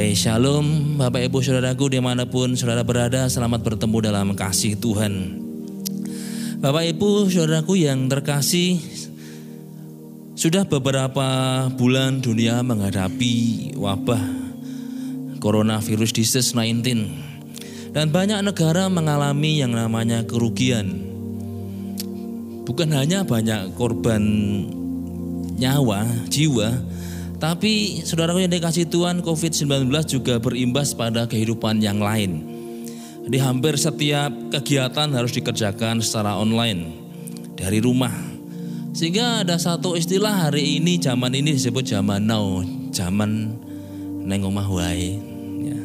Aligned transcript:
Baik, 0.00 0.16
shalom 0.16 0.96
Bapak 0.96 1.28
Ibu 1.28 1.44
Saudaraku 1.44 1.92
di 1.92 2.00
mana 2.00 2.24
pun 2.24 2.56
saudara 2.56 2.80
berada 2.80 3.28
Selamat 3.28 3.60
bertemu 3.60 4.08
dalam 4.08 4.32
kasih 4.32 4.80
Tuhan. 4.80 5.12
Bapak 6.56 6.88
Ibu 6.96 7.28
Saudaraku 7.28 7.76
yang 7.76 8.08
terkasih 8.08 8.80
Sudah 10.32 10.64
beberapa 10.64 11.28
bulan 11.76 12.24
dunia 12.24 12.64
menghadapi 12.64 13.76
wabah 13.76 14.24
Coronavirus 15.36 16.16
disease 16.16 16.56
19 16.56 17.92
Dan 17.92 18.08
banyak 18.08 18.40
negara 18.40 18.88
mengalami 18.88 19.60
yang 19.60 19.76
namanya 19.76 20.24
kerugian. 20.24 20.96
Bukan 22.64 22.88
hanya 22.96 23.20
banyak 23.20 23.76
korban 23.76 24.24
nyawa, 25.60 26.08
jiwa 26.32 26.88
tapi 27.40 28.04
saudaraku 28.04 28.44
yang 28.44 28.52
dikasih 28.52 28.92
Tuhan 28.92 29.24
COVID-19 29.24 29.88
juga 30.04 30.36
berimbas 30.36 30.92
pada 30.92 31.24
kehidupan 31.24 31.80
yang 31.80 31.96
lain. 31.96 32.44
Di 33.24 33.40
hampir 33.40 33.80
setiap 33.80 34.28
kegiatan 34.52 35.08
harus 35.16 35.32
dikerjakan 35.32 36.04
secara 36.04 36.36
online 36.36 36.92
dari 37.56 37.80
rumah. 37.80 38.12
Sehingga 38.92 39.40
ada 39.40 39.56
satu 39.56 39.96
istilah 39.96 40.50
hari 40.50 40.82
ini 40.82 41.00
zaman 41.00 41.32
ini 41.32 41.56
disebut 41.56 41.88
zaman 41.88 42.28
now, 42.28 42.60
zaman 42.92 43.56
neng 44.20 44.44
omah 44.44 44.68
wae. 44.68 45.16
Ya. 45.64 45.80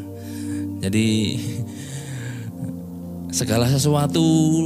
Jadi 0.84 1.40
segala 3.32 3.72
sesuatu 3.72 4.24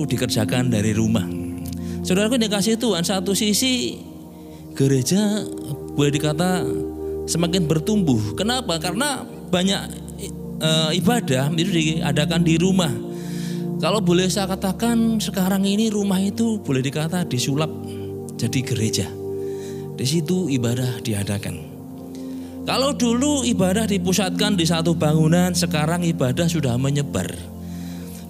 dikerjakan 0.10 0.74
dari 0.74 0.98
rumah. 0.98 1.28
Saudaraku 2.02 2.42
yang 2.42 2.50
dikasih 2.50 2.82
Tuhan 2.82 3.06
satu 3.06 3.38
sisi 3.38 4.02
gereja 4.74 5.46
boleh 6.00 6.16
dikata 6.16 6.64
semakin 7.28 7.68
bertumbuh. 7.68 8.40
Kenapa? 8.40 8.80
Karena 8.80 9.28
banyak 9.28 9.82
e, 10.64 10.70
ibadah 10.96 11.52
itu 11.60 11.72
diadakan 11.76 12.40
di 12.48 12.56
rumah. 12.56 12.88
Kalau 13.84 14.00
boleh 14.00 14.32
saya 14.32 14.48
katakan 14.48 15.20
sekarang 15.20 15.68
ini 15.68 15.92
rumah 15.92 16.24
itu 16.24 16.64
boleh 16.64 16.80
dikata 16.80 17.28
disulap 17.28 17.68
jadi 18.40 18.60
gereja. 18.64 19.08
Di 20.00 20.08
situ 20.08 20.48
ibadah 20.48 21.04
diadakan. 21.04 21.68
Kalau 22.64 22.96
dulu 22.96 23.44
ibadah 23.44 23.84
dipusatkan 23.84 24.56
di 24.56 24.64
satu 24.64 24.96
bangunan, 24.96 25.52
sekarang 25.52 26.08
ibadah 26.08 26.48
sudah 26.48 26.80
menyebar 26.80 27.28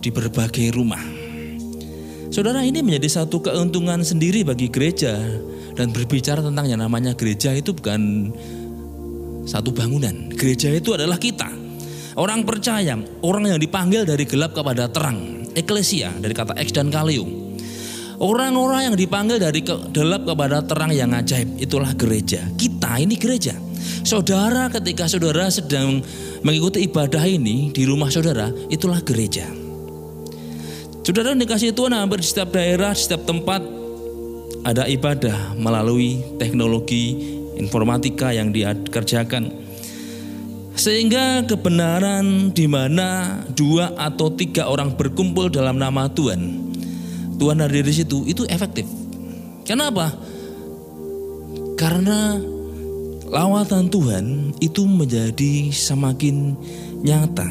di 0.02 0.10
berbagai 0.10 0.74
rumah. 0.74 1.02
Saudara 2.34 2.66
ini 2.66 2.82
menjadi 2.82 3.22
satu 3.22 3.42
keuntungan 3.42 4.02
sendiri 4.02 4.46
bagi 4.46 4.70
gereja 4.70 5.18
dan 5.80 5.96
berbicara 5.96 6.44
tentang 6.44 6.68
yang 6.68 6.84
namanya 6.84 7.16
gereja 7.16 7.56
itu 7.56 7.72
bukan 7.72 8.36
satu 9.48 9.72
bangunan. 9.72 10.28
Gereja 10.36 10.68
itu 10.76 10.92
adalah 10.92 11.16
kita. 11.16 11.48
Orang 12.20 12.44
percaya, 12.44 13.00
orang 13.24 13.48
yang 13.48 13.56
dipanggil 13.56 14.04
dari 14.04 14.28
gelap 14.28 14.52
kepada 14.52 14.92
terang. 14.92 15.48
Eklesia 15.56 16.12
dari 16.20 16.36
kata 16.36 16.60
X 16.60 16.76
dan 16.76 16.92
Kalium. 16.92 17.56
Orang-orang 18.20 18.92
yang 18.92 18.96
dipanggil 19.00 19.40
dari 19.40 19.64
ke, 19.64 19.72
gelap 19.96 20.28
kepada 20.28 20.60
terang 20.68 20.92
yang 20.92 21.16
ajaib 21.16 21.56
itulah 21.56 21.96
gereja. 21.96 22.44
Kita 22.60 23.00
ini 23.00 23.16
gereja. 23.16 23.56
Saudara 24.04 24.68
ketika 24.68 25.08
saudara 25.08 25.48
sedang 25.48 26.04
mengikuti 26.44 26.84
ibadah 26.84 27.24
ini 27.24 27.72
di 27.72 27.88
rumah 27.88 28.12
saudara, 28.12 28.52
itulah 28.68 29.00
gereja. 29.00 29.48
Saudara 31.08 31.32
dikasih 31.32 31.72
Tuhan 31.72 31.96
hampir 31.96 32.20
di 32.20 32.28
setiap 32.28 32.52
daerah, 32.52 32.92
di 32.92 33.00
setiap 33.00 33.24
tempat 33.24 33.79
ada 34.64 34.88
ibadah 34.88 35.56
melalui 35.56 36.24
teknologi 36.36 37.16
informatika 37.60 38.32
yang 38.32 38.52
dikerjakan. 38.52 39.52
Sehingga 40.80 41.44
kebenaran 41.44 42.56
di 42.56 42.64
mana 42.64 43.42
dua 43.52 43.92
atau 44.00 44.32
tiga 44.32 44.72
orang 44.72 44.96
berkumpul 44.96 45.52
dalam 45.52 45.76
nama 45.76 46.08
Tuhan, 46.08 46.72
Tuhan 47.36 47.60
hadir 47.60 47.84
di 47.84 47.94
situ, 48.00 48.24
itu 48.24 48.48
efektif. 48.48 48.88
Kenapa? 49.68 50.16
Karena 51.76 52.40
lawatan 53.28 53.92
Tuhan 53.92 54.56
itu 54.64 54.88
menjadi 54.88 55.68
semakin 55.68 56.56
nyata. 57.04 57.48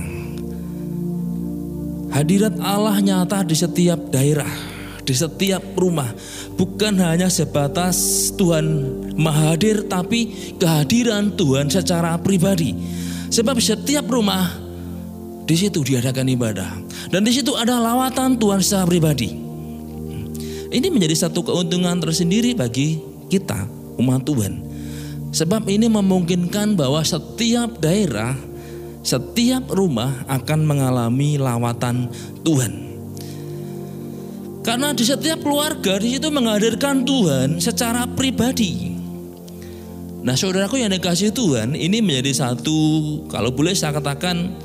Hadirat 2.09 2.57
Allah 2.65 2.97
nyata 3.05 3.45
di 3.45 3.53
setiap 3.53 4.09
daerah 4.09 4.68
di 5.09 5.17
setiap 5.17 5.65
rumah. 5.81 6.13
Bukan 6.61 7.01
hanya 7.01 7.33
sebatas 7.33 8.29
Tuhan 8.37 8.69
mahadir 9.17 9.89
tapi 9.89 10.53
kehadiran 10.61 11.33
Tuhan 11.33 11.73
secara 11.73 12.21
pribadi. 12.21 12.77
Sebab 13.33 13.57
setiap 13.57 14.05
rumah 14.13 14.53
di 15.49 15.57
situ 15.57 15.81
diadakan 15.81 16.29
ibadah 16.29 16.71
dan 17.09 17.25
di 17.25 17.33
situ 17.33 17.57
ada 17.57 17.81
lawatan 17.81 18.37
Tuhan 18.37 18.61
secara 18.61 18.85
pribadi. 18.85 19.33
Ini 20.69 20.93
menjadi 20.93 21.25
satu 21.25 21.41
keuntungan 21.41 21.97
tersendiri 21.97 22.53
bagi 22.53 23.01
kita 23.33 23.65
umat 23.97 24.21
Tuhan. 24.29 24.61
Sebab 25.33 25.65
ini 25.69 25.89
memungkinkan 25.89 26.77
bahwa 26.77 27.01
setiap 27.05 27.81
daerah, 27.81 28.37
setiap 29.01 29.65
rumah 29.73 30.25
akan 30.29 30.61
mengalami 30.69 31.41
lawatan 31.41 32.13
Tuhan. 32.45 32.88
Karena 34.69 34.93
di 34.93 35.01
setiap 35.01 35.41
keluarga 35.41 35.97
di 35.97 36.13
situ 36.13 36.29
menghadirkan 36.29 37.01
Tuhan 37.01 37.57
secara 37.57 38.05
pribadi. 38.05 38.93
Nah, 40.21 40.37
saudaraku 40.37 40.77
yang 40.77 40.93
dikasih 40.93 41.33
Tuhan, 41.33 41.73
ini 41.73 42.05
menjadi 42.05 42.37
satu 42.37 42.77
kalau 43.33 43.49
boleh 43.49 43.73
saya 43.73 43.97
katakan 43.97 44.61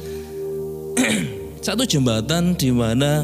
satu 1.65 1.87
jembatan 1.87 2.51
di 2.59 2.75
mana 2.75 3.23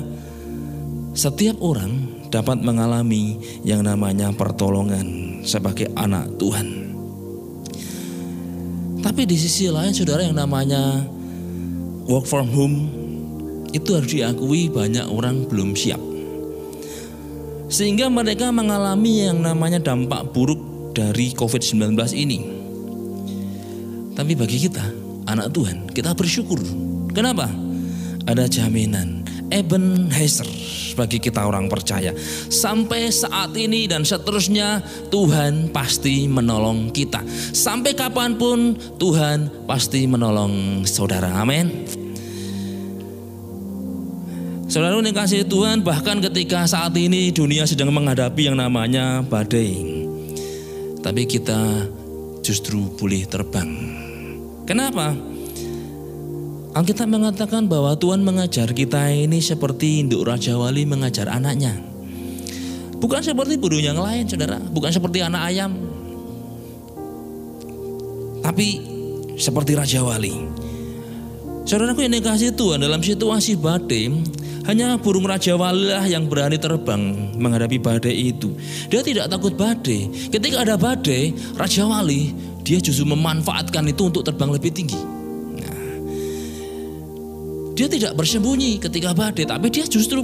setiap 1.11 1.59
orang 1.59 2.23
dapat 2.31 2.63
mengalami 2.63 3.35
yang 3.67 3.83
namanya 3.83 4.31
pertolongan 4.31 5.43
sebagai 5.43 5.91
anak 5.99 6.31
Tuhan. 6.39 6.95
Tapi 9.03 9.27
di 9.27 9.35
sisi 9.35 9.67
lain 9.67 9.91
saudara 9.91 10.23
yang 10.23 10.39
namanya 10.39 11.03
work 12.07 12.23
from 12.23 12.47
home 12.47 12.87
itu 13.75 13.99
harus 13.99 14.15
diakui 14.15 14.71
banyak 14.71 15.03
orang 15.11 15.43
belum 15.43 15.75
siap. 15.75 16.08
Sehingga 17.69 18.09
mereka 18.09 18.49
mengalami 18.49 19.29
yang 19.29 19.45
namanya 19.45 19.77
dampak 19.77 20.33
buruk 20.33 20.91
dari 20.97 21.31
COVID-19 21.37 21.93
ini. 22.17 22.39
Tapi 24.17 24.33
bagi 24.35 24.57
kita, 24.57 24.83
anak 25.29 25.53
Tuhan, 25.53 25.87
kita 25.93 26.11
bersyukur. 26.17 26.59
Kenapa? 27.13 27.47
Ada 28.27 28.49
jaminan 28.49 29.23
Ebenezer 29.49 30.45
bagi 30.93 31.17
kita 31.17 31.45
orang 31.45 31.65
percaya. 31.71 32.13
Sampai 32.49 33.09
saat 33.09 33.55
ini 33.57 33.89
dan 33.89 34.05
seterusnya 34.05 34.83
Tuhan 35.09 35.73
pasti 35.73 36.29
menolong 36.29 36.93
kita. 36.93 37.23
Sampai 37.55 37.97
kapan 37.97 38.37
pun 38.37 38.77
Tuhan 39.01 39.65
pasti 39.65 40.05
menolong 40.05 40.85
saudara. 40.85 41.33
Amin. 41.41 41.98
Saudara 44.69 45.01
yang 45.01 45.17
kasih 45.17 45.49
Tuhan 45.49 45.81
bahkan 45.81 46.21
ketika 46.21 46.61
saat 46.69 46.93
ini 46.93 47.33
dunia 47.33 47.65
sedang 47.65 47.89
menghadapi 47.89 48.53
yang 48.53 48.57
namanya 48.61 49.25
badai. 49.25 49.81
Tapi 51.01 51.25
kita 51.25 51.89
justru 52.45 52.85
boleh 52.93 53.25
terbang. 53.25 53.65
Kenapa? 54.69 55.17
Alkitab 56.77 57.09
mengatakan 57.09 57.65
bahwa 57.65 57.97
Tuhan 57.97 58.21
mengajar 58.21 58.69
kita 58.69 59.09
ini 59.09 59.41
seperti 59.41 60.05
induk 60.05 60.29
Raja 60.29 60.53
Wali 60.53 60.85
mengajar 60.85 61.33
anaknya. 61.33 61.73
Bukan 63.01 63.25
seperti 63.25 63.57
burung 63.57 63.81
yang 63.81 63.97
lain 63.97 64.29
saudara. 64.29 64.61
Bukan 64.61 64.93
seperti 64.93 65.25
anak 65.25 65.49
ayam. 65.49 65.73
Tapi 68.45 68.85
seperti 69.33 69.73
Raja 69.73 70.05
Wali. 70.05 70.45
Saudaraku 71.65 72.05
yang 72.05 72.13
dikasih 72.21 72.53
Tuhan 72.53 72.85
dalam 72.85 73.01
situasi 73.01 73.57
badai 73.57 74.13
hanya 74.69 75.01
burung 75.01 75.25
Raja 75.25 75.57
Walilah 75.57 76.05
yang 76.05 76.29
berani 76.29 76.61
terbang 76.61 77.33
menghadapi 77.41 77.81
badai 77.81 78.13
itu. 78.13 78.53
Dia 78.85 79.01
tidak 79.01 79.33
takut 79.33 79.57
badai. 79.57 80.29
Ketika 80.29 80.61
ada 80.61 80.77
badai, 80.77 81.33
Raja 81.57 81.89
Wali 81.89 82.29
dia 82.61 82.77
justru 82.77 83.09
memanfaatkan 83.09 83.81
itu 83.89 84.13
untuk 84.13 84.21
terbang 84.21 84.53
lebih 84.53 84.69
tinggi. 84.69 85.01
Nah, 85.57 85.97
dia 87.73 87.89
tidak 87.89 88.13
bersembunyi 88.13 88.77
ketika 88.77 89.17
badai, 89.17 89.49
tapi 89.49 89.73
dia 89.73 89.89
justru 89.89 90.21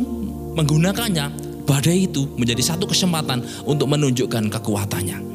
menggunakannya 0.54 1.26
badai 1.66 2.06
itu 2.06 2.30
menjadi 2.38 2.62
satu 2.62 2.86
kesempatan 2.86 3.42
untuk 3.66 3.90
menunjukkan 3.90 4.54
kekuatannya. 4.54 5.34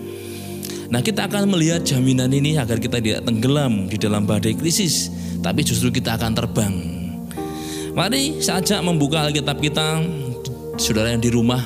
Nah 0.91 1.03
kita 1.03 1.27
akan 1.27 1.51
melihat 1.51 1.83
jaminan 1.83 2.31
ini 2.31 2.59
agar 2.59 2.79
kita 2.79 3.03
tidak 3.03 3.27
tenggelam 3.27 3.91
di 3.91 3.95
dalam 3.99 4.23
badai 4.23 4.55
krisis, 4.55 5.11
tapi 5.39 5.63
justru 5.63 5.91
kita 5.91 6.19
akan 6.19 6.35
terbang 6.35 6.90
Mari 7.91 8.39
saja 8.39 8.79
membuka 8.79 9.27
Alkitab 9.27 9.59
kita, 9.59 9.99
saudara 10.79 11.11
yang 11.11 11.23
di 11.23 11.31
rumah. 11.31 11.61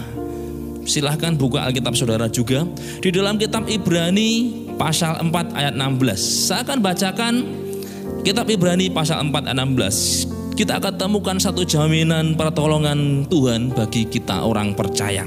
Silahkan 0.84 1.32
buka 1.36 1.64
Alkitab 1.64 1.96
saudara 1.96 2.28
juga. 2.28 2.68
Di 3.00 3.08
dalam 3.08 3.40
kitab 3.40 3.64
Ibrani 3.68 4.64
pasal 4.76 5.20
4 5.20 5.56
ayat 5.56 5.74
16. 5.76 6.20
Saya 6.20 6.60
akan 6.60 6.78
bacakan 6.84 7.34
Kitab 8.20 8.48
Ibrani 8.52 8.92
pasal 8.92 9.20
4 9.32 9.48
ayat 9.48 9.56
16 9.64 10.44
kita 10.54 10.78
akan 10.78 10.94
temukan 10.94 11.34
satu 11.34 11.66
jaminan 11.66 12.38
pertolongan 12.38 13.26
Tuhan 13.26 13.74
bagi 13.74 14.06
kita 14.06 14.46
orang 14.46 14.78
percaya. 14.78 15.26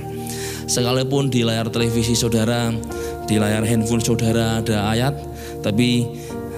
Sekalipun 0.71 1.27
di 1.27 1.43
layar 1.43 1.67
televisi 1.67 2.15
saudara, 2.15 2.71
di 3.27 3.35
layar 3.35 3.67
handphone 3.67 3.99
saudara 3.99 4.63
ada 4.63 4.87
ayat, 4.87 5.19
tapi 5.59 6.07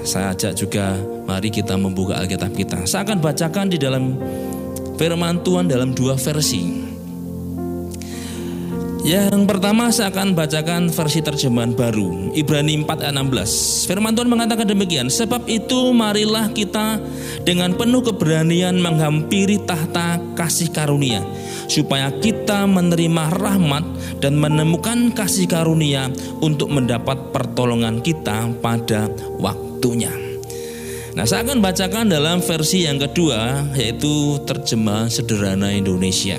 saya 0.04 0.32
ajak 0.36 0.54
juga 0.56 0.96
mari 1.28 1.52
kita 1.52 1.76
membuka 1.76 2.18
Alkitab 2.20 2.52
kita. 2.56 2.84
Saya 2.88 3.06
akan 3.06 3.20
bacakan 3.20 3.68
di 3.70 3.78
dalam 3.78 4.16
firman 5.00 5.40
Tuhan 5.44 5.68
dalam 5.68 5.96
dua 5.96 6.20
versi. 6.20 6.90
Yang 9.00 9.48
pertama 9.48 9.88
saya 9.96 10.12
akan 10.12 10.36
bacakan 10.36 10.92
versi 10.92 11.24
terjemahan 11.24 11.72
baru 11.72 12.36
Ibrani 12.36 12.84
4 12.84 13.08
ayat 13.08 13.16
16 13.16 13.88
Firman 13.88 14.12
Tuhan 14.12 14.28
mengatakan 14.28 14.68
demikian 14.68 15.08
Sebab 15.08 15.48
itu 15.48 15.96
marilah 15.96 16.52
kita 16.52 17.00
dengan 17.48 17.80
penuh 17.80 18.04
keberanian 18.04 18.76
menghampiri 18.76 19.64
tahta 19.64 20.20
kasih 20.36 20.76
karunia 20.76 21.24
Supaya 21.72 22.12
kita 22.12 22.68
menerima 22.68 23.40
rahmat 23.40 23.88
dan 24.20 24.36
menemukan 24.36 25.16
kasih 25.16 25.48
karunia 25.48 26.12
Untuk 26.44 26.68
mendapat 26.68 27.32
pertolongan 27.32 28.04
kita 28.04 28.52
pada 28.60 29.08
waktunya 29.80 30.12
Nah 31.16 31.24
saya 31.24 31.48
akan 31.48 31.64
bacakan 31.64 32.12
dalam 32.12 32.44
versi 32.44 32.84
yang 32.84 33.00
kedua 33.00 33.72
Yaitu 33.80 34.44
terjemahan 34.44 35.08
sederhana 35.08 35.72
Indonesia 35.72 36.36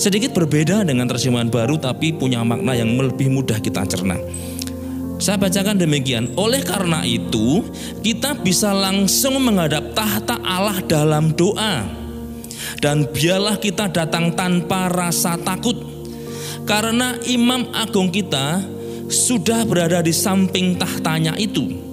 Sedikit 0.00 0.34
berbeda 0.34 0.82
dengan 0.82 1.06
terjemahan 1.06 1.52
baru 1.52 1.76
tapi 1.76 2.10
punya 2.10 2.42
makna 2.42 2.74
yang 2.74 2.98
lebih 2.98 3.30
mudah 3.30 3.62
kita 3.62 3.86
cerna. 3.86 4.18
Saya 5.22 5.38
bacakan 5.38 5.78
demikian. 5.78 6.34
Oleh 6.34 6.58
karena 6.66 7.06
itu, 7.06 7.62
kita 8.02 8.34
bisa 8.34 8.74
langsung 8.74 9.38
menghadap 9.38 9.94
tahta 9.94 10.42
Allah 10.42 10.82
dalam 10.90 11.30
doa. 11.38 11.86
Dan 12.82 13.06
biarlah 13.14 13.62
kita 13.62 13.94
datang 13.94 14.34
tanpa 14.34 14.90
rasa 14.90 15.38
takut. 15.38 15.78
Karena 16.66 17.14
imam 17.22 17.70
agung 17.70 18.10
kita 18.10 18.58
sudah 19.06 19.62
berada 19.62 20.02
di 20.02 20.10
samping 20.10 20.74
tahtanya 20.74 21.38
itu. 21.38 21.91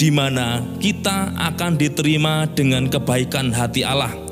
Di 0.00 0.08
mana 0.08 0.64
kita 0.80 1.36
akan 1.36 1.76
diterima 1.76 2.48
dengan 2.48 2.88
kebaikan 2.88 3.52
hati 3.52 3.84
Allah 3.84 4.30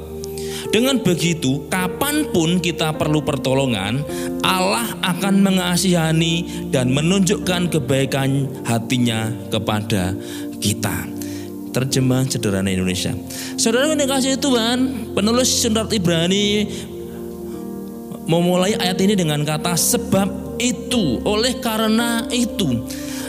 dengan 0.68 1.00
begitu, 1.00 1.64
kapan 1.72 2.28
pun 2.28 2.60
kita 2.60 2.92
perlu 2.92 3.24
pertolongan, 3.24 4.04
Allah 4.44 4.84
akan 5.00 5.40
mengasihani 5.40 6.68
dan 6.68 6.92
menunjukkan 6.92 7.72
kebaikan 7.72 8.44
hatinya 8.68 9.32
kepada 9.48 10.12
kita. 10.60 11.08
Terjemahan 11.72 12.28
sederhana 12.28 12.68
Indonesia. 12.68 13.16
Saudara 13.56 13.88
yang 13.88 13.96
dikasih 13.96 14.36
Tuhan, 14.36 14.78
penulis 15.16 15.48
surat 15.48 15.88
Ibrani 15.88 16.68
memulai 18.28 18.76
ayat 18.76 19.00
ini 19.00 19.16
dengan 19.16 19.48
kata 19.48 19.72
sebab 19.72 20.60
itu, 20.60 21.24
oleh 21.24 21.56
karena 21.64 22.28
itu. 22.28 22.84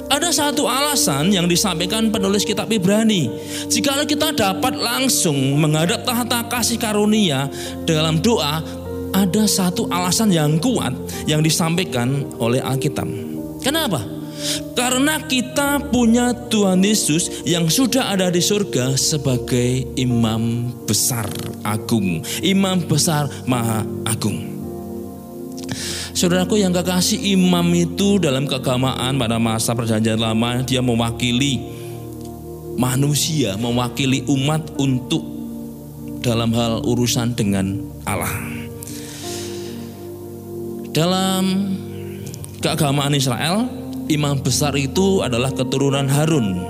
Ada 0.09 0.33
satu 0.33 0.65
alasan 0.65 1.29
yang 1.29 1.45
disampaikan 1.45 2.09
penulis 2.09 2.41
kitab 2.41 2.65
Ibrani. 2.73 3.29
Jika 3.69 4.09
kita 4.09 4.33
dapat 4.33 4.73
langsung 4.73 5.37
menghadap 5.61 6.01
tahta 6.01 6.49
kasih 6.49 6.81
karunia 6.81 7.45
dalam 7.85 8.17
doa, 8.17 8.65
ada 9.13 9.43
satu 9.45 9.85
alasan 9.93 10.33
yang 10.33 10.57
kuat 10.57 10.97
yang 11.29 11.45
disampaikan 11.45 12.25
oleh 12.41 12.57
Alkitab. 12.57 13.05
Kenapa? 13.61 14.01
Karena 14.73 15.21
kita 15.21 15.77
punya 15.93 16.33
Tuhan 16.49 16.81
Yesus 16.81 17.45
yang 17.45 17.69
sudah 17.69 18.09
ada 18.09 18.33
di 18.33 18.41
surga 18.41 18.97
sebagai 18.97 19.93
imam 19.93 20.73
besar 20.89 21.29
agung, 21.61 22.25
imam 22.41 22.81
besar 22.87 23.29
maha 23.45 23.85
agung. 24.09 24.58
Saudaraku 26.19 26.59
yang 26.59 26.75
kekasih 26.75 27.15
imam 27.31 27.63
itu 27.71 28.19
dalam 28.19 28.43
keagamaan 28.43 29.15
pada 29.15 29.39
masa 29.39 29.71
perjanjian 29.71 30.19
lama 30.19 30.59
dia 30.67 30.83
mewakili 30.83 31.63
manusia, 32.75 33.55
mewakili 33.55 34.27
umat 34.27 34.67
untuk 34.75 35.23
dalam 36.19 36.51
hal 36.51 36.83
urusan 36.83 37.39
dengan 37.39 37.79
Allah. 38.03 38.35
Dalam 40.91 41.71
keagamaan 42.59 43.15
Israel, 43.15 43.71
imam 44.11 44.43
besar 44.43 44.75
itu 44.75 45.23
adalah 45.23 45.55
keturunan 45.55 46.11
Harun. 46.11 46.67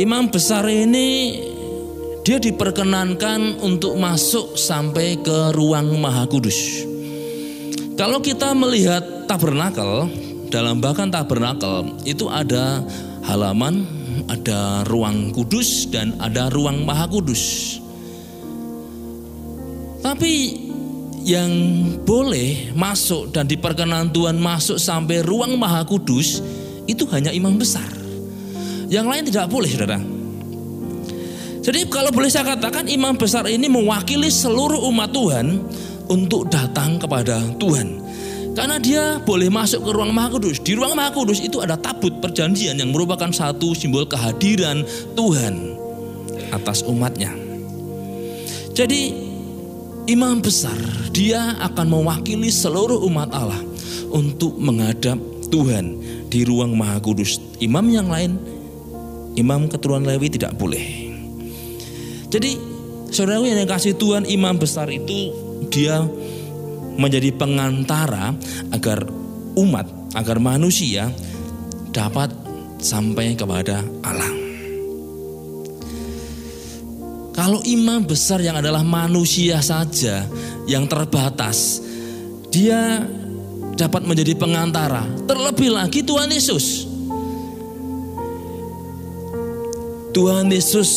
Imam 0.00 0.32
besar 0.32 0.64
ini 0.64 1.36
dia 2.24 2.40
diperkenankan 2.40 3.60
untuk 3.60 4.00
masuk 4.00 4.56
sampai 4.56 5.20
ke 5.20 5.52
ruang 5.52 5.92
Maha 6.00 6.24
Kudus. 6.24 6.88
Kalau 8.00 8.16
kita 8.24 8.56
melihat 8.56 9.28
tabernakel, 9.28 10.08
dalam 10.48 10.80
bahkan 10.80 11.12
tabernakel 11.12 12.00
itu 12.08 12.32
ada 12.32 12.80
halaman, 13.28 13.84
ada 14.24 14.88
ruang 14.88 15.36
kudus 15.36 15.84
dan 15.84 16.16
ada 16.16 16.48
ruang 16.48 16.88
maha 16.88 17.04
kudus. 17.04 17.76
Tapi 20.00 20.32
yang 21.28 21.52
boleh 22.00 22.72
masuk 22.72 23.36
dan 23.36 23.44
diperkenan 23.44 24.08
Tuhan 24.16 24.40
masuk 24.40 24.80
sampai 24.80 25.20
ruang 25.20 25.60
maha 25.60 25.84
kudus 25.84 26.40
itu 26.88 27.04
hanya 27.12 27.36
imam 27.36 27.60
besar. 27.60 27.84
Yang 28.88 29.06
lain 29.12 29.24
tidak 29.28 29.52
boleh, 29.52 29.68
saudara. 29.76 30.00
Jadi 31.60 31.84
kalau 31.92 32.08
boleh 32.08 32.32
saya 32.32 32.56
katakan 32.56 32.88
imam 32.88 33.12
besar 33.20 33.44
ini 33.44 33.68
mewakili 33.68 34.32
seluruh 34.32 34.88
umat 34.88 35.12
Tuhan 35.12 35.46
untuk 36.10 36.50
datang 36.50 36.98
kepada 36.98 37.38
Tuhan. 37.56 38.02
Karena 38.58 38.82
dia 38.82 39.22
boleh 39.22 39.46
masuk 39.46 39.86
ke 39.86 39.90
ruang 39.94 40.10
Maha 40.10 40.34
Kudus. 40.34 40.58
Di 40.58 40.74
ruang 40.74 40.98
Maha 40.98 41.14
Kudus 41.14 41.38
itu 41.38 41.62
ada 41.62 41.78
tabut 41.78 42.18
perjanjian 42.18 42.74
yang 42.76 42.90
merupakan 42.90 43.30
satu 43.30 43.72
simbol 43.78 44.04
kehadiran 44.10 44.82
Tuhan 45.14 45.78
atas 46.50 46.82
umatnya. 46.82 47.30
Jadi 48.74 49.14
imam 50.10 50.42
besar 50.42 50.74
dia 51.14 51.54
akan 51.62 51.86
mewakili 51.86 52.50
seluruh 52.50 53.06
umat 53.06 53.30
Allah 53.30 53.62
untuk 54.10 54.58
menghadap 54.58 55.16
Tuhan 55.46 56.02
di 56.26 56.42
ruang 56.42 56.74
Maha 56.74 56.98
Kudus. 56.98 57.38
Imam 57.62 57.86
yang 57.86 58.10
lain, 58.10 58.34
imam 59.38 59.70
keturunan 59.70 60.10
Lewi 60.10 60.26
tidak 60.26 60.58
boleh. 60.58 60.82
Jadi 62.30 62.58
saudara 63.14 63.42
yang 63.42 63.66
kasih 63.66 63.94
Tuhan 63.94 64.26
imam 64.26 64.58
besar 64.58 64.90
itu 64.90 65.49
dia 65.68 66.00
menjadi 66.96 67.32
pengantara 67.36 68.32
agar 68.72 69.04
umat, 69.60 69.86
agar 70.16 70.40
manusia 70.40 71.12
dapat 71.92 72.32
sampai 72.80 73.36
kepada 73.36 73.84
Allah. 74.00 74.32
Kalau 77.36 77.64
imam 77.64 78.04
besar 78.04 78.44
yang 78.44 78.60
adalah 78.60 78.84
manusia 78.84 79.64
saja 79.64 80.28
yang 80.68 80.84
terbatas, 80.84 81.80
dia 82.52 83.00
dapat 83.80 84.04
menjadi 84.04 84.36
pengantara. 84.36 85.08
Terlebih 85.24 85.72
lagi 85.72 86.04
Tuhan 86.04 86.28
Yesus. 86.28 86.84
Tuhan 90.10 90.52
Yesus 90.52 90.90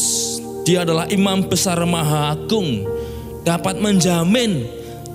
dia 0.68 0.84
adalah 0.84 1.08
imam 1.08 1.48
besar 1.48 1.80
maha 1.86 2.34
agung 2.34 2.84
dapat 3.44 3.80
menjamin 3.80 4.68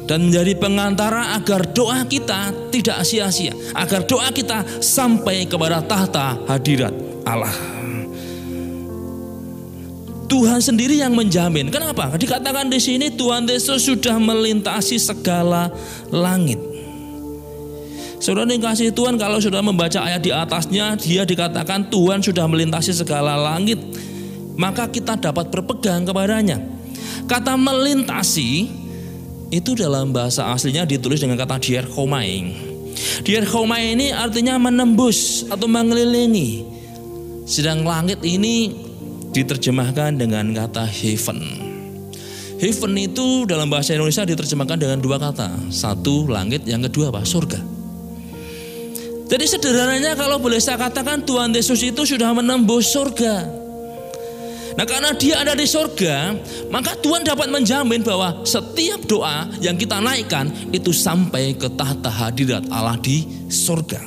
dan 0.08 0.28
menjadi 0.28 0.56
pengantara 0.56 1.36
agar 1.36 1.68
doa 1.76 2.00
kita 2.08 2.72
tidak 2.72 3.04
sia-sia, 3.04 3.52
agar 3.76 4.08
doa 4.08 4.32
kita 4.32 4.64
sampai 4.80 5.44
kepada 5.44 5.84
tahta 5.84 6.40
hadirat 6.48 6.92
Allah. 7.28 7.52
Tuhan 10.28 10.60
sendiri 10.60 11.00
yang 11.00 11.16
menjamin. 11.16 11.72
Kenapa? 11.72 12.12
Dikatakan 12.12 12.68
di 12.68 12.76
sini 12.76 13.08
Tuhan 13.08 13.48
Yesus 13.48 13.88
sudah 13.88 14.20
melintasi 14.20 15.00
segala 15.00 15.72
langit. 16.12 16.60
Saudara 18.20 18.50
yang 18.50 18.60
kasih 18.60 18.92
Tuhan 18.92 19.16
kalau 19.16 19.40
sudah 19.40 19.64
membaca 19.64 20.04
ayat 20.04 20.20
di 20.20 20.34
atasnya 20.34 20.98
dia 21.00 21.24
dikatakan 21.24 21.86
Tuhan 21.88 22.20
sudah 22.20 22.50
melintasi 22.50 22.90
segala 22.90 23.38
langit 23.38 23.78
maka 24.58 24.90
kita 24.90 25.14
dapat 25.16 25.48
berpegang 25.48 26.02
kepadanya. 26.02 26.77
Kata 27.28 27.60
melintasi 27.60 28.72
itu 29.52 29.70
dalam 29.76 30.16
bahasa 30.16 30.48
aslinya 30.48 30.88
ditulis 30.88 31.20
dengan 31.20 31.36
kata 31.36 31.60
dierchomaing. 31.60 32.56
Dierchomaing 33.24 34.00
ini 34.00 34.06
artinya 34.16 34.56
menembus 34.56 35.44
atau 35.48 35.68
mengelilingi. 35.68 36.64
Sedang 37.44 37.84
langit 37.84 38.24
ini 38.24 38.72
diterjemahkan 39.32 40.16
dengan 40.16 40.56
kata 40.56 40.88
heaven. 40.88 41.68
Heaven 42.58 42.92
itu 42.98 43.46
dalam 43.46 43.70
bahasa 43.70 43.94
Indonesia 43.94 44.26
diterjemahkan 44.26 44.80
dengan 44.80 44.98
dua 44.98 45.20
kata. 45.20 45.70
Satu 45.70 46.26
langit, 46.26 46.66
yang 46.66 46.82
kedua 46.82 47.12
apa? 47.14 47.22
Surga. 47.22 47.60
Jadi 49.28 49.44
sederhananya 49.44 50.16
kalau 50.16 50.40
boleh 50.40 50.56
saya 50.56 50.80
katakan 50.80 51.22
Tuhan 51.28 51.52
Yesus 51.52 51.84
itu 51.84 52.02
sudah 52.08 52.32
menembus 52.32 52.88
surga. 52.88 53.67
Nah 54.78 54.86
karena 54.86 55.10
dia 55.10 55.42
ada 55.42 55.58
di 55.58 55.66
surga, 55.66 56.38
maka 56.70 56.94
Tuhan 57.02 57.26
dapat 57.26 57.50
menjamin 57.50 57.98
bahwa 58.06 58.46
setiap 58.46 59.02
doa 59.10 59.50
yang 59.58 59.74
kita 59.74 59.98
naikkan 59.98 60.54
itu 60.70 60.94
sampai 60.94 61.58
ke 61.58 61.66
tahta 61.74 62.06
hadirat 62.06 62.62
Allah 62.70 62.94
di 63.02 63.26
surga. 63.50 63.98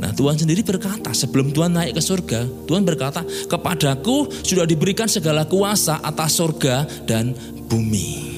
Nah 0.00 0.16
Tuhan 0.16 0.40
sendiri 0.40 0.64
berkata 0.64 1.12
sebelum 1.12 1.52
Tuhan 1.52 1.76
naik 1.76 1.96
ke 1.96 2.02
surga 2.02 2.44
Tuhan 2.66 2.82
berkata 2.84 3.24
kepadaku 3.48 4.28
sudah 4.42 4.66
diberikan 4.66 5.06
segala 5.06 5.46
kuasa 5.48 6.02
atas 6.02 6.34
surga 6.36 7.06
dan 7.06 7.32
bumi 7.70 8.36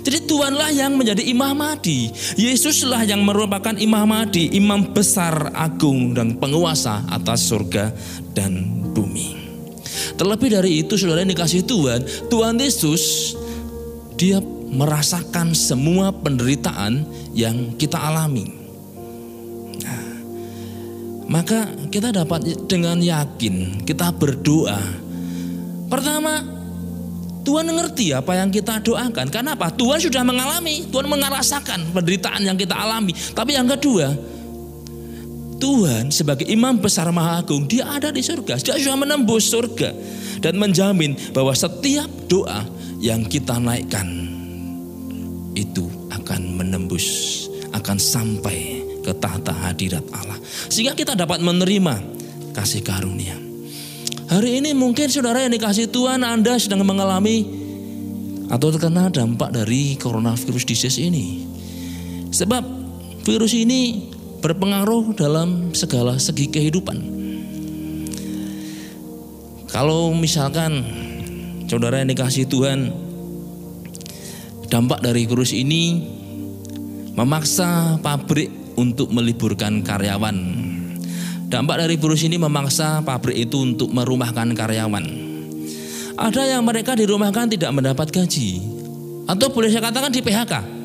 jadi 0.00 0.24
Tuhanlah 0.28 0.72
yang 0.76 1.00
menjadi 1.00 1.24
imam 1.24 1.56
madi 1.56 2.12
Yesuslah 2.36 3.08
yang 3.08 3.24
merupakan 3.24 3.72
imam 3.76 4.04
madi 4.08 4.52
Imam 4.52 4.92
besar 4.92 5.52
agung 5.56 6.12
dan 6.12 6.36
penguasa 6.36 7.04
atas 7.08 7.48
surga 7.48 7.94
dan 8.36 8.80
Terlebih 10.20 10.52
dari 10.52 10.84
itu 10.84 11.00
saudara 11.00 11.24
yang 11.24 11.32
dikasih 11.32 11.64
Tuhan, 11.64 12.04
Tuhan 12.28 12.60
Yesus 12.60 13.32
dia 14.20 14.36
merasakan 14.68 15.56
semua 15.56 16.12
penderitaan 16.12 17.08
yang 17.32 17.72
kita 17.80 17.96
alami. 17.96 18.52
Nah, 19.80 20.04
maka 21.24 21.72
kita 21.88 22.12
dapat 22.12 22.44
dengan 22.68 23.00
yakin 23.00 23.80
kita 23.88 24.12
berdoa. 24.12 24.76
Pertama, 25.88 26.44
Tuhan 27.40 27.64
mengerti 27.64 28.12
apa 28.12 28.36
yang 28.36 28.52
kita 28.52 28.76
doakan. 28.84 29.26
Karena 29.32 29.56
apa? 29.56 29.72
Tuhan 29.72 30.04
sudah 30.04 30.20
mengalami, 30.20 30.84
Tuhan 30.92 31.08
merasakan 31.08 31.96
penderitaan 31.96 32.44
yang 32.44 32.60
kita 32.60 32.76
alami. 32.76 33.16
Tapi 33.16 33.56
yang 33.56 33.64
kedua, 33.64 34.12
Tuhan 35.60 36.08
sebagai 36.08 36.48
imam 36.48 36.80
besar 36.80 37.06
maha 37.12 37.44
agung, 37.44 37.68
dia 37.68 37.84
ada 37.84 38.08
di 38.08 38.24
surga. 38.24 38.56
Dia 38.56 38.80
sudah 38.80 38.96
menembus 38.96 39.52
surga. 39.52 39.92
Dan 40.40 40.56
menjamin 40.56 41.36
bahwa 41.36 41.52
setiap 41.52 42.08
doa 42.24 42.64
yang 42.96 43.28
kita 43.28 43.60
naikkan 43.60 44.08
itu 45.52 45.84
akan 46.08 46.56
menembus, 46.56 47.44
akan 47.76 48.00
sampai 48.00 48.80
ke 49.04 49.12
tahta 49.20 49.52
hadirat 49.52 50.04
Allah. 50.16 50.40
Sehingga 50.72 50.96
kita 50.96 51.12
dapat 51.12 51.44
menerima 51.44 52.00
kasih 52.56 52.80
karunia. 52.80 53.36
Hari 54.30 54.62
ini 54.62 54.72
mungkin 54.72 55.10
saudara 55.10 55.42
yang 55.42 55.52
dikasih 55.52 55.90
Tuhan 55.90 56.22
Anda 56.22 56.56
sedang 56.56 56.86
mengalami 56.86 57.42
atau 58.46 58.70
terkena 58.70 59.10
dampak 59.10 59.50
dari 59.50 59.98
coronavirus 59.98 60.64
disease 60.64 60.98
ini. 61.02 61.42
Sebab 62.30 62.62
virus 63.26 63.54
ini 63.58 64.09
berpengaruh 64.40 65.12
dalam 65.14 65.70
segala 65.76 66.16
segi 66.16 66.48
kehidupan. 66.48 66.98
Kalau 69.70 70.10
misalkan 70.16 70.82
saudara 71.70 72.02
yang 72.02 72.10
dikasih 72.10 72.50
Tuhan, 72.50 72.90
dampak 74.66 74.98
dari 74.98 75.30
virus 75.30 75.54
ini 75.54 76.02
memaksa 77.14 78.00
pabrik 78.02 78.50
untuk 78.74 79.14
meliburkan 79.14 79.84
karyawan. 79.86 80.36
Dampak 81.50 81.82
dari 81.86 81.94
virus 81.98 82.26
ini 82.26 82.38
memaksa 82.38 83.04
pabrik 83.06 83.36
itu 83.36 83.62
untuk 83.62 83.94
merumahkan 83.94 84.54
karyawan. 84.56 85.04
Ada 86.18 86.58
yang 86.58 86.66
mereka 86.66 86.98
dirumahkan 86.98 87.50
tidak 87.54 87.70
mendapat 87.70 88.10
gaji, 88.10 88.62
atau 89.30 89.46
boleh 89.54 89.70
saya 89.70 89.86
katakan 89.86 90.10
di 90.10 90.20
PHK. 90.22 90.79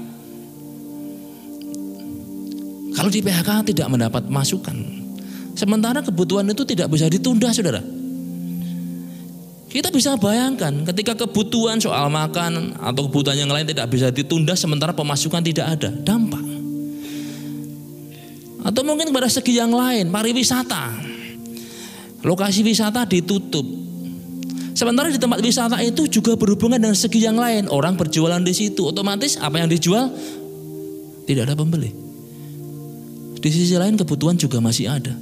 Kalau 2.96 3.12
di 3.12 3.20
PHK 3.20 3.76
tidak 3.76 3.88
mendapat 3.92 4.24
masukan. 4.32 4.76
Sementara 5.56 6.00
kebutuhan 6.00 6.48
itu 6.48 6.64
tidak 6.64 6.88
bisa 6.92 7.12
ditunda 7.12 7.52
saudara. 7.52 7.84
Kita 9.76 9.92
bisa 9.92 10.16
bayangkan 10.16 10.88
ketika 10.88 11.28
kebutuhan 11.28 11.84
soal 11.84 12.08
makan 12.08 12.80
atau 12.80 13.12
kebutuhan 13.12 13.36
yang 13.36 13.52
lain 13.52 13.68
tidak 13.68 13.92
bisa 13.92 14.08
ditunda 14.08 14.56
sementara 14.56 14.96
pemasukan 14.96 15.44
tidak 15.44 15.76
ada. 15.76 15.92
Dampak. 15.92 16.40
Atau 18.64 18.88
mungkin 18.88 19.12
pada 19.12 19.28
segi 19.28 19.60
yang 19.60 19.76
lain, 19.76 20.16
pariwisata. 20.16 20.96
Lokasi 22.24 22.64
wisata 22.64 23.04
ditutup. 23.04 23.68
Sementara 24.72 25.12
di 25.12 25.20
tempat 25.20 25.44
wisata 25.44 25.84
itu 25.84 26.08
juga 26.08 26.40
berhubungan 26.40 26.80
dengan 26.80 26.96
segi 26.96 27.28
yang 27.28 27.36
lain. 27.36 27.68
Orang 27.68 28.00
berjualan 28.00 28.40
di 28.40 28.56
situ, 28.56 28.88
otomatis 28.88 29.36
apa 29.44 29.60
yang 29.60 29.68
dijual 29.68 30.08
tidak 31.28 31.52
ada 31.52 31.56
pembeli. 31.60 32.05
Di 33.46 33.54
sisi 33.54 33.78
lain 33.78 33.94
kebutuhan 33.94 34.34
juga 34.42 34.58
masih 34.58 34.90
ada. 34.90 35.14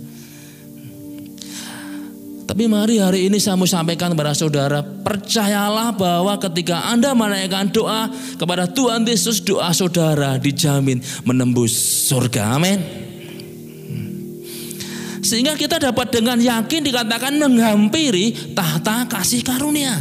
Tapi 2.48 2.72
mari 2.72 3.04
hari 3.04 3.28
ini 3.28 3.36
saya 3.36 3.60
mau 3.60 3.68
sampaikan 3.68 4.16
kepada 4.16 4.32
saudara, 4.32 4.80
percayalah 4.80 5.92
bahwa 5.92 6.40
ketika 6.40 6.88
Anda 6.88 7.12
menaikkan 7.12 7.76
doa 7.76 8.08
kepada 8.40 8.64
Tuhan 8.72 9.04
Yesus, 9.04 9.44
doa 9.44 9.76
saudara 9.76 10.40
dijamin 10.40 11.04
menembus 11.28 11.76
surga. 12.08 12.56
Amin. 12.56 12.80
Sehingga 15.20 15.60
kita 15.60 15.84
dapat 15.84 16.16
dengan 16.16 16.40
yakin 16.40 16.80
dikatakan 16.80 17.36
menghampiri 17.36 18.56
tahta 18.56 19.04
kasih 19.12 19.44
karunia. 19.44 20.00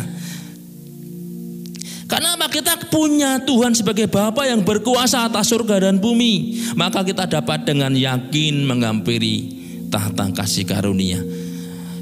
Karena 2.12 2.36
apa? 2.36 2.44
Kita 2.52 2.76
punya 2.92 3.40
Tuhan 3.40 3.72
sebagai 3.72 4.04
Bapa 4.04 4.44
yang 4.44 4.60
berkuasa 4.60 5.32
atas 5.32 5.48
surga 5.48 5.88
dan 5.88 5.96
bumi. 5.96 6.60
Maka 6.76 7.00
kita 7.00 7.24
dapat 7.24 7.64
dengan 7.64 7.96
yakin 7.96 8.68
menghampiri 8.68 9.48
tahta 9.88 10.28
kasih 10.28 10.68
karunia. 10.68 11.24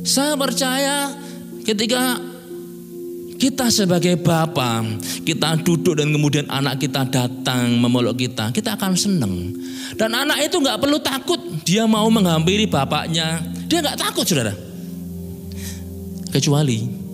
Saya 0.03 0.35
percaya 0.35 1.15
ketika 1.63 2.19
kita 3.39 3.71
sebagai 3.71 4.19
Bapa, 4.19 4.83
kita 5.23 5.63
duduk 5.63 6.03
dan 6.03 6.11
kemudian 6.11 6.51
anak 6.51 6.83
kita 6.83 7.07
datang 7.07 7.79
memeluk 7.79 8.19
kita, 8.19 8.51
kita 8.51 8.75
akan 8.75 8.99
senang. 8.99 9.55
Dan 9.95 10.11
anak 10.11 10.43
itu 10.43 10.59
nggak 10.59 10.83
perlu 10.83 10.99
takut, 10.99 11.39
dia 11.63 11.87
mau 11.87 12.11
menghampiri 12.11 12.67
bapaknya, 12.67 13.39
dia 13.71 13.79
nggak 13.79 13.97
takut, 13.97 14.27
saudara. 14.27 14.53
Kecuali 16.35 17.10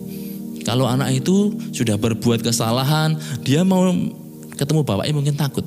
kalau 0.67 0.91
anak 0.91 1.23
itu 1.23 1.55
sudah 1.71 1.95
berbuat 1.95 2.43
kesalahan, 2.43 3.15
dia 3.47 3.63
mau 3.63 3.87
ketemu 4.59 4.83
bapaknya 4.83 5.15
mungkin 5.15 5.39
takut. 5.39 5.63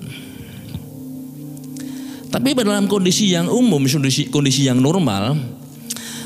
Tapi 2.27 2.51
dalam 2.51 2.91
kondisi 2.91 3.31
yang 3.31 3.47
umum, 3.47 3.87
kondisi, 3.87 4.27
kondisi 4.27 4.67
yang 4.67 4.83
normal, 4.83 5.39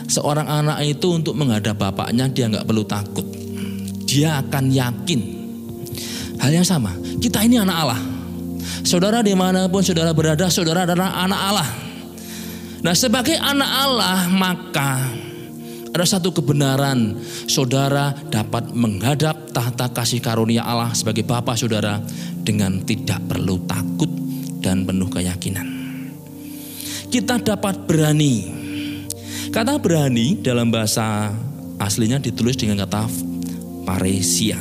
seorang 0.09 0.49
anak 0.49 0.81
itu 0.89 1.05
untuk 1.13 1.37
menghadap 1.37 1.77
bapaknya 1.77 2.25
dia 2.33 2.49
nggak 2.49 2.65
perlu 2.65 2.81
takut. 2.81 3.29
Dia 4.09 4.41
akan 4.41 4.73
yakin. 4.73 5.21
Hal 6.41 6.49
yang 6.49 6.65
sama, 6.65 6.97
kita 7.21 7.45
ini 7.45 7.61
anak 7.61 7.77
Allah. 7.77 8.01
Saudara 8.81 9.21
di 9.21 9.37
mana 9.37 9.69
pun 9.69 9.85
saudara 9.85 10.17
berada, 10.17 10.49
saudara 10.49 10.89
adalah 10.89 11.13
anak 11.23 11.39
Allah. 11.39 11.69
Nah 12.83 12.91
sebagai 12.97 13.37
anak 13.37 13.69
Allah 13.69 14.27
maka 14.27 14.97
ada 15.93 16.09
satu 16.09 16.33
kebenaran, 16.33 17.21
saudara 17.45 18.17
dapat 18.33 18.73
menghadap 18.73 19.53
tahta 19.53 19.93
kasih 19.93 20.25
karunia 20.25 20.65
Allah 20.65 20.89
sebagai 20.97 21.21
Bapa 21.21 21.53
saudara 21.53 22.01
dengan 22.41 22.81
tidak 22.81 23.21
perlu 23.29 23.61
takut 23.69 24.09
dan 24.57 24.89
penuh 24.89 25.05
keyakinan. 25.05 25.69
Kita 27.13 27.37
dapat 27.37 27.85
berani. 27.85 28.49
Kata 29.53 29.77
berani 29.77 30.41
dalam 30.41 30.73
bahasa 30.73 31.29
aslinya 31.77 32.17
ditulis 32.17 32.57
dengan 32.57 32.89
kata 32.89 33.05
paresia. 33.85 34.57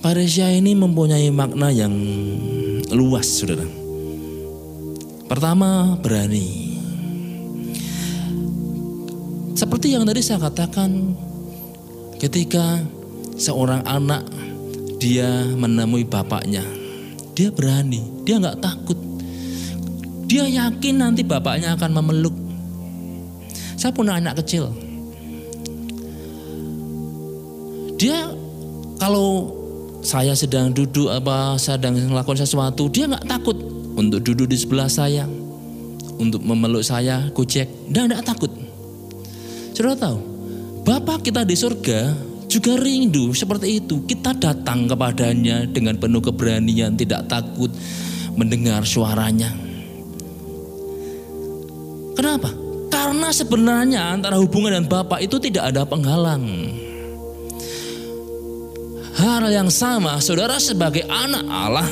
Paresia 0.00 0.48
ini 0.48 0.72
mempunyai 0.72 1.28
makna 1.28 1.68
yang 1.68 1.92
luas, 2.88 3.28
saudara. 3.28 3.68
Pertama, 5.28 6.00
berani. 6.00 6.73
Seperti 9.64 9.96
yang 9.96 10.04
tadi 10.04 10.20
saya 10.20 10.44
katakan, 10.44 11.16
ketika 12.20 12.84
seorang 13.40 13.80
anak 13.88 14.20
dia 15.00 15.24
menemui 15.56 16.04
bapaknya, 16.04 16.60
dia 17.32 17.48
berani, 17.48 18.04
dia 18.28 18.36
nggak 18.36 18.60
takut. 18.60 19.00
Dia 20.28 20.44
yakin 20.44 21.00
nanti 21.00 21.24
bapaknya 21.24 21.80
akan 21.80 21.96
memeluk. 21.96 22.36
Saya 23.80 23.88
punya 23.88 24.20
anak 24.20 24.44
kecil. 24.44 24.68
Dia 27.96 28.36
kalau 29.00 29.48
saya 30.04 30.36
sedang 30.36 30.76
duduk 30.76 31.08
apa 31.08 31.56
sedang 31.56 31.96
melakukan 31.96 32.44
sesuatu, 32.44 32.92
dia 32.92 33.08
nggak 33.08 33.32
takut 33.32 33.56
untuk 33.96 34.20
duduk 34.28 34.44
di 34.44 34.60
sebelah 34.60 34.92
saya, 34.92 35.24
untuk 36.20 36.44
memeluk 36.44 36.84
saya, 36.84 37.32
kucek, 37.32 37.64
dia 37.88 38.04
nggak 38.04 38.28
takut. 38.28 38.63
Saudara 39.74 39.98
tahu, 39.98 40.18
Bapak 40.86 41.26
kita 41.26 41.42
di 41.42 41.58
surga 41.58 42.14
juga 42.46 42.78
rindu 42.78 43.34
seperti 43.34 43.82
itu. 43.82 44.06
Kita 44.06 44.30
datang 44.38 44.86
kepadanya 44.86 45.66
dengan 45.66 45.98
penuh 45.98 46.22
keberanian, 46.22 46.94
tidak 46.94 47.26
takut 47.26 47.74
mendengar 48.38 48.86
suaranya. 48.86 49.50
Kenapa? 52.14 52.54
Karena 52.86 53.34
sebenarnya 53.34 54.14
antara 54.14 54.38
hubungan 54.38 54.78
dan 54.78 54.86
Bapak 54.86 55.18
itu 55.18 55.42
tidak 55.42 55.74
ada 55.74 55.82
penghalang. 55.82 56.46
Hal 59.18 59.50
yang 59.50 59.74
sama, 59.74 60.22
saudara 60.22 60.62
sebagai 60.62 61.02
anak 61.10 61.44
Allah, 61.50 61.88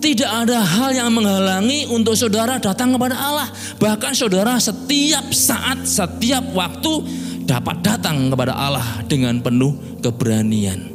tidak 0.00 0.48
ada 0.48 0.64
hal 0.64 0.90
yang 0.96 1.12
menghalangi 1.12 1.84
untuk 1.92 2.16
saudara 2.16 2.56
datang 2.56 2.96
kepada 2.96 3.14
Allah. 3.14 3.48
Bahkan 3.76 4.16
saudara 4.16 4.56
setiap 4.56 5.28
saat, 5.30 5.84
setiap 5.84 6.42
waktu 6.56 7.04
dapat 7.44 7.84
datang 7.84 8.32
kepada 8.32 8.56
Allah 8.56 9.04
dengan 9.04 9.38
penuh 9.44 10.00
keberanian. 10.00 10.88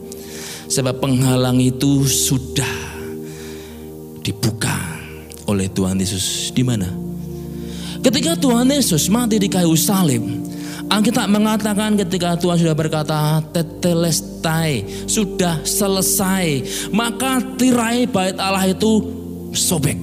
Sebab 0.66 0.98
penghalang 0.98 1.62
itu 1.62 2.02
sudah 2.10 2.74
dibuka 4.26 4.74
oleh 5.46 5.70
Tuhan 5.70 6.02
Yesus. 6.02 6.50
Di 6.50 6.66
mana? 6.66 6.90
Ketika 8.02 8.34
Tuhan 8.38 8.70
Yesus 8.70 9.06
mati 9.14 9.38
di 9.38 9.46
kayu 9.46 9.78
salib, 9.78 10.26
Alkitab 10.86 11.28
mengatakan 11.28 11.98
ketika 11.98 12.38
Tuhan 12.38 12.62
sudah 12.62 12.78
berkata 12.78 13.42
tetelestai 13.52 14.86
sudah 15.10 15.66
selesai 15.66 16.62
maka 16.94 17.42
tirai 17.58 18.06
bait 18.06 18.38
Allah 18.38 18.70
itu 18.70 19.02
sobek 19.52 19.98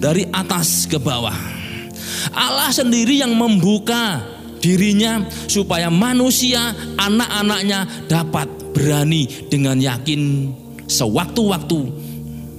dari 0.00 0.24
atas 0.32 0.88
ke 0.88 0.96
bawah. 0.96 1.36
Allah 2.32 2.72
sendiri 2.72 3.20
yang 3.20 3.32
membuka 3.36 4.24
dirinya 4.60 5.24
supaya 5.46 5.92
manusia 5.92 6.74
anak-anaknya 6.96 8.08
dapat 8.08 8.48
berani 8.72 9.28
dengan 9.48 9.78
yakin 9.78 10.52
sewaktu-waktu 10.88 11.80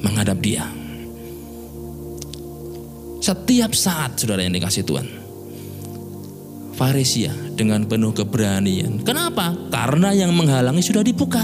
menghadap 0.01 0.37
dia. 0.39 0.65
Setiap 3.21 3.75
saat 3.75 4.15
saudara 4.15 4.45
yang 4.45 4.55
dikasih 4.55 4.87
Tuhan. 4.87 5.16
Farisia 6.77 7.33
dengan 7.57 7.81
penuh 7.89 8.13
keberanian. 8.13 9.01
Kenapa? 9.01 9.57
Karena 9.73 10.13
yang 10.13 10.29
menghalangi 10.37 10.85
sudah 10.85 11.01
dibuka. 11.01 11.41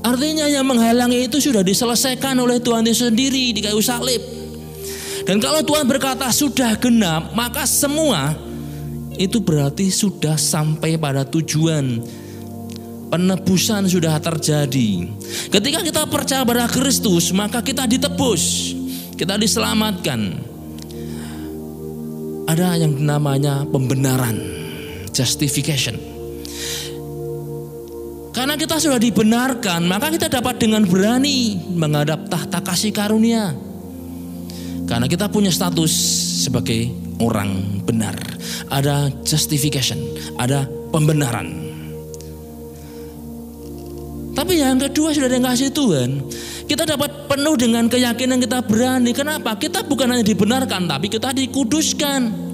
Artinya 0.00 0.48
yang 0.48 0.64
menghalangi 0.64 1.28
itu 1.28 1.36
sudah 1.36 1.60
diselesaikan 1.60 2.40
oleh 2.40 2.56
Tuhan 2.56 2.88
Yesus 2.88 3.12
sendiri 3.12 3.52
di 3.52 3.60
kayu 3.60 3.84
salib. 3.84 4.22
Dan 5.28 5.42
kalau 5.44 5.60
Tuhan 5.60 5.84
berkata 5.84 6.30
sudah 6.32 6.78
genap, 6.80 7.36
maka 7.36 7.68
semua 7.68 8.32
itu 9.20 9.44
berarti 9.44 9.92
sudah 9.92 10.40
sampai 10.40 10.96
pada 10.96 11.28
tujuan. 11.28 12.00
Penebusan 13.12 13.86
sudah 13.86 14.16
terjadi. 14.18 15.10
Ketika 15.52 15.84
kita 15.84 16.02
percaya 16.08 16.42
pada 16.48 16.64
Kristus, 16.66 17.30
maka 17.30 17.60
kita 17.60 17.84
ditebus, 17.86 18.74
kita 19.14 19.38
diselamatkan 19.38 20.38
ada 22.46 22.78
yang 22.78 22.94
namanya 23.02 23.66
pembenaran, 23.66 24.38
justification. 25.10 25.98
Karena 28.30 28.54
kita 28.54 28.78
sudah 28.78 29.00
dibenarkan, 29.02 29.88
maka 29.88 30.12
kita 30.12 30.30
dapat 30.30 30.62
dengan 30.62 30.86
berani 30.86 31.58
menghadap 31.74 32.30
tahta 32.30 32.62
kasih 32.62 32.94
karunia. 32.94 33.50
Karena 34.86 35.10
kita 35.10 35.26
punya 35.26 35.50
status 35.50 35.90
sebagai 36.46 36.86
orang 37.18 37.82
benar. 37.82 38.14
Ada 38.70 39.10
justification, 39.26 39.98
ada 40.38 40.70
pembenaran. 40.94 41.65
Tapi 44.36 44.60
yang 44.60 44.76
kedua 44.76 45.16
sudah 45.16 45.32
dikasih 45.32 45.72
Tuhan, 45.72 46.20
kita 46.68 46.84
dapat 46.84 47.24
penuh 47.24 47.56
dengan 47.56 47.88
keyakinan 47.88 48.36
kita 48.36 48.60
berani. 48.68 49.16
Kenapa? 49.16 49.56
Kita 49.56 49.80
bukan 49.88 50.12
hanya 50.12 50.20
dibenarkan, 50.20 50.84
tapi 50.84 51.08
kita 51.08 51.32
dikuduskan. 51.32 52.44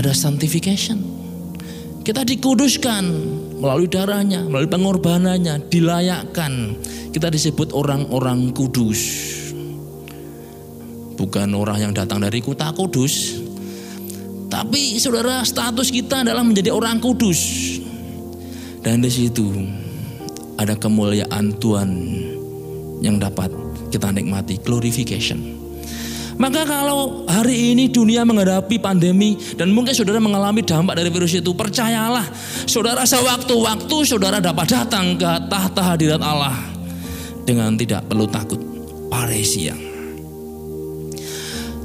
Ada 0.00 0.16
sanctification. 0.16 1.04
Kita 2.00 2.24
dikuduskan 2.24 3.04
melalui 3.60 3.84
darahnya, 3.84 4.48
melalui 4.48 4.72
pengorbanannya, 4.72 5.68
dilayakkan. 5.68 6.80
Kita 7.12 7.28
disebut 7.28 7.76
orang-orang 7.76 8.56
kudus. 8.56 9.28
Bukan 11.20 11.52
orang 11.52 11.84
yang 11.84 11.92
datang 11.92 12.24
dari 12.24 12.40
kota 12.40 12.72
kudus. 12.72 13.36
Tapi 14.48 14.96
saudara 14.96 15.44
status 15.44 15.92
kita 15.92 16.24
adalah 16.24 16.40
menjadi 16.40 16.72
orang 16.72 16.96
kudus. 16.96 17.76
Dan 18.80 19.04
di 19.04 19.10
situ 19.12 19.48
ada 20.56 20.72
kemuliaan 20.76 21.56
Tuhan 21.60 21.90
yang 23.04 23.20
dapat 23.20 23.52
kita 23.92 24.12
nikmati, 24.12 24.60
glorification. 24.60 25.60
Maka 26.40 26.64
kalau 26.64 27.28
hari 27.28 27.76
ini 27.76 27.92
dunia 27.92 28.24
menghadapi 28.24 28.80
pandemi 28.80 29.36
dan 29.60 29.76
mungkin 29.76 29.92
saudara 29.92 30.16
mengalami 30.16 30.64
dampak 30.64 30.96
dari 30.96 31.12
virus 31.12 31.36
itu, 31.36 31.52
percayalah 31.52 32.24
saudara 32.64 33.04
sewaktu-waktu 33.04 33.96
saudara 34.08 34.40
dapat 34.40 34.72
datang 34.72 35.20
ke 35.20 35.28
tahta 35.52 35.82
hadirat 35.84 36.24
Allah 36.24 36.56
dengan 37.44 37.76
tidak 37.76 38.08
perlu 38.08 38.24
takut. 38.24 38.56
Paresia. 39.12 39.76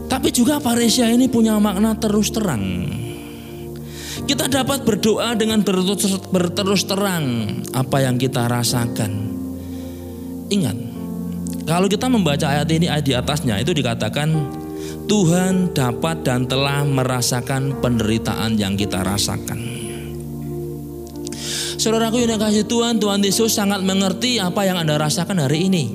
Tapi 0.06 0.30
juga 0.32 0.62
paresia 0.64 1.12
ini 1.12 1.28
punya 1.28 1.60
makna 1.60 1.98
terus 2.00 2.32
terang. 2.32 2.64
Kita 4.26 4.50
dapat 4.50 4.82
berdoa 4.82 5.38
dengan 5.38 5.62
berterus, 5.62 6.18
berterus 6.34 6.84
terang 6.90 7.62
apa 7.78 8.02
yang 8.02 8.18
kita 8.18 8.50
rasakan. 8.50 9.38
Ingat, 10.50 10.78
kalau 11.70 11.86
kita 11.86 12.10
membaca 12.10 12.50
ayat 12.50 12.70
ini 12.74 12.90
ayat 12.90 13.06
di 13.06 13.14
atasnya 13.14 13.62
itu 13.62 13.74
dikatakan 13.74 14.34
Tuhan 15.06 15.78
dapat 15.78 16.26
dan 16.26 16.50
telah 16.50 16.82
merasakan 16.82 17.78
penderitaan 17.82 18.58
yang 18.58 18.74
kita 18.74 19.06
rasakan. 19.06 19.62
Saudaraku 21.78 22.26
yang 22.26 22.42
kasih 22.42 22.66
Tuhan, 22.66 22.98
Tuhan 22.98 23.22
Yesus 23.22 23.54
sangat 23.54 23.86
mengerti 23.86 24.42
apa 24.42 24.66
yang 24.66 24.82
Anda 24.82 24.98
rasakan 24.98 25.38
hari 25.38 25.70
ini. 25.70 25.86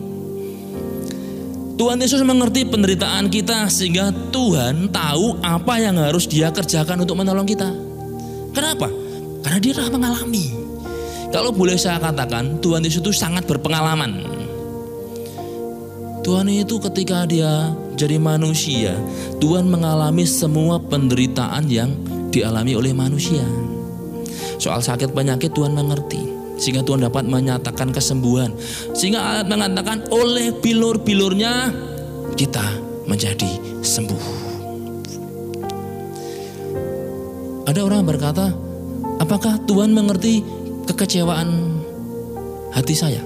Tuhan 1.74 1.98
Yesus 1.98 2.20
mengerti 2.22 2.68
penderitaan 2.68 3.32
kita 3.32 3.66
sehingga 3.72 4.12
Tuhan 4.30 4.92
tahu 4.92 5.42
apa 5.42 5.80
yang 5.80 5.98
harus 5.98 6.28
dia 6.28 6.52
kerjakan 6.52 7.02
untuk 7.02 7.18
menolong 7.18 7.48
kita. 7.48 7.79
Kenapa? 8.50 8.88
Karena 9.40 9.58
dia 9.62 9.72
telah 9.72 9.92
mengalami. 9.92 10.52
Kalau 11.30 11.54
boleh 11.54 11.78
saya 11.78 12.02
katakan, 12.02 12.58
Tuhan 12.58 12.82
Yesus 12.82 13.00
itu 13.00 13.14
sangat 13.14 13.46
berpengalaman. 13.46 14.26
Tuhan 16.20 16.46
itu 16.52 16.76
ketika 16.90 17.24
dia 17.24 17.72
jadi 17.96 18.20
manusia, 18.20 18.92
Tuhan 19.38 19.70
mengalami 19.70 20.26
semua 20.26 20.76
penderitaan 20.82 21.70
yang 21.70 21.94
dialami 22.34 22.76
oleh 22.76 22.92
manusia. 22.92 23.42
Soal 24.60 24.84
sakit 24.84 25.16
penyakit 25.16 25.54
Tuhan 25.54 25.72
mengerti. 25.72 26.20
Sehingga 26.60 26.84
Tuhan 26.84 27.00
dapat 27.00 27.24
menyatakan 27.24 27.88
kesembuhan. 27.88 28.52
Sehingga 28.92 29.40
ayat 29.40 29.48
mengatakan 29.48 30.04
oleh 30.12 30.52
bilur-bilurnya 30.60 31.72
kita 32.36 32.66
menjadi 33.08 33.80
sembuh. 33.80 34.49
Ada 37.68 37.80
orang 37.84 38.08
berkata, 38.08 38.52
apakah 39.20 39.60
Tuhan 39.68 39.92
mengerti 39.92 40.40
kekecewaan 40.88 41.48
hati 42.72 42.94
saya? 42.96 43.20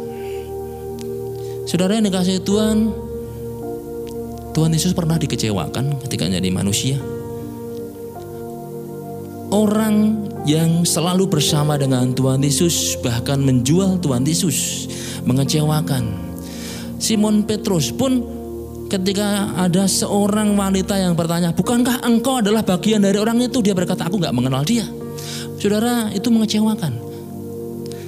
Saudara 1.64 1.96
yang 1.96 2.06
dikasih 2.10 2.42
Tuhan, 2.42 2.90
Tuhan 4.54 4.70
Yesus 4.74 4.94
pernah 4.94 5.18
dikecewakan 5.18 6.02
ketika 6.06 6.30
jadi 6.30 6.50
manusia. 6.50 6.98
Orang 9.54 10.26
yang 10.50 10.82
selalu 10.82 11.30
bersama 11.30 11.78
dengan 11.78 12.10
Tuhan 12.10 12.42
Yesus 12.42 12.98
bahkan 13.00 13.38
menjual 13.38 14.02
Tuhan 14.02 14.26
Yesus 14.26 14.90
mengecewakan. 15.22 16.34
Simon 16.98 17.46
Petrus 17.46 17.94
pun 17.94 18.33
ketika 18.94 19.50
ada 19.58 19.90
seorang 19.90 20.54
wanita 20.54 20.94
yang 20.94 21.18
bertanya, 21.18 21.50
bukankah 21.50 22.06
engkau 22.06 22.38
adalah 22.38 22.62
bagian 22.62 23.02
dari 23.02 23.18
orang 23.18 23.42
itu? 23.42 23.58
Dia 23.58 23.74
berkata, 23.74 24.06
aku 24.06 24.22
nggak 24.22 24.34
mengenal 24.34 24.62
dia. 24.62 24.86
Saudara, 25.58 26.12
itu 26.14 26.30
mengecewakan. 26.30 26.92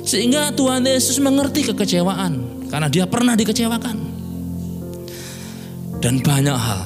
Sehingga 0.07 0.55
Tuhan 0.55 0.87
Yesus 0.87 1.18
mengerti 1.18 1.66
kekecewaan 1.66 2.62
karena 2.70 2.87
dia 2.87 3.05
pernah 3.11 3.35
dikecewakan. 3.35 4.14
Dan 5.99 6.22
banyak 6.22 6.55
hal. 6.55 6.83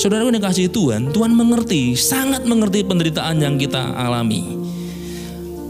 Saudara 0.00 0.24
yang 0.24 0.40
kasih 0.40 0.72
Tuhan, 0.72 1.12
Tuhan 1.12 1.36
mengerti, 1.36 1.92
sangat 1.94 2.48
mengerti 2.48 2.82
penderitaan 2.82 3.38
yang 3.38 3.60
kita 3.60 3.92
alami. 3.94 4.63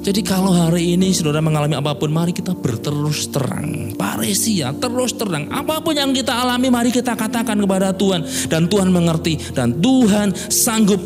Jadi 0.04 0.20
kalau 0.20 0.52
hari 0.52 1.00
ini 1.00 1.16
saudara 1.16 1.40
mengalami 1.40 1.80
apa 1.80 1.96
pun, 1.96 2.12
mari 2.12 2.36
kita 2.36 2.52
berterus 2.52 3.32
terang. 3.32 3.96
Paresia, 3.96 4.76
terus 4.76 5.16
terang. 5.16 5.48
Apa 5.48 5.80
pun 5.80 5.96
yang 5.96 6.12
kita 6.12 6.44
alami, 6.44 6.68
mari 6.68 6.92
kita 6.92 7.16
katakan 7.16 7.56
kepada 7.56 7.96
Tuhan. 7.96 8.20
Dan 8.52 8.68
Tuhan 8.68 8.92
mengerti. 8.92 9.40
Dan 9.56 9.80
Tuhan 9.80 10.36
sanggup 10.52 11.00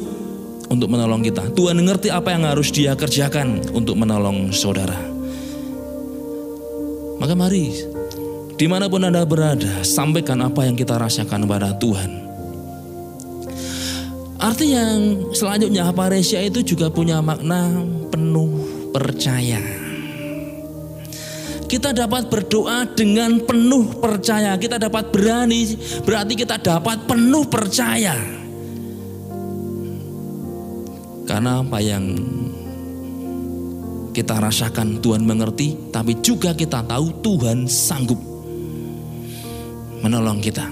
untuk 0.66 0.90
menolong 0.90 1.22
kita. 1.22 1.46
Tuhan 1.54 1.78
mengerti 1.78 2.10
apa 2.10 2.34
yang 2.34 2.42
harus 2.50 2.74
dia 2.74 2.98
kerjakan 2.98 3.70
untuk 3.70 3.94
menolong 3.94 4.50
saudara. 4.50 4.98
Maka 7.22 7.38
mari, 7.38 7.70
di 8.58 8.66
mana 8.66 8.90
pun 8.90 9.06
Anda 9.06 9.22
berada, 9.22 9.86
sampaikan 9.86 10.42
apa 10.42 10.66
yang 10.66 10.74
kita 10.74 10.98
rasakan 10.98 11.46
kepada 11.46 11.70
Tuhan. 11.78 12.10
Arti 14.42 14.74
yang 14.74 15.22
selanjutnya 15.34 15.90
paresia 15.94 16.42
itu 16.42 16.66
juga 16.66 16.90
punya 16.90 17.18
makna 17.18 17.82
penuh 18.10 18.77
percaya. 18.90 19.60
Kita 21.68 21.92
dapat 21.92 22.32
berdoa 22.32 22.88
dengan 22.96 23.44
penuh 23.44 24.00
percaya. 24.00 24.56
Kita 24.56 24.80
dapat 24.80 25.12
berani, 25.12 25.68
berarti 26.00 26.32
kita 26.32 26.56
dapat 26.56 27.04
penuh 27.04 27.44
percaya. 27.44 28.16
Karena 31.28 31.60
apa 31.60 31.78
yang 31.84 32.04
kita 34.16 34.40
rasakan 34.40 35.04
Tuhan 35.04 35.28
mengerti, 35.28 35.92
tapi 35.92 36.16
juga 36.24 36.56
kita 36.56 36.80
tahu 36.88 37.20
Tuhan 37.20 37.68
sanggup 37.68 38.18
menolong 40.00 40.40
kita. 40.40 40.66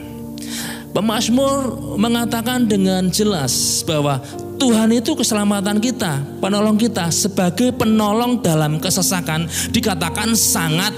Pemasmur 0.97 1.77
mengatakan 2.01 2.65
dengan 2.65 3.13
jelas 3.13 3.85
bahwa 3.85 4.17
Tuhan 4.57 4.89
itu 4.93 5.13
keselamatan 5.13 5.79
kita, 5.79 6.25
penolong 6.41 6.81
kita 6.81 7.13
sebagai 7.13 7.77
penolong 7.77 8.41
dalam 8.41 8.81
kesesakan 8.81 9.45
dikatakan 9.69 10.33
sangat 10.33 10.97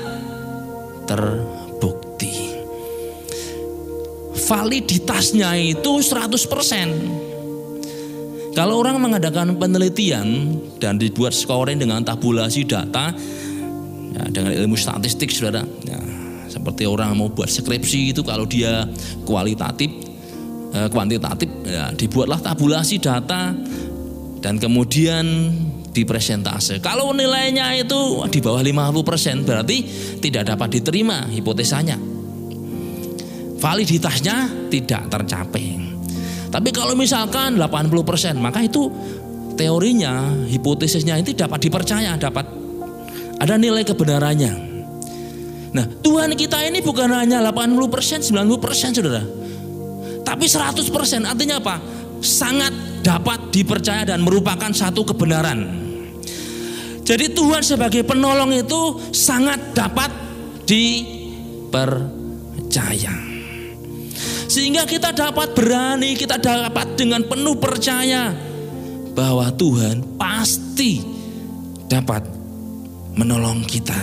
terbukti. 1.11 2.55
Validitasnya 4.49 5.59
itu 5.59 6.01
100%. 6.01 8.55
Kalau 8.55 8.83
orang 8.83 8.99
mengadakan 8.99 9.55
penelitian 9.55 10.59
dan 10.83 10.99
dibuat 10.99 11.31
scoring 11.31 11.79
dengan 11.79 12.03
tabulasi 12.03 12.67
data 12.67 13.15
ya, 14.15 14.23
dengan 14.35 14.51
ilmu 14.51 14.75
statistik 14.75 15.31
saudara, 15.31 15.63
ya, 15.87 16.01
seperti 16.51 16.89
orang 16.89 17.15
mau 17.15 17.31
buat 17.31 17.47
skripsi 17.47 18.17
itu 18.17 18.27
kalau 18.27 18.49
dia 18.49 18.83
kualitatif 19.23 20.08
eh, 20.75 20.89
kuantitatif 20.89 21.49
ya, 21.65 21.93
dibuatlah 21.93 22.41
tabulasi 22.41 23.01
data 23.01 23.53
dan 24.39 24.55
kemudian 24.57 25.27
dipresentase. 25.93 26.79
Kalau 26.79 27.11
nilainya 27.11 27.75
itu 27.75 28.23
di 28.31 28.39
bawah 28.39 28.63
50% 28.63 29.43
berarti 29.43 29.77
tidak 30.23 30.55
dapat 30.55 30.79
diterima 30.79 31.27
hipotesanya. 31.27 31.99
Validitasnya 33.59 34.69
tidak 34.71 35.11
tercapai. 35.11 35.67
Tapi 36.49 36.71
kalau 36.71 36.95
misalkan 36.95 37.59
80% 37.59 38.39
maka 38.39 38.63
itu 38.63 38.87
teorinya, 39.59 40.31
hipotesisnya 40.47 41.19
itu 41.19 41.35
dapat 41.35 41.67
dipercaya, 41.67 42.15
dapat 42.15 42.47
ada 43.43 43.55
nilai 43.59 43.83
kebenarannya. 43.83 44.69
Nah, 45.69 45.85
Tuhan 46.01 46.33
kita 46.33 46.65
ini 46.65 46.81
bukan 46.81 47.13
hanya 47.13 47.45
80%, 47.45 48.25
90% 48.25 48.97
Saudara. 48.97 49.21
Tapi 50.29 50.45
100% 50.45 51.25
artinya 51.25 51.57
apa? 51.57 51.81
Sangat 52.21 53.01
dapat 53.01 53.49
dipercaya 53.49 54.05
dan 54.05 54.21
merupakan 54.21 54.69
satu 54.69 55.01
kebenaran. 55.09 55.89
Jadi 57.01 57.33
Tuhan 57.33 57.65
sebagai 57.65 58.05
penolong 58.05 58.53
itu 58.53 59.01
sangat 59.17 59.73
dapat 59.73 60.13
dipercaya. 60.69 62.05
Sehingga 64.53 64.85
kita 64.85 65.17
dapat 65.17 65.57
berani, 65.57 66.13
kita 66.13 66.37
dapat 66.37 66.93
dengan 67.01 67.25
penuh 67.25 67.57
percaya 67.57 68.29
bahwa 69.17 69.49
Tuhan 69.57 70.21
pasti 70.21 71.01
dapat 71.89 72.29
menolong 73.17 73.65
kita. 73.65 73.97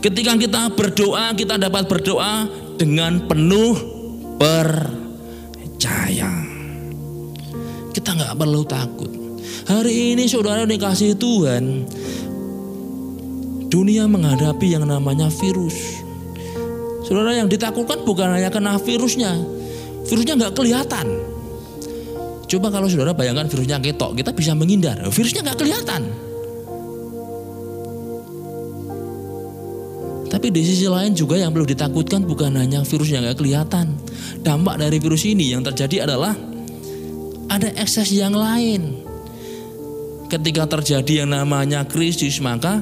Ketika 0.00 0.40
kita 0.40 0.72
berdoa, 0.72 1.36
kita 1.36 1.60
dapat 1.60 1.84
berdoa 1.84 2.48
dengan 2.80 3.28
penuh 3.28 3.76
percaya. 4.40 4.99
Kita 7.90 8.12
nggak 8.12 8.36
perlu 8.36 8.62
takut. 8.68 9.10
Hari 9.66 10.14
ini 10.14 10.28
saudara 10.28 10.68
dikasih 10.68 11.16
Tuhan, 11.16 11.88
dunia 13.72 14.04
menghadapi 14.04 14.76
yang 14.76 14.84
namanya 14.84 15.32
virus. 15.32 16.04
Saudara 17.06 17.34
yang 17.34 17.48
ditakutkan 17.48 18.04
bukan 18.04 18.30
hanya 18.30 18.52
kena 18.52 18.76
virusnya, 18.78 19.40
virusnya 20.06 20.34
nggak 20.36 20.54
kelihatan. 20.54 21.06
Coba 22.50 22.66
kalau 22.70 22.90
saudara 22.90 23.14
bayangkan 23.14 23.46
virusnya 23.46 23.78
ketok, 23.78 24.18
kita 24.18 24.30
bisa 24.34 24.52
menghindar. 24.58 24.98
Virusnya 25.06 25.46
nggak 25.46 25.58
kelihatan. 25.58 26.29
Tapi 30.40 30.56
di 30.56 30.64
sisi 30.64 30.88
lain 30.88 31.12
juga 31.12 31.36
yang 31.36 31.52
perlu 31.52 31.68
ditakutkan 31.68 32.24
bukan 32.24 32.56
hanya 32.56 32.80
virus 32.80 33.12
yang 33.12 33.28
gak 33.28 33.44
kelihatan. 33.44 33.92
Dampak 34.40 34.80
dari 34.80 34.96
virus 34.96 35.28
ini 35.28 35.52
yang 35.52 35.60
terjadi 35.60 36.08
adalah 36.08 36.32
ada 37.52 37.68
ekses 37.76 38.08
yang 38.08 38.32
lain. 38.32 39.04
Ketika 40.32 40.64
terjadi 40.64 41.28
yang 41.28 41.36
namanya 41.36 41.84
krisis 41.84 42.40
maka 42.40 42.80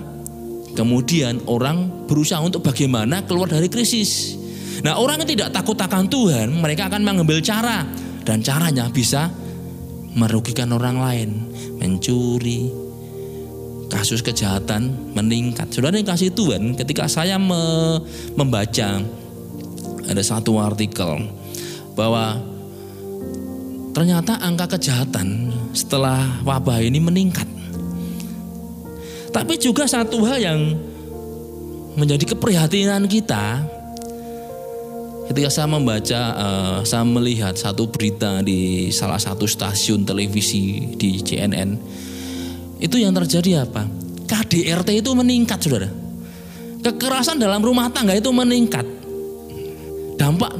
kemudian 0.78 1.42
orang 1.50 2.06
berusaha 2.06 2.38
untuk 2.38 2.62
bagaimana 2.62 3.26
keluar 3.26 3.50
dari 3.50 3.66
krisis. 3.66 4.38
Nah 4.86 4.94
orang 4.94 5.26
yang 5.26 5.34
tidak 5.34 5.50
takut 5.50 5.74
akan 5.74 6.06
Tuhan 6.06 6.54
mereka 6.62 6.86
akan 6.86 7.02
mengambil 7.02 7.42
cara 7.42 7.82
dan 8.22 8.38
caranya 8.38 8.86
bisa 8.86 9.34
merugikan 10.14 10.70
orang 10.70 11.02
lain, 11.02 11.30
mencuri, 11.82 12.70
kasus 13.88 14.20
kejahatan 14.20 15.12
meningkat. 15.16 15.72
Saudara 15.72 15.96
yang 15.96 16.08
kasih 16.08 16.30
Tuhan, 16.32 16.76
ketika 16.76 17.08
saya 17.08 17.40
me 17.40 17.98
membaca 18.36 19.02
ada 20.08 20.22
satu 20.24 20.56
artikel 20.56 21.28
bahwa 21.92 22.40
ternyata 23.92 24.38
angka 24.40 24.78
kejahatan 24.78 25.52
setelah 25.74 26.40
wabah 26.44 26.80
ini 26.84 27.00
meningkat. 27.00 27.48
Tapi 29.28 29.60
juga 29.60 29.84
satu 29.84 30.24
hal 30.24 30.38
yang 30.40 30.60
menjadi 31.98 32.32
keprihatinan 32.32 33.04
kita 33.10 33.60
ketika 35.28 35.52
saya 35.52 35.68
membaca, 35.68 36.20
uh, 36.40 36.78
saya 36.88 37.04
melihat 37.04 37.52
satu 37.52 37.92
berita 37.92 38.40
di 38.40 38.88
salah 38.88 39.20
satu 39.20 39.44
stasiun 39.44 40.08
televisi 40.08 40.96
di 40.96 41.20
CNN 41.20 41.76
itu 42.78 42.96
yang 42.98 43.14
terjadi 43.14 43.66
apa? 43.66 43.86
KDRT 44.28 45.02
itu 45.02 45.10
meningkat 45.14 45.58
saudara. 45.62 45.90
Kekerasan 46.78 47.42
dalam 47.42 47.58
rumah 47.58 47.90
tangga 47.90 48.14
itu 48.14 48.30
meningkat. 48.30 48.86
Dampak 50.18 50.52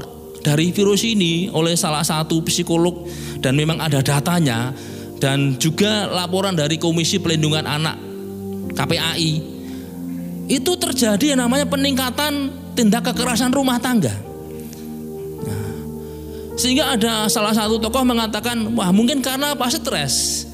dari 0.43 0.71
virus 0.75 1.03
ini 1.07 1.51
oleh 1.51 1.75
salah 1.79 2.03
satu 2.03 2.43
psikolog 2.47 3.07
dan 3.39 3.55
memang 3.55 3.79
ada 3.79 4.03
datanya 4.03 4.75
dan 5.19 5.59
juga 5.59 6.07
laporan 6.11 6.55
dari 6.55 6.79
Komisi 6.79 7.19
Pelindungan 7.19 7.67
Anak 7.67 7.97
KPAI 8.75 9.33
itu 10.49 10.73
terjadi 10.81 11.37
yang 11.37 11.45
namanya 11.45 11.69
peningkatan 11.69 12.49
tindak 12.73 13.13
kekerasan 13.13 13.53
rumah 13.53 13.77
tangga. 13.77 14.15
Nah, 15.45 15.73
sehingga 16.57 16.97
ada 16.97 17.29
salah 17.29 17.53
satu 17.53 17.77
tokoh 17.77 18.01
mengatakan, 18.01 18.57
wah 18.73 18.89
mungkin 18.89 19.21
karena 19.21 19.53
apa 19.53 19.69
stres. 19.69 20.48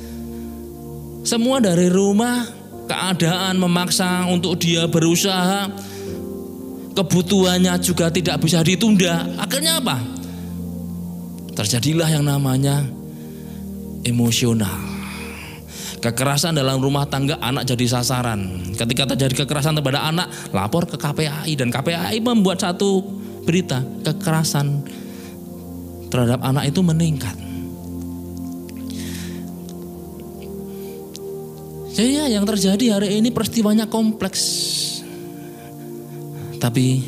Semua 1.25 1.57
dari 1.57 1.89
rumah, 1.89 2.45
keadaan 2.85 3.57
memaksa 3.57 4.29
untuk 4.29 4.61
dia 4.61 4.85
berusaha, 4.85 5.73
kebutuhannya 6.93 7.73
juga 7.81 8.13
tidak 8.13 8.45
bisa 8.45 8.61
ditunda. 8.61 9.25
Akhirnya 9.41 9.81
apa? 9.81 10.05
Terjadilah 11.57 12.13
yang 12.13 12.29
namanya 12.29 12.85
emosional. 14.05 14.93
Kekerasan 16.05 16.61
dalam 16.61 16.85
rumah 16.85 17.09
tangga 17.09 17.41
anak 17.41 17.65
jadi 17.65 17.89
sasaran. 17.89 18.77
Ketika 18.77 19.17
terjadi 19.17 19.49
kekerasan 19.49 19.81
kepada 19.81 20.05
anak, 20.05 20.29
lapor 20.53 20.85
ke 20.85 21.01
KPAI 21.01 21.57
dan 21.57 21.73
KPAI 21.73 22.21
membuat 22.21 22.61
satu 22.61 23.01
berita 23.49 23.81
kekerasan 24.05 24.85
terhadap 26.13 26.45
anak 26.45 26.69
itu 26.69 26.85
meningkat. 26.85 27.54
Jadi 31.95 32.19
ya 32.19 32.27
yang 32.27 32.43
terjadi 32.43 32.99
hari 32.99 33.23
ini 33.23 33.31
peristiwanya 33.31 33.87
kompleks. 33.87 34.43
Tapi 36.59 37.07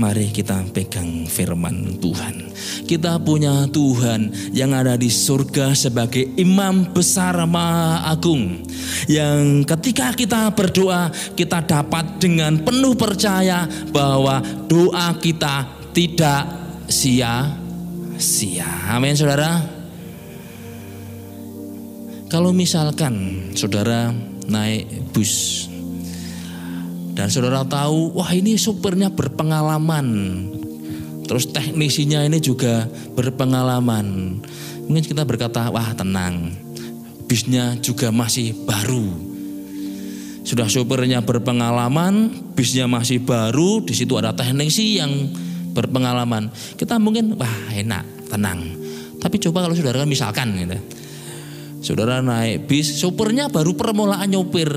mari 0.00 0.32
kita 0.32 0.64
pegang 0.72 1.28
firman 1.28 2.00
Tuhan. 2.00 2.48
Kita 2.88 3.20
punya 3.20 3.68
Tuhan 3.68 4.32
yang 4.56 4.72
ada 4.72 4.96
di 4.96 5.12
surga 5.12 5.76
sebagai 5.76 6.24
imam 6.40 6.88
besar 6.96 7.36
maha 7.44 8.08
agung. 8.08 8.64
Yang 9.12 9.68
ketika 9.68 10.16
kita 10.16 10.48
berdoa 10.56 11.12
kita 11.36 11.60
dapat 11.60 12.16
dengan 12.16 12.64
penuh 12.64 12.96
percaya 12.96 13.68
bahwa 13.92 14.40
doa 14.64 15.20
kita 15.20 15.68
tidak 15.92 16.48
sia-sia. 16.88 18.88
Amin 18.88 19.12
saudara. 19.12 19.83
Kalau 22.32 22.50
misalkan 22.50 23.14
saudara 23.54 24.10
naik 24.48 25.12
bus 25.14 25.66
dan 27.14 27.30
saudara 27.30 27.62
tahu, 27.62 28.16
wah 28.18 28.30
ini 28.34 28.58
supirnya 28.58 29.12
berpengalaman, 29.12 30.06
terus 31.28 31.48
teknisinya 31.54 32.26
ini 32.26 32.42
juga 32.42 32.90
berpengalaman, 33.14 34.40
Mungkin 34.84 35.04
kita 35.04 35.24
berkata, 35.24 35.72
wah 35.72 35.96
tenang, 35.96 36.52
bisnya 37.24 37.72
juga 37.80 38.12
masih 38.12 38.52
baru. 38.68 39.32
Sudah 40.44 40.68
sopirnya 40.68 41.24
berpengalaman, 41.24 42.28
bisnya 42.52 42.84
masih 42.84 43.24
baru, 43.24 43.80
di 43.80 43.96
situ 43.96 44.12
ada 44.20 44.36
teknisi 44.36 45.00
yang 45.00 45.32
berpengalaman. 45.72 46.52
Kita 46.76 47.00
mungkin, 47.00 47.32
wah 47.40 47.72
enak, 47.72 48.28
tenang. 48.28 48.60
Tapi 49.24 49.40
coba 49.40 49.64
kalau 49.64 49.72
saudara 49.72 50.04
misalkan 50.04 50.52
gitu. 50.52 50.76
Saudara 51.84 52.24
naik 52.24 52.64
bis, 52.64 52.96
sopirnya 52.96 53.52
baru 53.52 53.76
permulaan 53.76 54.24
nyopir. 54.32 54.72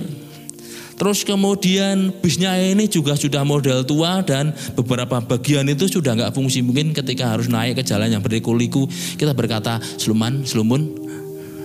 Terus 0.97 1.23
kemudian 1.23 2.11
bisnya 2.19 2.57
ini 2.59 2.91
juga 2.91 3.15
sudah 3.15 3.47
model 3.47 3.87
tua 3.87 4.19
dan 4.27 4.51
beberapa 4.75 5.23
bagian 5.23 5.63
itu 5.71 5.87
sudah 5.87 6.19
nggak 6.19 6.35
fungsi. 6.35 6.59
Mungkin 6.59 6.91
ketika 6.91 7.31
harus 7.31 7.47
naik 7.47 7.79
ke 7.79 7.83
jalan 7.87 8.11
yang 8.11 8.19
berliku-liku 8.19 8.89
kita 9.15 9.31
berkata 9.31 9.79
seluman, 9.95 10.43
selumun, 10.43 10.83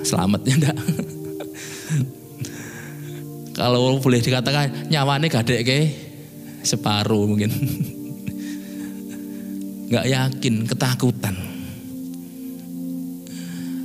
selamat 0.06 0.40
ya 0.46 0.54
enggak. 0.62 0.78
Kalau 3.58 3.98
boleh 3.98 4.22
dikatakan 4.22 4.92
nyawane 4.94 5.26
gadek 5.26 5.60
ke 5.66 5.78
separuh 6.62 7.26
mungkin. 7.26 7.50
Nggak 9.92 10.08
yakin, 10.08 10.54
ketakutan. 10.64 11.51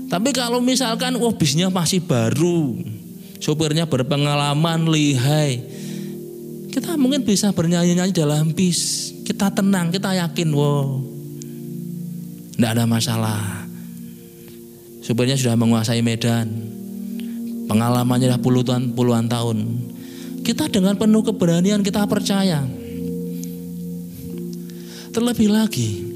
Tapi 0.07 0.29
kalau 0.31 0.63
misalkan 0.63 1.19
wah 1.19 1.35
bisnya 1.35 1.67
masih 1.67 1.99
baru, 1.99 2.79
sopirnya 3.43 3.83
berpengalaman 3.83 4.87
lihai. 4.87 5.59
Kita 6.71 6.95
mungkin 6.95 7.27
bisa 7.27 7.51
bernyanyi-nyanyi 7.51 8.15
dalam 8.15 8.55
bis. 8.55 9.11
Kita 9.27 9.51
tenang, 9.51 9.91
kita 9.91 10.15
yakin, 10.15 10.47
wow. 10.55 11.03
Tidak 12.55 12.69
ada 12.71 12.87
masalah. 12.87 13.67
Sopirnya 15.03 15.35
sudah 15.35 15.59
menguasai 15.59 15.99
medan. 15.99 16.47
Pengalamannya 17.67 18.31
sudah 18.31 18.39
puluhan, 18.39 18.95
puluhan 18.95 19.27
tahun. 19.27 19.57
Kita 20.47 20.71
dengan 20.71 20.95
penuh 20.95 21.27
keberanian 21.27 21.83
kita 21.83 22.07
percaya. 22.07 22.63
Terlebih 25.11 25.51
lagi, 25.51 26.06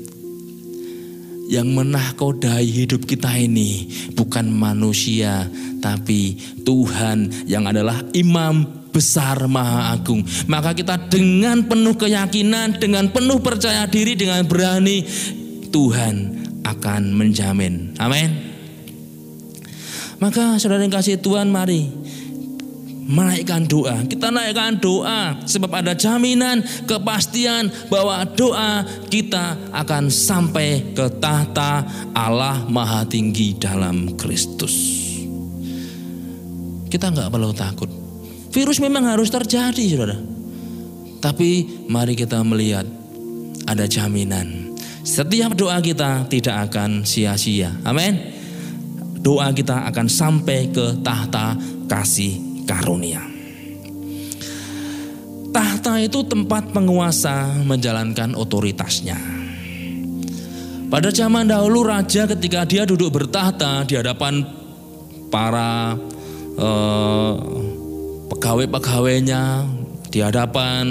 yang 1.51 1.67
menahkodai 1.75 2.63
hidup 2.63 3.03
kita 3.03 3.35
ini 3.35 3.91
bukan 4.15 4.47
manusia, 4.47 5.51
tapi 5.83 6.39
Tuhan 6.63 7.43
yang 7.43 7.67
adalah 7.67 7.99
imam 8.15 8.87
besar 8.95 9.51
maha 9.51 9.91
agung. 9.91 10.23
Maka 10.47 10.71
kita 10.71 11.11
dengan 11.11 11.67
penuh 11.67 11.99
keyakinan, 11.99 12.79
dengan 12.79 13.11
penuh 13.11 13.43
percaya 13.43 13.83
diri, 13.91 14.15
dengan 14.15 14.47
berani, 14.47 15.03
Tuhan 15.67 16.15
akan 16.63 17.01
menjamin. 17.11 17.99
Amin. 17.99 18.31
Maka 20.23 20.55
saudara 20.61 20.85
yang 20.85 20.93
kasih 20.93 21.19
Tuhan 21.19 21.49
mari 21.49 22.00
menaikkan 23.11 23.67
doa. 23.67 24.07
Kita 24.07 24.31
naikkan 24.31 24.79
doa 24.79 25.35
sebab 25.43 25.83
ada 25.83 25.91
jaminan, 25.91 26.63
kepastian 26.87 27.67
bahwa 27.91 28.23
doa 28.23 28.87
kita 29.11 29.59
akan 29.75 30.07
sampai 30.07 30.95
ke 30.95 31.11
tahta 31.19 31.83
Allah 32.15 32.63
Maha 32.71 33.03
Tinggi 33.03 33.59
dalam 33.59 34.15
Kristus. 34.15 34.73
Kita 36.87 37.11
nggak 37.11 37.27
perlu 37.27 37.51
takut. 37.51 37.91
Virus 38.51 38.79
memang 38.83 39.07
harus 39.07 39.31
terjadi, 39.31 39.83
saudara. 39.95 40.17
Tapi 41.21 41.83
mari 41.87 42.17
kita 42.17 42.43
melihat 42.43 42.83
ada 43.67 43.87
jaminan. 43.87 44.75
Setiap 45.01 45.55
doa 45.55 45.79
kita 45.79 46.27
tidak 46.27 46.71
akan 46.71 47.07
sia-sia. 47.07 47.71
Amin. 47.87 48.19
Doa 49.21 49.53
kita 49.53 49.85
akan 49.87 50.09
sampai 50.09 50.73
ke 50.73 50.99
tahta 51.05 51.53
kasih 51.85 52.50
karunia. 52.65 53.21
Tahta 55.51 55.99
itu 55.99 56.23
tempat 56.23 56.71
penguasa 56.71 57.51
menjalankan 57.67 58.39
otoritasnya. 58.39 59.19
Pada 60.91 61.07
zaman 61.11 61.47
dahulu 61.47 61.87
raja 61.87 62.27
ketika 62.27 62.67
dia 62.67 62.83
duduk 62.83 63.15
bertahta 63.15 63.83
di 63.87 63.95
hadapan 63.95 64.43
para 65.31 65.95
eh, 66.55 67.33
pegawai-pegawainya, 68.31 69.43
di 70.11 70.19
hadapan 70.19 70.85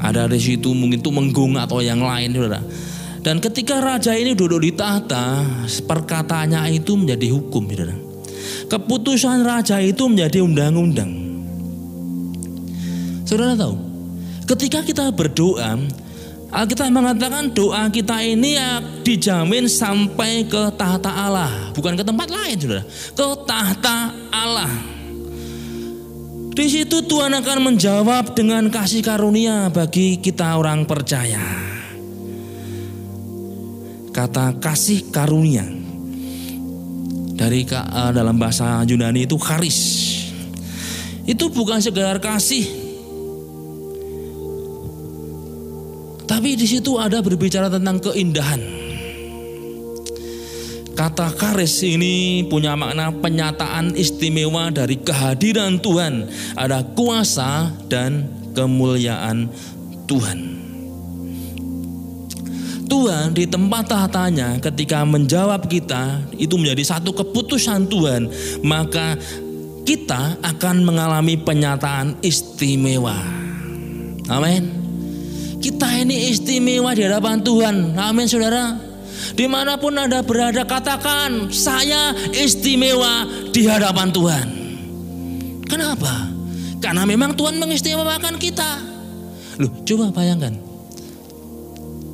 ada 0.00 0.24
di 0.28 0.40
situ 0.40 0.72
mungkin 0.72 1.00
itu 1.04 1.12
menggung 1.12 1.56
atau 1.60 1.84
yang 1.84 2.00
lain, 2.00 2.32
saudara. 2.32 2.60
Dan 3.20 3.36
ketika 3.44 3.84
raja 3.84 4.16
ini 4.16 4.32
duduk 4.32 4.64
di 4.64 4.72
tahta, 4.72 5.44
perkataannya 5.84 6.72
itu 6.72 6.96
menjadi 6.96 7.28
hukum, 7.36 7.68
saudara. 7.68 8.09
Keputusan 8.70 9.42
raja 9.42 9.82
itu 9.82 10.06
menjadi 10.06 10.46
undang-undang. 10.46 11.10
Saudara 13.26 13.58
tahu, 13.58 13.74
ketika 14.46 14.86
kita 14.86 15.10
berdoa, 15.10 15.74
Alkitab 16.54 16.94
mengatakan 16.94 17.50
doa 17.50 17.90
kita 17.90 18.22
ini 18.22 18.54
ya 18.54 18.78
dijamin 19.02 19.66
sampai 19.66 20.46
ke 20.46 20.70
tahta 20.78 21.10
Allah, 21.10 21.74
bukan 21.74 21.98
ke 21.98 22.06
tempat 22.06 22.30
lain, 22.30 22.54
saudara. 22.62 22.84
Ke 22.86 23.26
tahta 23.42 24.14
Allah. 24.30 24.70
Di 26.54 26.66
situ 26.70 27.02
Tuhan 27.02 27.34
akan 27.42 27.74
menjawab 27.74 28.38
dengan 28.38 28.70
kasih 28.70 29.02
karunia 29.02 29.66
bagi 29.70 30.22
kita 30.22 30.54
orang 30.58 30.86
percaya. 30.86 31.42
Kata 34.10 34.58
kasih 34.58 35.10
karunia 35.10 35.79
dari 37.40 37.64
uh, 37.64 38.12
dalam 38.12 38.36
bahasa 38.36 38.84
Yunani 38.84 39.24
itu 39.24 39.40
karis. 39.40 39.80
Itu 41.24 41.48
bukan 41.48 41.80
sekedar 41.80 42.20
kasih. 42.20 42.68
Tapi 46.28 46.52
di 46.52 46.68
situ 46.68 47.00
ada 47.00 47.24
berbicara 47.24 47.72
tentang 47.72 47.96
keindahan. 48.12 48.60
Kata 50.92 51.32
karis 51.32 51.80
ini 51.80 52.44
punya 52.44 52.76
makna 52.76 53.08
penyataan 53.08 53.96
istimewa 53.96 54.68
dari 54.68 55.00
kehadiran 55.00 55.80
Tuhan. 55.80 56.28
Ada 56.60 56.84
kuasa 56.92 57.72
dan 57.88 58.28
kemuliaan 58.52 59.48
Tuhan. 60.04 60.59
Tuhan 62.90 63.30
di 63.30 63.46
tempat 63.46 63.86
tahtanya 63.86 64.58
ketika 64.58 65.06
menjawab 65.06 65.70
kita 65.70 66.26
itu 66.34 66.58
menjadi 66.58 66.98
satu 66.98 67.14
keputusan 67.14 67.86
Tuhan 67.86 68.26
maka 68.66 69.14
kita 69.86 70.38
akan 70.42 70.82
mengalami 70.82 71.38
penyataan 71.38 72.18
istimewa. 72.20 73.14
Amin. 74.26 74.70
Kita 75.62 75.86
ini 75.98 76.30
istimewa 76.30 76.94
di 76.94 77.06
hadapan 77.06 77.42
Tuhan. 77.42 77.94
Amin 77.98 78.26
saudara. 78.26 78.78
Di 79.34 79.44
mana 79.50 79.76
pun 79.76 79.94
anda 79.94 80.24
berada 80.24 80.64
katakan 80.64 81.52
saya 81.52 82.14
istimewa 82.32 83.26
di 83.50 83.66
hadapan 83.66 84.08
Tuhan. 84.10 84.46
Kenapa? 85.66 86.26
Karena 86.80 87.04
memang 87.04 87.36
Tuhan 87.36 87.60
mengistimewakan 87.60 88.40
kita. 88.40 88.80
Loh 89.60 89.70
coba 89.84 90.08
bayangkan 90.14 90.69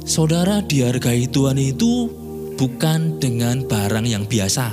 Saudara 0.06 0.62
dihargai 0.62 1.26
Tuhan 1.26 1.58
itu 1.58 2.06
bukan 2.54 3.18
dengan 3.18 3.66
barang 3.66 4.06
yang 4.06 4.22
biasa, 4.22 4.70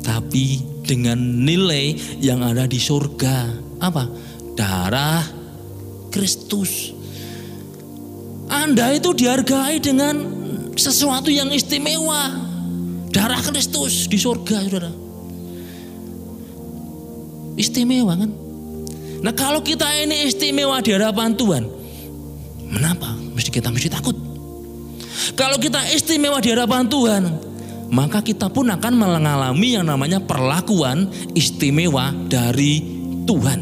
tapi 0.00 0.64
dengan 0.80 1.20
nilai 1.20 1.92
yang 2.18 2.40
ada 2.40 2.64
di 2.64 2.80
surga. 2.80 3.52
Apa? 3.84 4.08
Darah 4.56 5.20
Kristus. 6.08 6.96
Anda 8.48 8.96
itu 8.96 9.12
dihargai 9.12 9.76
dengan 9.84 10.24
sesuatu 10.72 11.28
yang 11.28 11.52
istimewa. 11.52 12.32
Darah 13.12 13.44
Kristus 13.44 14.08
di 14.08 14.16
surga, 14.16 14.56
saudara. 14.72 14.92
Istimewa 17.60 18.16
kan? 18.16 18.30
Nah 19.20 19.36
kalau 19.36 19.60
kita 19.60 19.84
ini 20.00 20.32
istimewa 20.32 20.80
di 20.80 20.96
hadapan 20.96 21.36
Tuhan, 21.36 21.64
Kenapa? 22.72 23.21
Mesti 23.32 23.50
kita 23.50 23.72
mesti 23.72 23.88
takut. 23.88 24.16
Kalau 25.32 25.56
kita 25.56 25.80
istimewa 25.92 26.40
di 26.40 26.52
hadapan 26.52 26.88
Tuhan, 26.88 27.22
maka 27.92 28.24
kita 28.24 28.48
pun 28.48 28.72
akan 28.72 28.92
mengalami 28.96 29.76
yang 29.76 29.84
namanya 29.88 30.20
perlakuan 30.20 31.08
istimewa 31.36 32.12
dari 32.28 32.80
Tuhan. 33.28 33.60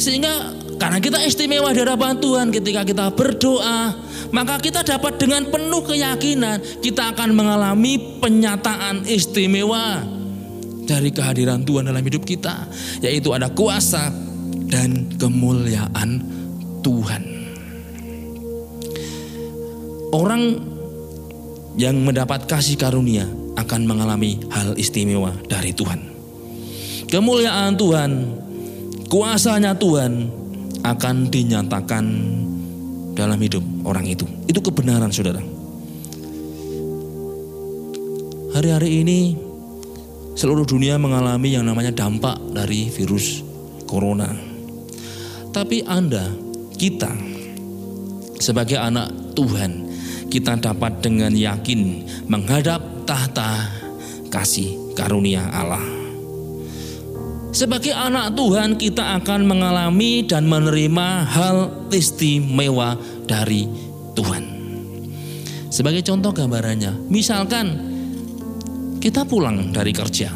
Sehingga 0.00 0.56
karena 0.80 0.96
kita 0.96 1.20
istimewa 1.20 1.76
di 1.76 1.84
hadapan 1.84 2.16
Tuhan 2.16 2.48
ketika 2.48 2.88
kita 2.88 3.12
berdoa, 3.12 3.92
maka 4.32 4.56
kita 4.56 4.80
dapat 4.80 5.20
dengan 5.20 5.44
penuh 5.52 5.84
keyakinan 5.84 6.80
kita 6.80 7.12
akan 7.12 7.36
mengalami 7.36 8.16
penyataan 8.16 9.04
istimewa 9.04 10.00
dari 10.88 11.12
kehadiran 11.12 11.60
Tuhan 11.68 11.92
dalam 11.92 12.00
hidup 12.00 12.24
kita, 12.24 12.64
yaitu 13.04 13.36
ada 13.36 13.52
kuasa 13.52 14.08
dan 14.72 15.12
kemuliaan 15.20 16.39
Tuhan. 16.82 17.22
Orang 20.10 20.42
yang 21.78 22.02
mendapat 22.02 22.50
kasih 22.50 22.74
karunia 22.74 23.24
akan 23.54 23.86
mengalami 23.86 24.42
hal 24.50 24.74
istimewa 24.74 25.30
dari 25.46 25.70
Tuhan. 25.70 26.00
Kemuliaan 27.06 27.78
Tuhan, 27.78 28.10
kuasanya 29.06 29.74
Tuhan 29.78 30.30
akan 30.82 31.16
dinyatakan 31.30 32.04
dalam 33.14 33.38
hidup 33.38 33.62
orang 33.84 34.06
itu. 34.06 34.26
Itu 34.46 34.62
kebenaran 34.64 35.12
saudara. 35.12 35.42
Hari-hari 38.50 39.06
ini 39.06 39.20
seluruh 40.34 40.66
dunia 40.66 40.98
mengalami 40.98 41.54
yang 41.54 41.66
namanya 41.66 41.94
dampak 41.94 42.38
dari 42.50 42.90
virus 42.90 43.46
corona. 43.86 44.30
Tapi 45.50 45.82
Anda, 45.86 46.30
kita 46.80 47.12
sebagai 48.40 48.80
anak 48.80 49.36
Tuhan, 49.36 49.84
kita 50.32 50.56
dapat 50.56 51.04
dengan 51.04 51.28
yakin 51.28 52.08
menghadap 52.24 53.04
tahta 53.04 53.68
kasih 54.32 54.96
karunia 54.96 55.44
Allah. 55.52 55.84
Sebagai 57.52 57.92
anak 57.92 58.32
Tuhan 58.32 58.80
kita 58.80 59.20
akan 59.20 59.44
mengalami 59.44 60.24
dan 60.24 60.48
menerima 60.48 61.28
hal 61.28 61.56
istimewa 61.92 62.96
dari 63.28 63.68
Tuhan. 64.16 64.44
Sebagai 65.68 66.00
contoh 66.00 66.32
gambarannya, 66.32 67.12
misalkan 67.12 67.66
kita 69.04 69.28
pulang 69.28 69.68
dari 69.74 69.92
kerja. 69.92 70.32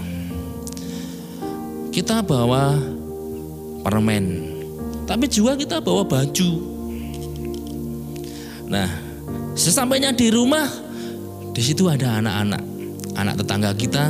Kita 1.95 2.27
bawa 2.27 2.75
permen, 3.87 4.54
tapi 5.05 5.29
juga 5.29 5.57
kita 5.57 5.81
bawa 5.81 6.05
baju. 6.05 6.51
Nah, 8.69 8.89
sesampainya 9.55 10.11
di 10.17 10.33
rumah, 10.33 10.67
di 11.53 11.63
situ 11.63 11.87
ada 11.87 12.19
anak-anak, 12.19 12.63
anak 13.15 13.35
tetangga 13.39 13.71
kita, 13.77 14.05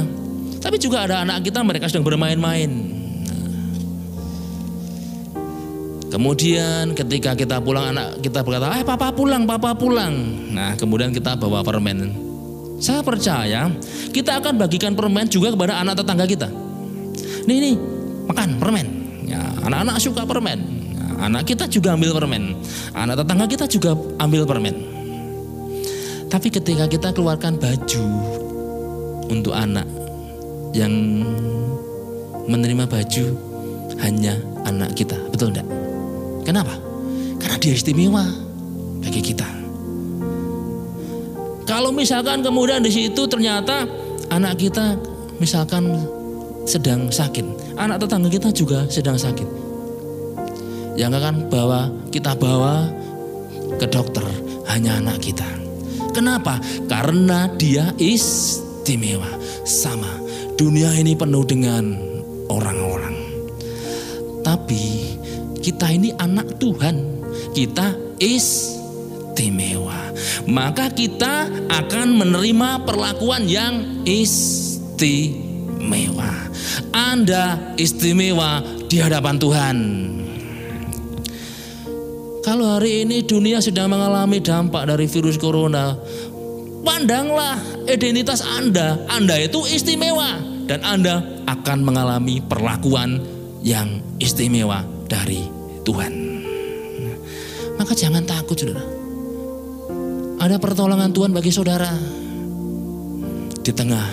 tapi 0.63 0.81
juga 0.81 1.05
ada 1.05 1.21
anak 1.27 1.45
kita 1.45 1.61
mereka 1.61 1.91
sedang 1.91 2.07
bermain-main. 2.07 2.95
Kemudian 6.15 6.95
ketika 6.95 7.35
kita 7.35 7.59
pulang 7.59 7.91
anak 7.91 8.23
kita 8.23 8.47
berkata, 8.47 8.79
"Eh, 8.79 8.87
papa 8.87 9.11
pulang, 9.11 9.51
papa 9.51 9.75
pulang." 9.75 10.15
Nah, 10.55 10.79
kemudian 10.79 11.11
kita 11.11 11.35
bawa 11.35 11.67
permen. 11.67 12.15
Saya 12.79 13.03
percaya 13.03 13.67
kita 14.15 14.39
akan 14.39 14.55
bagikan 14.55 14.95
permen 14.95 15.27
juga 15.27 15.51
kepada 15.51 15.83
anak 15.83 15.99
tetangga 15.99 16.23
kita. 16.31 16.47
Nih, 17.51 17.59
nih, 17.59 17.75
makan 18.31 18.63
permen. 18.63 18.87
Ya, 19.27 19.43
anak-anak 19.67 19.99
suka 19.99 20.23
permen. 20.23 20.84
Anak 21.21 21.51
kita 21.51 21.71
juga 21.71 21.95
ambil 21.95 22.17
permen. 22.17 22.59
Anak 22.95 23.23
tetangga 23.23 23.47
kita 23.47 23.67
juga 23.71 23.95
ambil 24.19 24.43
permen. 24.49 24.77
Tapi 26.29 26.51
ketika 26.51 26.91
kita 26.91 27.15
keluarkan 27.15 27.61
baju 27.63 28.05
untuk 29.31 29.55
anak 29.55 29.87
yang 30.75 30.91
menerima 32.51 32.91
baju 32.91 33.27
hanya 34.03 34.35
anak 34.67 34.99
kita, 34.99 35.15
betul 35.31 35.55
enggak? 35.55 35.69
Kenapa? 36.43 36.75
Karena 37.39 37.57
dia 37.63 37.73
istimewa 37.79 38.27
bagi 38.99 39.23
kita. 39.23 39.47
Kalau 41.65 41.95
misalkan 41.95 42.45
kemudian 42.45 42.85
di 42.85 42.93
situ 42.93 43.25
ternyata 43.25 43.89
anak 44.29 44.61
kita 44.61 45.01
misalkan 45.41 45.97
sedang 46.69 47.09
sakit, 47.09 47.77
anak 47.81 48.03
tetangga 48.03 48.29
kita 48.29 48.53
juga 48.53 48.85
sedang 48.93 49.17
sakit. 49.17 49.64
Yang 50.95 51.13
akan 51.19 51.51
bawa 51.51 51.91
kita 52.15 52.39
bawa 52.39 52.87
ke 53.83 53.87
dokter 53.91 54.23
hanya 54.71 55.03
anak 55.03 55.19
kita. 55.23 55.47
Kenapa? 56.15 56.63
Karena 56.87 57.51
dia 57.59 57.91
istimewa. 57.99 59.27
Sama, 59.67 60.23
dunia 60.55 60.95
ini 60.95 61.19
penuh 61.19 61.43
dengan 61.43 61.99
orang-orang. 62.47 63.19
Tapi 64.47 65.19
kita 65.59 65.91
ini 65.91 66.15
anak 66.15 66.63
Tuhan. 66.63 67.27
Kita 67.51 67.99
istimewa. 68.23 70.15
Maka 70.47 70.95
kita 70.95 71.51
akan 71.73 72.15
menerima 72.23 72.87
perlakuan 72.87 73.51
yang 73.51 74.07
istimewa. 74.07 75.43
Anda 76.95 77.75
istimewa 77.75 78.63
di 78.87 79.03
hadapan 79.03 79.37
Tuhan. 79.43 79.77
Kalau 82.45 82.77
hari 82.77 83.09
ini 83.09 83.25
dunia 83.25 83.57
sedang 83.65 83.89
mengalami 83.89 84.37
dampak 84.37 84.85
dari 84.85 85.09
virus 85.09 85.41
corona, 85.41 85.97
pandanglah 86.85 87.57
identitas 87.89 88.45
Anda. 88.45 89.01
Anda 89.09 89.49
itu 89.49 89.65
istimewa 89.65 90.45
dan 90.69 90.85
Anda 90.85 91.25
akan 91.49 91.81
mengalami 91.81 92.45
perlakuan 92.45 93.25
yang 93.65 94.05
istimewa 94.21 94.85
dari 95.09 95.41
Tuhan. 95.89 96.13
Maka 97.81 97.97
jangan 97.97 98.29
takut 98.29 98.61
saudara. 98.61 98.85
Ada 100.45 100.61
pertolongan 100.61 101.17
Tuhan 101.17 101.33
bagi 101.33 101.49
saudara. 101.49 101.89
Di 103.65 103.73
tengah 103.73 104.05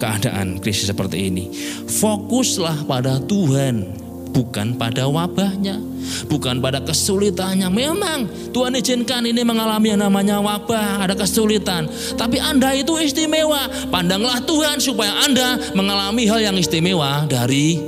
keadaan 0.00 0.56
krisis 0.56 0.88
seperti 0.88 1.28
ini. 1.28 1.52
Fokuslah 1.84 2.88
pada 2.88 3.20
Tuhan 3.20 4.03
bukan 4.34 4.74
pada 4.74 5.06
wabahnya, 5.06 5.78
bukan 6.26 6.58
pada 6.58 6.82
kesulitannya. 6.82 7.70
Memang 7.70 8.26
Tuhan 8.50 8.74
izinkan 8.74 9.22
ini 9.22 9.46
mengalami 9.46 9.94
yang 9.94 10.02
namanya 10.02 10.42
wabah, 10.42 11.06
ada 11.06 11.14
kesulitan. 11.14 11.86
Tapi 12.18 12.42
Anda 12.42 12.74
itu 12.74 12.98
istimewa. 12.98 13.70
Pandanglah 13.88 14.42
Tuhan 14.42 14.82
supaya 14.82 15.22
Anda 15.22 15.72
mengalami 15.78 16.26
hal 16.26 16.42
yang 16.52 16.56
istimewa 16.58 17.24
dari 17.30 17.78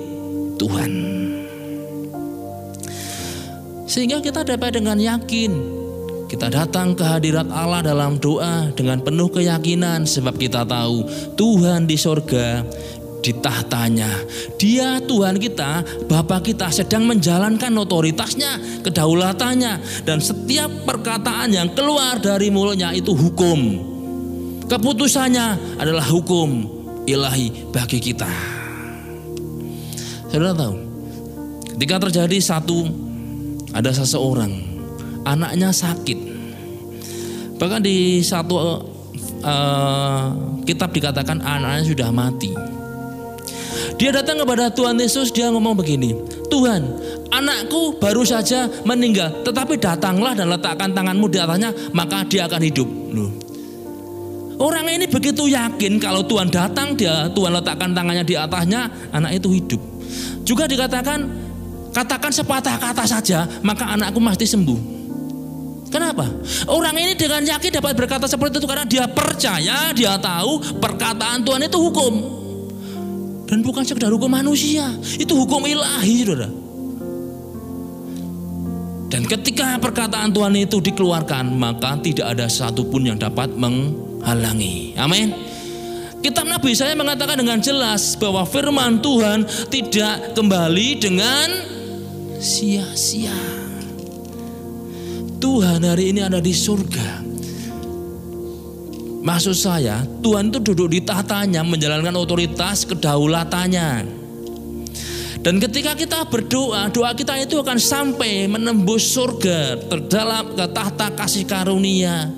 Tuhan. 0.56 0.92
Sehingga 3.86 4.22
kita 4.22 4.46
dapat 4.46 4.78
dengan 4.78 4.98
yakin 4.98 5.76
kita 6.26 6.50
datang 6.50 6.98
ke 6.98 7.06
hadirat 7.06 7.46
Allah 7.54 7.86
dalam 7.86 8.18
doa 8.18 8.74
dengan 8.74 8.98
penuh 8.98 9.30
keyakinan 9.30 10.02
sebab 10.10 10.34
kita 10.34 10.66
tahu 10.66 11.06
Tuhan 11.38 11.86
di 11.86 11.94
sorga 11.94 12.66
di 13.26 13.34
tahtanya. 13.42 14.22
Dia 14.54 15.02
Tuhan 15.02 15.42
kita, 15.42 15.82
Bapa 16.06 16.38
kita 16.38 16.70
sedang 16.70 17.10
menjalankan 17.10 17.74
otoritasnya, 17.74 18.86
kedaulatannya. 18.86 20.06
Dan 20.06 20.22
setiap 20.22 20.70
perkataan 20.86 21.50
yang 21.50 21.74
keluar 21.74 22.22
dari 22.22 22.54
mulutnya 22.54 22.94
itu 22.94 23.10
hukum. 23.10 23.82
Keputusannya 24.70 25.78
adalah 25.82 26.06
hukum 26.06 26.70
ilahi 27.10 27.74
bagi 27.74 27.98
kita. 27.98 28.30
Saudara 30.30 30.54
tahu, 30.54 30.74
ketika 31.74 32.06
terjadi 32.06 32.38
satu, 32.38 32.86
ada 33.74 33.90
seseorang, 33.90 34.54
anaknya 35.26 35.74
sakit. 35.74 36.38
Bahkan 37.56 37.80
di 37.82 38.20
satu 38.20 38.58
uh, 39.40 40.26
kitab 40.66 40.90
dikatakan 40.92 41.40
anaknya 41.40 41.82
sudah 41.86 42.10
mati. 42.10 42.76
Dia 43.96 44.12
datang 44.12 44.44
kepada 44.44 44.68
Tuhan 44.68 45.00
Yesus, 45.00 45.32
dia 45.32 45.48
ngomong 45.48 45.72
begini, 45.72 46.12
Tuhan, 46.52 46.84
anakku 47.32 47.96
baru 47.96 48.28
saja 48.28 48.68
meninggal, 48.84 49.40
tetapi 49.40 49.80
datanglah 49.80 50.36
dan 50.36 50.52
letakkan 50.52 50.92
tanganmu 50.92 51.32
di 51.32 51.40
atasnya, 51.40 51.72
maka 51.96 52.20
dia 52.28 52.44
akan 52.44 52.60
hidup. 52.60 52.88
Loh. 53.16 53.32
Orang 54.60 54.88
ini 54.92 55.08
begitu 55.08 55.48
yakin 55.48 55.96
kalau 55.96 56.20
Tuhan 56.28 56.52
datang, 56.52 56.92
dia 56.92 57.28
Tuhan 57.32 57.56
letakkan 57.56 57.96
tangannya 57.96 58.24
di 58.24 58.36
atasnya, 58.36 58.88
anak 59.16 59.40
itu 59.40 59.48
hidup. 59.56 59.80
Juga 60.44 60.68
dikatakan, 60.68 61.24
katakan 61.96 62.32
sepatah 62.32 62.76
kata 62.76 63.04
saja, 63.08 63.48
maka 63.64 63.96
anakku 63.96 64.20
pasti 64.20 64.44
sembuh. 64.44 64.80
Kenapa? 65.88 66.28
Orang 66.68 66.92
ini 67.00 67.16
dengan 67.16 67.40
yakin 67.40 67.80
dapat 67.80 67.96
berkata 67.96 68.28
seperti 68.28 68.60
itu 68.60 68.68
karena 68.68 68.84
dia 68.84 69.08
percaya, 69.08 69.88
dia 69.96 70.20
tahu 70.20 70.76
perkataan 70.84 71.40
Tuhan 71.40 71.64
itu 71.64 71.78
hukum. 71.80 72.44
Dan 73.46 73.62
bukan 73.62 73.86
sekedar 73.86 74.10
hukum 74.10 74.30
manusia, 74.30 74.90
itu 75.18 75.32
hukum 75.32 75.62
ilahi, 75.62 76.26
saudara. 76.26 76.50
Dan 79.06 79.22
ketika 79.22 79.78
perkataan 79.78 80.34
Tuhan 80.34 80.54
itu 80.58 80.82
dikeluarkan, 80.82 81.54
maka 81.54 81.94
tidak 82.02 82.34
ada 82.34 82.50
satupun 82.50 83.06
yang 83.06 83.18
dapat 83.18 83.54
menghalangi. 83.54 84.98
Amin. 84.98 85.30
Kitab 86.26 86.50
Nabi 86.50 86.74
saya 86.74 86.98
mengatakan 86.98 87.38
dengan 87.38 87.62
jelas 87.62 88.18
bahwa 88.18 88.42
firman 88.42 88.98
Tuhan 88.98 89.46
tidak 89.70 90.34
kembali 90.34 90.88
dengan 90.98 91.48
sia-sia. 92.42 93.36
Tuhan 95.38 95.86
hari 95.86 96.10
ini 96.10 96.26
ada 96.26 96.42
di 96.42 96.50
surga 96.50 97.25
Maksud 99.26 99.58
saya, 99.58 100.06
Tuhan 100.22 100.54
itu 100.54 100.62
duduk 100.62 100.86
di 100.94 101.02
tahtanya 101.02 101.66
menjalankan 101.66 102.14
otoritas 102.14 102.86
kedaulatannya. 102.86 104.06
Dan 105.42 105.58
ketika 105.58 105.98
kita 105.98 106.30
berdoa, 106.30 106.86
doa 106.94 107.10
kita 107.10 107.34
itu 107.42 107.58
akan 107.58 107.74
sampai 107.74 108.46
menembus 108.46 109.10
surga 109.10 109.82
terdalam 109.90 110.54
ke 110.54 110.64
tahta 110.70 111.10
kasih 111.18 111.42
karunia. 111.42 112.30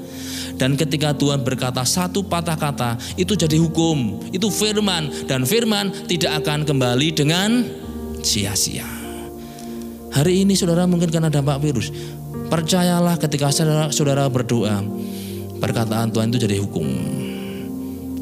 Dan 0.56 0.80
ketika 0.80 1.12
Tuhan 1.12 1.44
berkata 1.44 1.84
satu 1.84 2.24
patah 2.24 2.56
kata, 2.56 2.96
itu 3.20 3.36
jadi 3.36 3.60
hukum, 3.60 4.24
itu 4.32 4.48
firman 4.48 5.12
dan 5.28 5.44
firman 5.44 5.92
tidak 6.08 6.40
akan 6.40 6.64
kembali 6.64 7.08
dengan 7.12 7.68
sia-sia. 8.24 8.88
Hari 10.08 10.40
ini 10.48 10.56
saudara 10.56 10.88
mungkin 10.88 11.12
karena 11.12 11.28
dampak 11.28 11.60
virus, 11.60 11.92
percayalah 12.48 13.20
ketika 13.20 13.52
saudara, 13.52 13.92
saudara 13.92 14.24
berdoa, 14.32 14.82
perkataan 15.58 16.14
Tuhan 16.14 16.30
itu 16.30 16.38
jadi 16.42 16.56
hukum. 16.62 16.86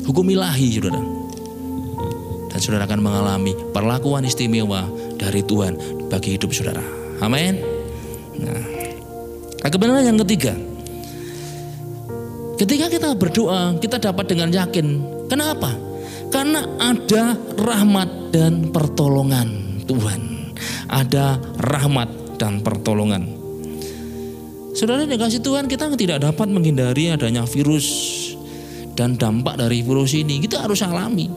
Hukum 0.05 0.27
ilahi 0.33 0.69
saudara. 0.77 1.03
Dan 2.51 2.59
saudara 2.59 2.89
akan 2.89 3.01
mengalami 3.05 3.53
perlakuan 3.71 4.25
istimewa 4.25 4.89
dari 5.21 5.45
Tuhan 5.45 5.77
bagi 6.09 6.41
hidup 6.41 6.51
saudara. 6.51 6.83
Amin. 7.21 7.61
Nah, 8.41 9.69
kebenaran 9.69 10.05
yang 10.05 10.21
ketiga, 10.25 10.57
Ketika 12.57 12.89
kita 12.89 13.13
berdoa, 13.13 13.77
kita 13.77 14.01
dapat 14.01 14.33
dengan 14.33 14.49
yakin. 14.49 15.05
Kenapa? 15.29 15.77
Karena 16.33 16.65
ada 16.81 17.37
rahmat 17.53 18.33
dan 18.33 18.73
pertolongan 18.73 19.81
Tuhan. 19.85 20.49
Ada 20.89 21.37
rahmat 21.61 22.41
dan 22.41 22.65
pertolongan. 22.65 23.36
Saudara 24.77 25.09
dikasih 25.09 25.41
Tuhan 25.41 25.73
kita 25.73 25.89
tidak 25.97 26.21
dapat 26.21 26.53
menghindari 26.53 27.09
adanya 27.09 27.49
virus 27.49 27.89
dan 28.93 29.17
dampak 29.17 29.57
dari 29.57 29.81
virus 29.81 30.13
ini. 30.13 30.37
Kita 30.37 30.69
harus 30.69 30.85
alami. 30.85 31.33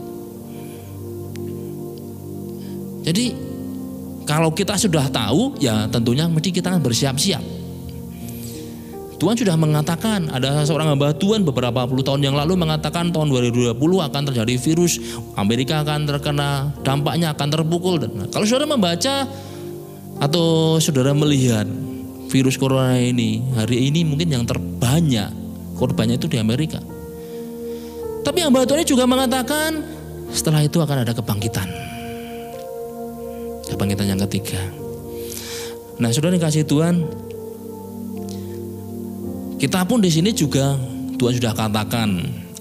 Jadi 3.00 3.32
kalau 4.28 4.52
kita 4.52 4.76
sudah 4.76 5.08
tahu 5.08 5.56
ya 5.56 5.88
tentunya 5.88 6.28
mesti 6.28 6.52
kita 6.52 6.76
bersiap-siap. 6.84 7.40
Tuhan 9.16 9.36
sudah 9.36 9.56
mengatakan 9.56 10.28
ada 10.28 10.60
seorang 10.68 10.92
hamba 10.92 11.16
Tuhan 11.16 11.40
beberapa 11.40 11.88
puluh 11.88 12.04
tahun 12.04 12.20
yang 12.20 12.36
lalu 12.36 12.60
mengatakan 12.60 13.08
tahun 13.08 13.28
2020 13.32 13.76
akan 13.76 14.22
terjadi 14.32 14.54
virus 14.56 15.00
Amerika 15.36 15.80
akan 15.84 16.08
terkena 16.08 16.72
dampaknya 16.80 17.36
akan 17.36 17.48
terpukul 17.52 18.00
dan 18.00 18.32
kalau 18.32 18.48
saudara 18.48 18.64
membaca 18.64 19.28
atau 20.24 20.80
saudara 20.80 21.12
melihat 21.12 21.68
virus 22.30 22.56
corona 22.56 22.96
ini 22.96 23.42
hari 23.58 23.90
ini 23.90 24.06
mungkin 24.06 24.30
yang 24.30 24.44
terbanyak 24.46 25.28
korbannya 25.76 26.16
itu 26.16 26.30
di 26.30 26.38
Amerika 26.38 26.78
tapi 28.22 28.40
hamba 28.40 28.62
Tuhan 28.62 28.86
juga 28.86 29.04
mengatakan 29.04 29.82
setelah 30.30 30.62
itu 30.62 30.78
akan 30.78 31.02
ada 31.02 31.12
kebangkitan 31.12 31.68
kebangkitan 33.66 34.06
yang 34.14 34.20
ketiga 34.30 34.62
nah 35.98 36.08
saudara 36.14 36.38
dikasih 36.38 36.64
Tuhan 36.64 37.02
kita 39.60 39.84
pun 39.84 40.00
di 40.00 40.08
sini 40.08 40.30
juga 40.32 40.78
Tuhan 41.20 41.36
sudah 41.36 41.52
katakan 41.52 42.08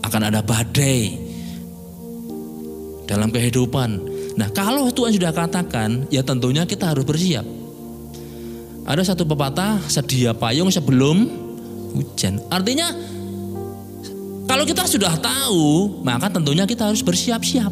akan 0.04 0.22
ada 0.28 0.44
badai 0.44 1.30
dalam 3.10 3.34
kehidupan. 3.34 3.90
Nah, 4.38 4.54
kalau 4.54 4.94
Tuhan 4.94 5.18
sudah 5.18 5.34
katakan, 5.34 6.06
ya 6.14 6.22
tentunya 6.22 6.68
kita 6.70 6.94
harus 6.94 7.02
bersiap. 7.02 7.44
Ada 8.90 9.14
satu 9.14 9.22
pepatah, 9.22 9.78
sedia 9.86 10.34
payung 10.34 10.74
sebelum 10.74 11.30
hujan. 11.94 12.42
Artinya 12.50 12.90
kalau 14.50 14.66
kita 14.66 14.90
sudah 14.90 15.14
tahu, 15.22 16.02
maka 16.02 16.26
tentunya 16.34 16.66
kita 16.66 16.90
harus 16.90 17.06
bersiap-siap. 17.06 17.70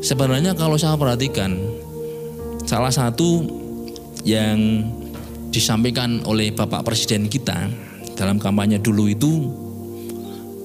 Sebenarnya 0.00 0.56
kalau 0.56 0.80
saya 0.80 0.96
perhatikan, 0.96 1.52
salah 2.64 2.88
satu 2.88 3.44
yang 4.24 4.88
disampaikan 5.52 6.24
oleh 6.24 6.56
Bapak 6.56 6.88
Presiden 6.88 7.28
kita 7.28 7.68
dalam 8.16 8.40
kampanye 8.40 8.80
dulu 8.80 9.04
itu 9.12 9.32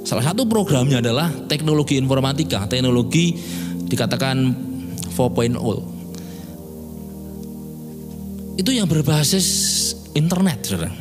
salah 0.07 0.31
satu 0.31 0.47
programnya 0.47 1.03
adalah 1.03 1.27
teknologi 1.51 1.99
informatika, 1.99 2.71
teknologi 2.71 3.35
dikatakan 3.83 4.55
4.0. 5.11 5.94
Itu 8.55 8.71
yang 8.71 8.87
berbasis 8.87 9.47
internet, 10.15 10.63
Saudara. 10.63 10.95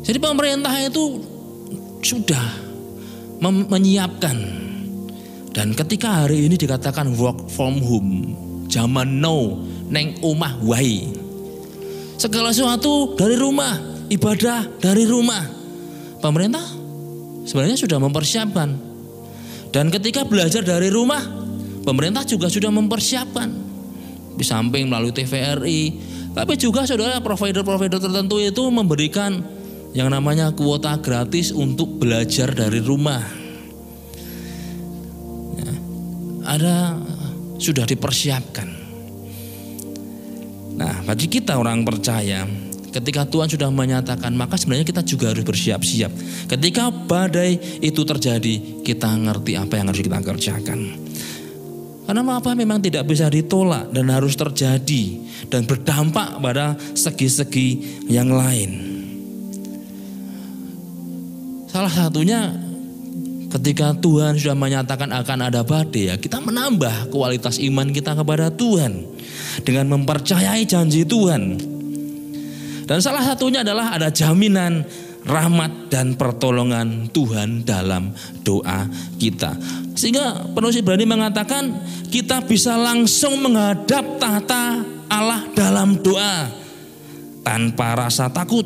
Jadi 0.00 0.18
pemerintah 0.18 0.74
itu 0.82 1.22
sudah 2.02 2.42
menyiapkan 3.42 4.60
dan 5.50 5.74
ketika 5.74 6.24
hari 6.24 6.46
ini 6.46 6.54
dikatakan 6.54 7.10
work 7.18 7.50
from 7.50 7.82
home, 7.82 8.34
zaman 8.70 9.18
now 9.18 9.58
neng 9.90 10.14
omah 10.22 10.54
wae. 10.62 11.10
Segala 12.14 12.54
sesuatu 12.54 13.18
dari 13.18 13.34
rumah, 13.34 13.74
ibadah 14.06 14.78
dari 14.78 15.10
rumah. 15.10 15.42
Pemerintah 16.22 16.62
sebenarnya 17.48 17.78
sudah 17.80 17.98
mempersiapkan. 17.98 18.68
Dan 19.74 19.90
ketika 19.90 20.22
belajar 20.22 20.62
dari 20.62 20.86
rumah, 20.90 21.22
pemerintah 21.82 22.22
juga 22.22 22.46
sudah 22.46 22.70
mempersiapkan. 22.70 23.69
Di 24.40 24.48
samping 24.48 24.88
melalui 24.88 25.12
TVRI, 25.12 25.82
tapi 26.32 26.56
juga 26.56 26.88
saudara 26.88 27.20
provider-provider 27.20 28.00
tertentu 28.00 28.40
itu 28.40 28.64
memberikan 28.72 29.44
yang 29.92 30.08
namanya 30.08 30.48
kuota 30.56 30.96
gratis 30.96 31.52
untuk 31.52 32.00
belajar 32.00 32.48
dari 32.56 32.80
rumah. 32.80 33.20
Ya, 35.60 35.72
ada 36.56 36.96
sudah 37.60 37.84
dipersiapkan. 37.84 38.68
Nah, 40.80 41.04
bagi 41.04 41.28
kita 41.28 41.60
orang 41.60 41.84
percaya, 41.84 42.48
ketika 42.96 43.28
Tuhan 43.28 43.52
sudah 43.52 43.68
menyatakan, 43.68 44.32
maka 44.32 44.56
sebenarnya 44.56 44.88
kita 44.88 45.04
juga 45.04 45.36
harus 45.36 45.44
bersiap-siap. 45.44 46.12
Ketika 46.48 46.88
badai 46.88 47.60
itu 47.84 48.00
terjadi, 48.08 48.80
kita 48.80 49.12
ngerti 49.12 49.60
apa 49.60 49.76
yang 49.76 49.92
harus 49.92 50.00
kita 50.00 50.24
kerjakan. 50.24 50.80
Karena 52.10 52.26
apa 52.26 52.58
memang 52.58 52.82
tidak 52.82 53.06
bisa 53.06 53.30
ditolak 53.30 53.94
dan 53.94 54.10
harus 54.10 54.34
terjadi 54.34 55.22
dan 55.46 55.62
berdampak 55.62 56.42
pada 56.42 56.74
segi-segi 56.90 58.02
yang 58.10 58.34
lain. 58.34 58.70
Salah 61.70 61.86
satunya 61.86 62.50
ketika 63.54 63.94
Tuhan 63.94 64.34
sudah 64.34 64.58
menyatakan 64.58 65.06
akan 65.06 65.54
ada 65.54 65.62
badai 65.62 66.10
ya 66.10 66.14
kita 66.18 66.42
menambah 66.42 67.14
kualitas 67.14 67.62
iman 67.62 67.94
kita 67.94 68.18
kepada 68.18 68.50
Tuhan 68.58 69.06
dengan 69.62 69.94
mempercayai 69.94 70.66
janji 70.66 71.06
Tuhan. 71.06 71.62
Dan 72.90 72.98
salah 72.98 73.22
satunya 73.22 73.62
adalah 73.62 73.94
ada 73.94 74.10
jaminan 74.10 74.82
rahmat 75.24 75.92
dan 75.92 76.16
pertolongan 76.16 77.08
Tuhan 77.12 77.64
dalam 77.64 78.12
doa 78.44 78.88
kita. 79.20 79.56
Sehingga 79.94 80.52
penulis 80.56 80.80
Ibrani 80.80 81.04
mengatakan 81.04 81.76
kita 82.08 82.44
bisa 82.44 82.76
langsung 82.80 83.40
menghadap 83.44 84.16
tahta 84.16 84.80
Allah 85.10 85.44
dalam 85.52 86.00
doa 86.00 86.48
tanpa 87.44 88.06
rasa 88.06 88.32
takut. 88.32 88.64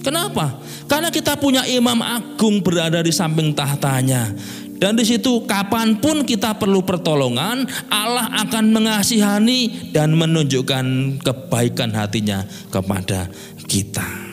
Kenapa? 0.00 0.56
Karena 0.88 1.12
kita 1.12 1.36
punya 1.36 1.68
imam 1.68 2.00
agung 2.00 2.64
berada 2.64 3.04
di 3.04 3.12
samping 3.12 3.52
tahtanya 3.52 4.32
dan 4.80 4.96
di 4.96 5.04
situ 5.04 5.44
kapan 5.44 6.00
pun 6.00 6.24
kita 6.24 6.56
perlu 6.56 6.80
pertolongan, 6.80 7.68
Allah 7.92 8.32
akan 8.48 8.72
mengasihani 8.72 9.92
dan 9.92 10.16
menunjukkan 10.16 11.20
kebaikan 11.20 11.92
hatinya 11.92 12.48
kepada 12.72 13.28
kita. 13.68 14.29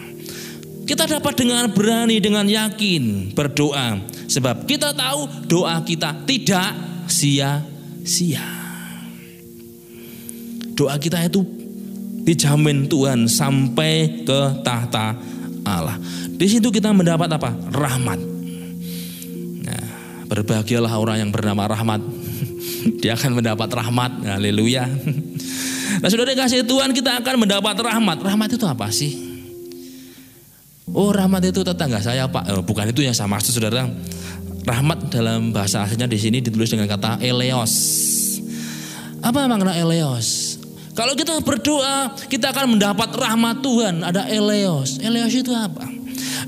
Kita 0.88 1.03
dapat 1.03 1.33
dengan 1.35 1.67
berani, 1.67 2.23
dengan 2.23 2.47
yakin 2.47 3.35
berdoa. 3.35 3.99
Sebab 4.31 4.63
kita 4.63 4.95
tahu 4.95 5.27
doa 5.51 5.83
kita 5.83 6.23
tidak 6.23 6.71
sia-sia. 7.11 8.47
Doa 10.77 10.95
kita 10.95 11.19
itu 11.27 11.43
dijamin 12.23 12.88
Tuhan 12.88 13.27
sampai 13.27 14.23
ke 14.23 14.63
tahta 14.63 15.19
Allah. 15.67 15.99
Di 16.38 16.47
situ 16.47 16.71
kita 16.71 16.95
mendapat 16.95 17.27
apa? 17.35 17.51
Rahmat 17.75 18.38
Berbahagialah 20.27 20.91
orang 20.99 21.17
yang 21.23 21.31
bernama 21.31 21.71
Rahmat. 21.71 22.03
Dia 23.01 23.15
akan 23.15 23.39
mendapat 23.39 23.67
rahmat. 23.71 24.11
Haleluya. 24.27 24.85
Nah 25.97 26.13
sudah 26.13 26.29
dikasih 26.29 26.61
Tuhan 26.61 26.93
kita 26.93 27.25
akan 27.25 27.41
mendapat 27.41 27.73
rahmat. 27.73 28.21
Rahmat 28.21 28.53
itu 28.53 28.61
apa 28.69 28.85
sih? 28.93 29.26
Oh 30.95 31.11
rahmat 31.11 31.43
itu 31.43 31.63
tetangga 31.67 31.99
saya 31.99 32.31
pak. 32.31 32.47
Eh, 32.47 32.61
bukan 32.63 32.88
itu 32.88 33.03
yang 33.03 33.11
sama 33.11 33.35
maksud 33.35 33.59
saudara. 33.59 33.88
Rahmat 34.67 35.11
dalam 35.11 35.51
bahasa 35.51 35.83
aslinya 35.83 36.07
di 36.07 36.19
sini 36.19 36.39
ditulis 36.39 36.71
dengan 36.71 36.88
kata 36.88 37.19
eleos. 37.23 37.73
Apa 39.23 39.47
makna 39.47 39.75
eleos? 39.75 40.59
Kalau 40.95 41.13
kita 41.13 41.39
berdoa, 41.43 42.15
kita 42.27 42.51
akan 42.51 42.75
mendapat 42.79 43.11
rahmat 43.13 43.59
Tuhan. 43.61 44.01
Ada 44.03 44.31
eleos. 44.31 44.99
Eleos 45.03 45.31
itu 45.35 45.51
apa? 45.51 45.96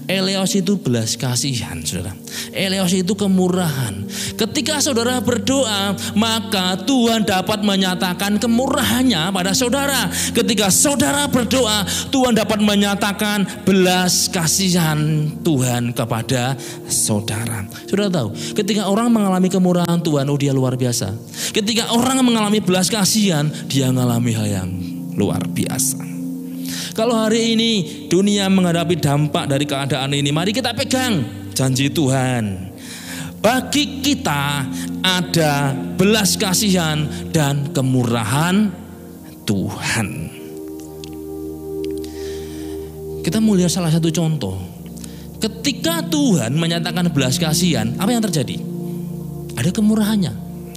Eleos 0.09 0.57
itu 0.57 0.73
belas 0.81 1.13
kasihan, 1.13 1.77
saudara. 1.85 2.17
Eleos 2.49 2.89
itu 2.97 3.13
kemurahan. 3.13 3.93
Ketika 4.33 4.81
saudara 4.81 5.21
berdoa, 5.21 5.93
maka 6.17 6.81
Tuhan 6.81 7.29
dapat 7.29 7.61
menyatakan 7.61 8.41
kemurahannya 8.41 9.29
pada 9.29 9.53
saudara. 9.53 10.09
Ketika 10.33 10.73
saudara 10.73 11.29
berdoa, 11.29 11.85
Tuhan 12.09 12.33
dapat 12.33 12.57
menyatakan 12.57 13.45
belas 13.61 14.33
kasihan 14.33 15.29
Tuhan 15.45 15.93
kepada 15.93 16.57
saudara. 16.89 17.69
Saudara 17.85 18.09
tahu, 18.09 18.33
ketika 18.57 18.89
orang 18.89 19.13
mengalami 19.13 19.45
kemurahan 19.45 20.01
Tuhan, 20.01 20.25
oh 20.25 20.39
dia 20.41 20.57
luar 20.57 20.73
biasa. 20.73 21.13
Ketika 21.53 21.93
orang 21.93 22.25
mengalami 22.25 22.57
belas 22.57 22.89
kasihan, 22.89 23.45
dia 23.69 23.93
mengalami 23.93 24.33
hal 24.33 24.47
yang 24.49 24.69
luar 25.13 25.45
biasa. 25.45 26.18
Kalau 26.93 27.15
hari 27.15 27.55
ini 27.55 27.71
dunia 28.11 28.49
menghadapi 28.51 28.99
dampak 28.99 29.47
dari 29.47 29.63
keadaan 29.63 30.11
ini, 30.13 30.29
mari 30.33 30.51
kita 30.51 30.73
pegang 30.73 31.23
janji 31.55 31.91
Tuhan. 31.91 32.71
Bagi 33.39 34.03
kita 34.03 34.67
ada 34.99 35.71
belas 35.95 36.35
kasihan 36.35 37.07
dan 37.31 37.71
kemurahan 37.71 38.67
Tuhan. 39.47 40.07
Kita 43.23 43.37
mau 43.39 43.55
lihat 43.55 43.71
salah 43.71 43.91
satu 43.91 44.11
contoh. 44.11 44.59
Ketika 45.39 46.03
Tuhan 46.11 46.51
menyatakan 46.59 47.07
belas 47.15 47.39
kasihan, 47.39 47.95
apa 47.95 48.11
yang 48.11 48.23
terjadi? 48.23 48.59
Ada 49.55 49.71
kemurahannya. 49.71 50.33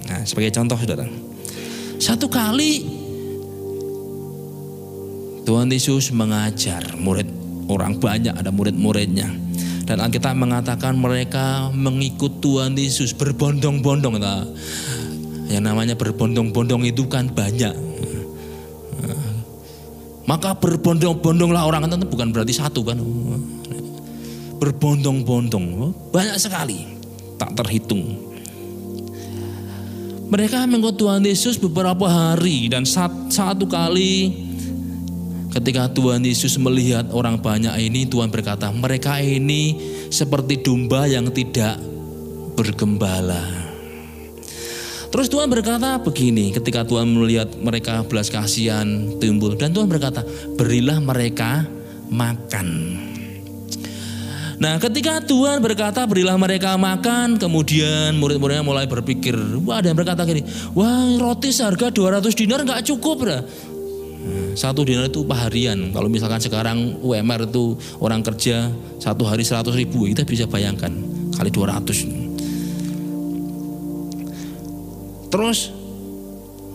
Nah, 0.07 0.21
sebagai 0.23 0.55
contoh 0.55 0.79
saudara. 0.79 1.07
Satu 1.99 2.31
kali 2.31 3.02
Tuhan 5.43 5.67
Yesus 5.67 6.15
mengajar 6.15 6.95
murid 6.95 7.27
orang 7.67 7.99
banyak 7.99 8.31
ada 8.31 8.51
murid-muridnya. 8.51 9.27
Dan 9.83 9.99
Alkitab 9.99 10.39
mengatakan 10.39 10.95
mereka 10.95 11.67
mengikut 11.75 12.39
Tuhan 12.39 12.79
Yesus 12.79 13.11
berbondong-bondong 13.11 14.15
yang 15.51 15.67
namanya 15.67 15.99
berbondong-bondong 15.99 16.87
itu 16.87 17.03
kan 17.11 17.27
banyak. 17.27 17.75
Maka 20.23 20.55
berbondong-bondonglah 20.55 21.67
orang 21.67 21.91
itu 21.91 22.07
bukan 22.07 22.31
berarti 22.31 22.55
satu 22.55 22.79
kan. 22.87 22.95
Berbondong-bondong 24.63 25.91
banyak 26.15 26.39
sekali. 26.39 26.87
Tak 27.35 27.59
terhitung. 27.59 28.31
Mereka 30.31 30.63
mengikut 30.65 30.95
Tuhan 30.95 31.27
Yesus 31.27 31.59
beberapa 31.59 32.07
hari 32.07 32.71
dan 32.71 32.87
satu 32.87 33.67
kali 33.67 34.42
Ketika 35.53 35.85
Tuhan 35.93 36.25
Yesus 36.25 36.57
melihat 36.57 37.13
orang 37.13 37.37
banyak 37.37 37.77
ini, 37.77 38.09
Tuhan 38.09 38.33
berkata, 38.33 38.73
mereka 38.73 39.21
ini 39.21 39.77
seperti 40.09 40.65
domba 40.65 41.05
yang 41.05 41.29
tidak 41.29 41.77
bergembala. 42.57 43.69
Terus 45.13 45.29
Tuhan 45.29 45.45
berkata 45.53 46.01
begini, 46.01 46.49
ketika 46.49 46.81
Tuhan 46.81 47.05
melihat 47.05 47.53
mereka 47.61 48.01
belas 48.01 48.33
kasihan 48.33 49.13
timbul, 49.21 49.53
dan 49.53 49.69
Tuhan 49.69 49.85
berkata, 49.85 50.25
berilah 50.57 50.97
mereka 50.97 51.69
makan. 52.09 52.67
Nah 54.57 54.81
ketika 54.81 55.21
Tuhan 55.21 55.59
berkata 55.59 56.07
berilah 56.07 56.39
mereka 56.39 56.79
makan 56.79 57.35
Kemudian 57.35 58.15
murid-muridnya 58.15 58.63
mulai 58.63 58.87
berpikir 58.87 59.35
Wah 59.59 59.83
ada 59.83 59.91
yang 59.91 59.97
berkata 59.99 60.23
gini 60.23 60.39
Wah 60.71 61.19
roti 61.19 61.51
seharga 61.51 61.91
200 61.91 62.31
dinar 62.31 62.63
nggak 62.63 62.85
cukup 62.87 63.27
dah. 63.27 63.41
Satu 64.53 64.85
dinar 64.85 65.09
itu 65.09 65.25
upah 65.25 65.49
harian. 65.49 65.89
Kalau 65.89 66.09
misalkan 66.09 66.37
sekarang 66.41 67.01
UMR 67.01 67.49
itu 67.49 67.77
orang 67.97 68.21
kerja 68.21 68.69
satu 69.01 69.25
hari 69.25 69.41
100 69.41 69.73
ribu, 69.73 70.05
kita 70.09 70.23
bisa 70.25 70.45
bayangkan 70.45 70.93
kali 71.33 71.49
200. 71.49 72.23
Terus 75.33 75.73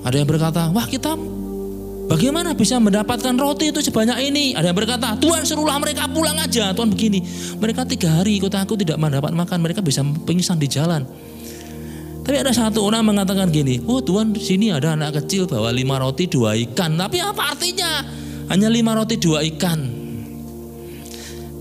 ada 0.02 0.18
yang 0.18 0.26
berkata, 0.26 0.66
wah 0.74 0.86
kita 0.90 1.14
bagaimana 2.10 2.58
bisa 2.58 2.82
mendapatkan 2.82 3.34
roti 3.38 3.70
itu 3.70 3.78
sebanyak 3.78 4.18
ini? 4.26 4.58
Ada 4.58 4.74
yang 4.74 4.78
berkata, 4.78 5.14
Tuhan 5.14 5.46
suruhlah 5.46 5.78
mereka 5.78 6.10
pulang 6.10 6.34
aja. 6.42 6.74
Tuhan 6.74 6.90
begini, 6.90 7.22
mereka 7.62 7.86
tiga 7.86 8.18
hari 8.18 8.42
ikut 8.42 8.50
aku 8.50 8.74
tidak 8.74 8.98
mendapat 8.98 9.30
makan, 9.30 9.62
mereka 9.62 9.78
bisa 9.78 10.02
pingsan 10.26 10.58
di 10.58 10.66
jalan. 10.66 11.06
Tapi 12.28 12.44
ada 12.44 12.52
satu 12.52 12.84
orang 12.84 13.08
mengatakan 13.08 13.48
gini, 13.48 13.80
oh 13.88 14.04
Tuhan 14.04 14.36
sini 14.36 14.68
ada 14.68 14.92
anak 14.92 15.16
kecil 15.24 15.48
bawa 15.48 15.72
lima 15.72 15.96
roti 15.96 16.28
dua 16.28 16.52
ikan. 16.60 16.92
Tapi 17.00 17.24
apa 17.24 17.56
artinya? 17.56 18.04
Hanya 18.52 18.68
lima 18.68 18.92
roti 18.92 19.16
dua 19.16 19.40
ikan. 19.48 19.80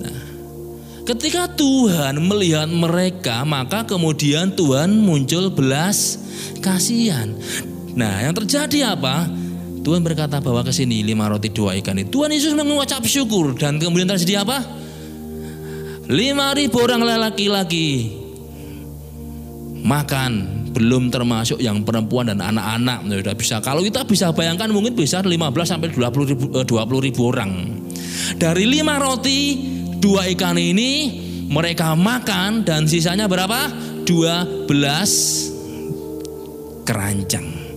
Nah, 0.03 0.21
ketika 1.07 1.47
Tuhan 1.55 2.19
melihat 2.19 2.67
mereka, 2.67 3.47
maka 3.47 3.87
kemudian 3.87 4.59
Tuhan 4.59 4.91
muncul 4.91 5.55
belas 5.55 6.19
kasihan. 6.59 7.31
Nah, 7.95 8.27
yang 8.27 8.35
terjadi 8.35 8.91
apa? 8.91 9.23
Tuhan 9.87 10.03
berkata 10.03 10.43
bahwa 10.43 10.67
ke 10.67 10.75
sini 10.75 10.99
lima 10.99 11.31
roti 11.31 11.47
dua 11.47 11.79
ikan 11.79 11.95
itu. 11.95 12.11
Tuhan 12.11 12.35
Yesus 12.35 12.51
mengucap 12.51 13.07
syukur 13.07 13.55
dan 13.55 13.79
kemudian 13.79 14.11
terjadi 14.11 14.43
apa? 14.43 14.67
Lima 16.11 16.51
ribu 16.51 16.83
orang 16.83 17.07
laki-laki 17.07 18.19
makan 19.79 20.56
belum 20.77 21.09
termasuk 21.09 21.57
yang 21.57 21.81
perempuan 21.81 22.29
dan 22.29 22.37
anak-anak. 22.37 23.09
Sudah 23.09 23.33
bisa. 23.33 23.57
Kalau 23.65 23.81
kita 23.81 24.05
bisa 24.05 24.29
bayangkan 24.29 24.69
mungkin 24.69 24.93
bisa 24.93 25.25
15 25.25 25.33
sampai 25.65 25.89
20 25.89 26.29
ribu, 26.29 26.45
20 26.53 26.61
eh, 26.61 27.01
ribu 27.09 27.21
orang. 27.33 27.51
Dari 28.37 28.65
lima 28.69 29.01
roti 29.01 29.57
dua 29.97 30.29
ikan 30.37 30.57
ini 30.61 31.17
mereka 31.49 31.97
makan 31.97 32.61
dan 32.61 32.85
sisanya 32.85 33.25
berapa? 33.25 33.73
12 34.05 34.69
keranjang 36.87 37.67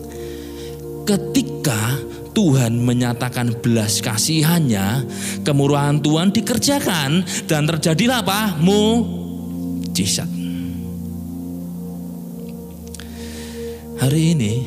ketika 1.11 1.99
Tuhan 2.31 2.79
menyatakan 2.87 3.59
belas 3.59 3.99
kasihannya, 3.99 5.03
kemurahan 5.43 5.99
Tuhan 5.99 6.31
dikerjakan 6.31 7.27
dan 7.51 7.67
terjadilah 7.67 8.23
apa? 8.23 8.55
Mujizat. 8.63 10.40
Hari 14.01 14.33
ini 14.33 14.65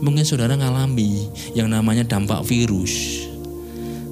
mungkin 0.00 0.24
saudara 0.24 0.56
ngalami 0.56 1.28
yang 1.52 1.68
namanya 1.68 2.08
dampak 2.08 2.40
virus. 2.48 3.20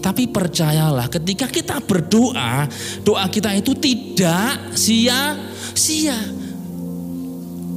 Tapi 0.05 0.29
percayalah 0.29 1.09
ketika 1.09 1.49
kita 1.49 1.81
berdoa, 1.81 2.69
doa 3.01 3.25
kita 3.33 3.57
itu 3.57 3.73
tidak 3.73 4.77
sia-sia. 4.77 6.21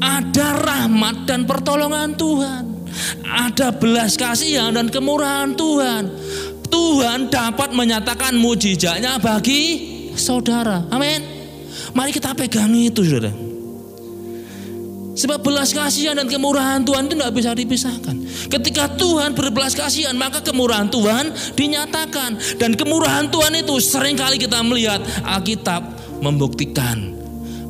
Ada 0.03 0.59
rahmat 0.59 1.23
dan 1.23 1.47
pertolongan 1.47 2.19
Tuhan. 2.19 2.63
Ada 3.23 3.71
belas 3.71 4.19
kasihan 4.19 4.75
dan 4.75 4.91
kemurahan 4.91 5.55
Tuhan. 5.55 6.03
Tuhan 6.67 7.31
dapat 7.31 7.71
menyatakan 7.71 8.35
mujizatnya 8.35 9.23
bagi 9.23 9.87
saudara. 10.19 10.83
Amin. 10.91 11.23
Mari 11.95 12.11
kita 12.11 12.35
pegang 12.35 12.75
itu 12.75 13.07
saudara. 13.07 13.46
Sebab 15.17 15.41
belas 15.41 15.73
kasihan 15.73 16.13
dan 16.13 16.29
kemurahan 16.29 16.85
Tuhan 16.85 17.09
itu 17.09 17.17
tidak 17.17 17.33
bisa 17.33 17.51
dipisahkan. 17.57 18.15
Ketika 18.53 18.85
Tuhan 19.01 19.33
berbelas 19.33 19.73
kasihan, 19.73 20.13
maka 20.13 20.45
kemurahan 20.45 20.85
Tuhan 20.93 21.33
dinyatakan. 21.57 22.61
Dan 22.61 22.77
kemurahan 22.77 23.25
Tuhan 23.33 23.57
itu 23.57 23.81
sering 23.81 24.13
kali 24.13 24.37
kita 24.37 24.61
melihat 24.61 25.01
Alkitab 25.25 25.81
membuktikan 26.21 27.17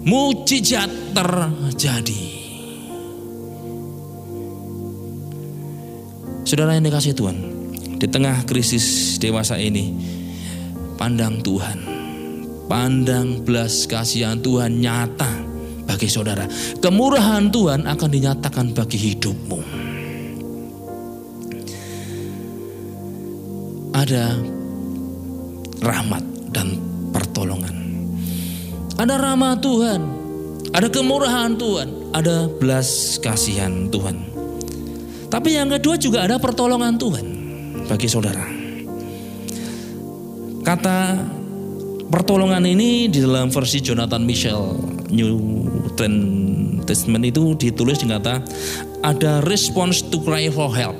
mujizat 0.03 0.91
terjadi. 1.15 2.35
Saudara 6.43 6.75
yang 6.75 6.83
dikasih 6.83 7.15
Tuhan, 7.15 7.37
di 7.95 8.07
tengah 8.11 8.43
krisis 8.43 9.15
dewasa 9.19 9.55
ini, 9.55 9.95
pandang 10.99 11.39
Tuhan, 11.39 11.79
pandang 12.67 13.39
belas 13.43 13.87
kasihan 13.87 14.39
Tuhan 14.39 14.79
nyata 14.83 15.46
bagi 15.87 16.11
saudara. 16.11 16.43
Kemurahan 16.83 17.47
Tuhan 17.47 17.87
akan 17.87 18.09
dinyatakan 18.11 18.75
bagi 18.75 18.99
hidupmu. 18.99 19.59
Ada 23.95 24.37
rahmat 25.81 26.23
dan 26.53 26.77
pertolongan. 27.15 27.73
Ada 28.97 29.15
rahmat 29.17 29.57
Tuhan, 29.63 30.01
ada 30.73 30.87
kemurahan 30.89 31.53
Tuhan, 31.57 32.13
ada 32.13 32.49
belas 32.49 33.17
kasihan 33.21 33.89
Tuhan. 33.89 34.17
Tapi 35.27 35.53
yang 35.53 35.69
kedua 35.69 35.95
juga 36.01 36.25
ada 36.25 36.41
pertolongan 36.41 36.97
Tuhan 36.97 37.25
bagi 37.85 38.09
saudara. 38.09 38.45
Kata 40.65 41.15
pertolongan 42.09 42.65
ini 42.65 43.05
di 43.07 43.21
dalam 43.21 43.53
versi 43.53 43.79
Jonathan 43.79 44.23
Michel 44.25 44.96
New 45.11 45.67
Testament 46.87 47.23
itu 47.27 47.55
ditulis 47.55 47.99
dengan 47.99 48.23
kata 48.23 48.35
ada 49.03 49.43
response 49.47 50.03
to 50.03 50.19
cry 50.23 50.47
for 50.51 50.71
help. 50.71 50.95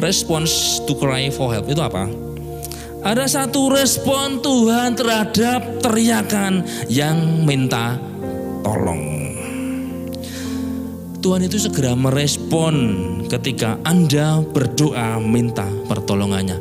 Response 0.00 0.82
to 0.84 0.92
cry 0.98 1.32
for 1.32 1.54
help 1.54 1.70
itu 1.70 1.80
apa? 1.80 2.10
Ada 3.04 3.28
satu 3.28 3.68
respon 3.68 4.40
Tuhan 4.40 4.96
terhadap 4.96 5.84
teriakan 5.84 6.64
yang 6.88 7.44
minta 7.44 8.00
tolong. 8.64 9.14
Tuhan 11.24 11.40
itu 11.40 11.56
segera 11.56 11.96
merespon 11.96 12.74
ketika 13.32 13.80
Anda 13.80 14.44
berdoa 14.44 15.16
minta 15.24 15.64
pertolongannya. 15.88 16.60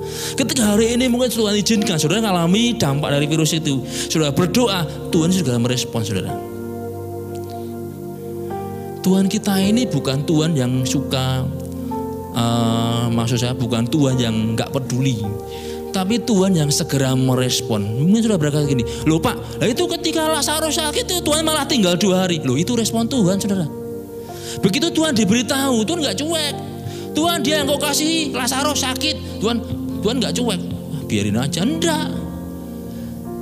Ketika 0.54 0.78
hari 0.78 0.94
ini 0.94 1.10
mungkin 1.10 1.34
Tuhan 1.34 1.58
izinkan 1.58 1.98
saudara 1.98 2.30
mengalami 2.30 2.78
dampak 2.78 3.10
dari 3.10 3.26
virus 3.26 3.58
itu. 3.58 3.82
Saudara 3.90 4.30
berdoa, 4.30 4.86
Tuhan 5.10 5.34
segera 5.34 5.58
merespon 5.58 6.06
saudara. 6.06 6.30
Tuhan 9.02 9.26
kita 9.34 9.58
ini 9.58 9.90
bukan 9.90 10.22
Tuhan 10.22 10.54
yang 10.54 10.86
suka, 10.86 11.50
uh, 12.38 13.10
maksud 13.10 13.42
saya 13.42 13.58
bukan 13.58 13.90
Tuhan 13.90 14.22
yang 14.22 14.54
nggak 14.54 14.70
peduli. 14.70 15.26
Tapi 15.90 16.22
Tuhan 16.22 16.54
yang 16.54 16.70
segera 16.70 17.18
merespon. 17.18 18.06
Mungkin 18.06 18.22
sudah 18.22 18.38
berkata 18.38 18.70
gini, 18.70 18.86
loh 19.10 19.18
Pak, 19.18 19.58
itu 19.66 19.90
ketika 19.98 20.38
Lazarus 20.38 20.78
sakit 20.78 21.18
itu 21.18 21.26
Tuhan 21.26 21.42
malah 21.42 21.66
tinggal 21.66 21.98
dua 21.98 22.30
hari. 22.30 22.38
Loh 22.46 22.62
itu 22.62 22.78
respon 22.78 23.10
Tuhan 23.10 23.42
saudara. 23.42 23.66
Begitu 24.62 24.94
Tuhan 24.94 25.18
diberitahu, 25.18 25.82
Tuhan 25.82 25.98
nggak 25.98 26.18
cuek. 26.22 26.56
Tuhan 27.18 27.42
dia 27.42 27.66
yang 27.66 27.74
kau 27.74 27.82
kasih 27.82 28.38
Lazarus 28.38 28.86
sakit, 28.86 29.42
Tuhan 29.42 29.82
Tuhan 30.04 30.20
nggak 30.20 30.36
cuek. 30.36 30.62
Biarin 31.08 31.40
aja, 31.40 31.64
enggak. 31.64 32.12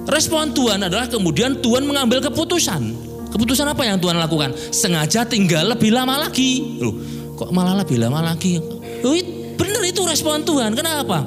Respon 0.05 0.53
Tuhan 0.53 0.85
adalah 0.85 1.09
kemudian 1.09 1.57
Tuhan 1.61 1.85
mengambil 1.89 2.21
keputusan. 2.21 2.93
Keputusan 3.33 3.65
apa 3.65 3.87
yang 3.87 3.97
Tuhan 3.97 4.19
lakukan? 4.19 4.53
Sengaja 4.69 5.25
tinggal 5.25 5.73
lebih 5.73 5.89
lama 5.89 6.21
lagi. 6.21 6.77
Loh, 6.77 6.93
kok 7.33 7.49
malah 7.49 7.81
lebih 7.81 7.97
lama 7.97 8.21
lagi? 8.21 8.59
Loh, 9.01 9.13
benar 9.57 9.81
itu 9.87 10.03
respon 10.03 10.43
Tuhan. 10.43 10.75
Kenapa? 10.77 11.25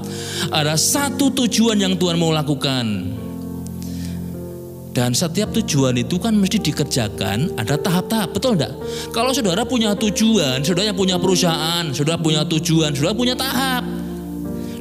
Ada 0.52 0.76
satu 0.76 1.32
tujuan 1.32 1.80
yang 1.80 1.96
Tuhan 1.96 2.20
mau 2.20 2.30
lakukan. 2.30 3.16
Dan 4.94 5.10
setiap 5.10 5.50
tujuan 5.50 5.98
itu 5.98 6.22
kan 6.22 6.38
mesti 6.38 6.62
dikerjakan 6.62 7.58
ada 7.58 7.74
tahap-tahap, 7.74 8.30
betul 8.30 8.54
enggak? 8.54 8.70
Kalau 9.10 9.34
saudara 9.34 9.66
punya 9.66 9.90
tujuan, 9.98 10.62
saudara 10.62 10.94
punya 10.94 11.18
perusahaan, 11.18 11.90
saudara 11.90 12.14
punya 12.14 12.46
tujuan, 12.46 12.94
saudara 12.94 13.10
punya 13.10 13.34
tahap. 13.34 13.82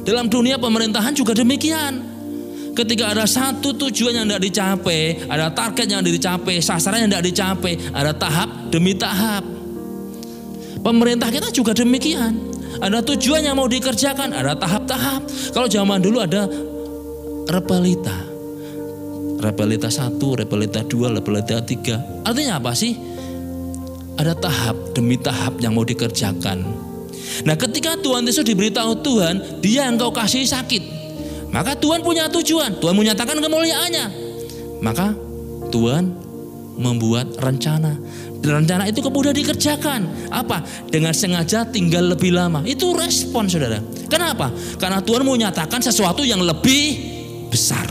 Dalam 0.04 0.28
dunia 0.28 0.60
pemerintahan 0.60 1.16
juga 1.16 1.32
demikian. 1.32 2.12
Ketika 2.74 3.14
ada 3.14 3.22
satu 3.24 3.70
tujuan 3.86 4.18
yang 4.18 4.26
tidak 4.26 4.42
dicapai, 4.50 5.30
ada 5.30 5.46
target 5.54 5.86
yang 5.86 6.02
tidak 6.02 6.18
dicapai, 6.18 6.54
sasaran 6.58 7.06
yang 7.06 7.10
tidak 7.14 7.26
dicapai, 7.30 7.72
ada 7.94 8.10
tahap 8.10 8.50
demi 8.68 8.98
tahap. 8.98 9.46
Pemerintah 10.82 11.30
kita 11.30 11.48
juga 11.54 11.72
demikian. 11.72 12.52
Ada 12.82 13.00
tujuan 13.14 13.46
yang 13.46 13.56
mau 13.56 13.70
dikerjakan, 13.70 14.34
ada 14.34 14.58
tahap-tahap. 14.58 15.22
Kalau 15.54 15.70
zaman 15.70 16.02
dulu 16.02 16.18
ada 16.18 16.50
repelita, 17.46 18.34
Rebelita 19.44 19.92
1, 19.92 20.16
rebelita 20.40 20.80
2, 20.80 21.20
rebelita 21.20 21.60
3. 21.60 22.24
Artinya 22.24 22.56
apa 22.56 22.72
sih? 22.72 22.96
Ada 24.16 24.32
tahap 24.40 24.96
demi 24.96 25.20
tahap 25.20 25.60
yang 25.60 25.76
mau 25.76 25.84
dikerjakan. 25.84 26.64
Nah 27.44 27.56
ketika 27.58 27.96
Tuhan 27.98 28.24
Yesus 28.24 28.44
diberitahu 28.44 29.00
Tuhan, 29.00 29.62
dia 29.64 29.88
yang 29.88 29.96
kau 29.96 30.12
kasih 30.12 30.44
sakit. 30.44 30.82
Maka 31.54 31.78
Tuhan 31.78 32.02
punya 32.02 32.26
tujuan, 32.30 32.82
Tuhan 32.82 32.94
menyatakan 32.98 33.38
kemuliaannya. 33.38 34.06
Maka 34.82 35.14
Tuhan 35.70 36.24
membuat 36.74 37.38
rencana. 37.38 37.94
Dan 38.42 38.66
rencana 38.66 38.84
itu 38.90 39.00
kemudian 39.00 39.32
dikerjakan. 39.32 40.28
Apa? 40.28 40.60
Dengan 40.90 41.14
sengaja 41.16 41.64
tinggal 41.64 42.12
lebih 42.12 42.34
lama. 42.34 42.60
Itu 42.66 42.92
respon 42.92 43.48
saudara. 43.48 43.80
Kenapa? 44.10 44.52
Karena 44.76 45.00
Tuhan 45.00 45.24
mau 45.24 45.38
menyatakan 45.38 45.80
sesuatu 45.80 46.26
yang 46.26 46.42
lebih 46.44 47.00
besar. 47.48 47.86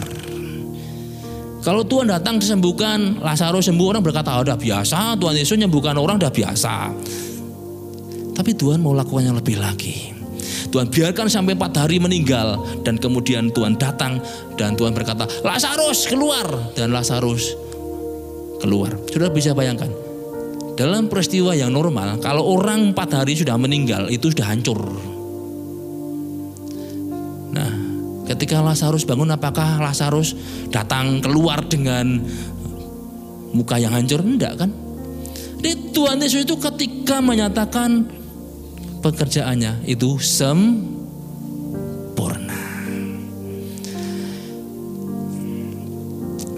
Kalau 1.64 1.88
Tuhan 1.88 2.12
datang 2.12 2.44
disembuhkan, 2.44 3.24
Lazarus 3.24 3.72
sembuh 3.72 3.96
orang 3.96 4.04
berkata, 4.04 4.36
oh, 4.36 4.44
udah 4.44 4.60
biasa, 4.60 5.16
Tuhan 5.16 5.36
Yesus 5.40 5.56
menyembuhkan 5.56 5.96
orang 5.96 6.20
udah 6.20 6.28
biasa. 6.28 6.92
Tapi 8.34 8.52
Tuhan 8.58 8.82
mau 8.82 8.98
lakukan 8.98 9.30
yang 9.30 9.38
lebih 9.38 9.62
lagi. 9.62 10.14
Tuhan 10.74 10.90
biarkan 10.90 11.30
sampai 11.30 11.54
empat 11.54 11.86
hari 11.86 12.02
meninggal 12.02 12.58
dan 12.82 12.98
kemudian 12.98 13.54
Tuhan 13.54 13.78
datang 13.78 14.18
dan 14.58 14.74
Tuhan 14.74 14.92
berkata, 14.98 15.30
Lazarus 15.46 16.10
keluar 16.10 16.74
dan 16.74 16.90
Lazarus 16.90 17.54
keluar. 18.58 18.98
Sudah 19.10 19.30
bisa 19.30 19.54
bayangkan. 19.54 19.94
Dalam 20.74 21.06
peristiwa 21.06 21.54
yang 21.54 21.70
normal, 21.70 22.18
kalau 22.18 22.58
orang 22.58 22.98
empat 22.98 23.22
hari 23.22 23.38
sudah 23.38 23.54
meninggal 23.62 24.10
itu 24.10 24.34
sudah 24.34 24.50
hancur. 24.50 24.82
Ketika 28.24 28.64
Lazarus 28.64 29.06
bangun 29.06 29.36
apakah 29.36 29.84
Lazarus 29.84 30.34
datang 30.72 31.20
keluar 31.20 31.62
dengan 31.70 32.18
muka 33.54 33.78
yang 33.78 33.94
hancur? 33.94 34.24
Enggak 34.24 34.64
kan? 34.64 34.72
Jadi 35.60 35.94
Tuhan 35.94 36.18
Yesus 36.24 36.48
itu 36.48 36.56
ketika 36.58 37.20
menyatakan 37.20 38.08
pekerjaannya 39.04 39.84
itu 39.84 40.16
sempurna. 40.24 40.80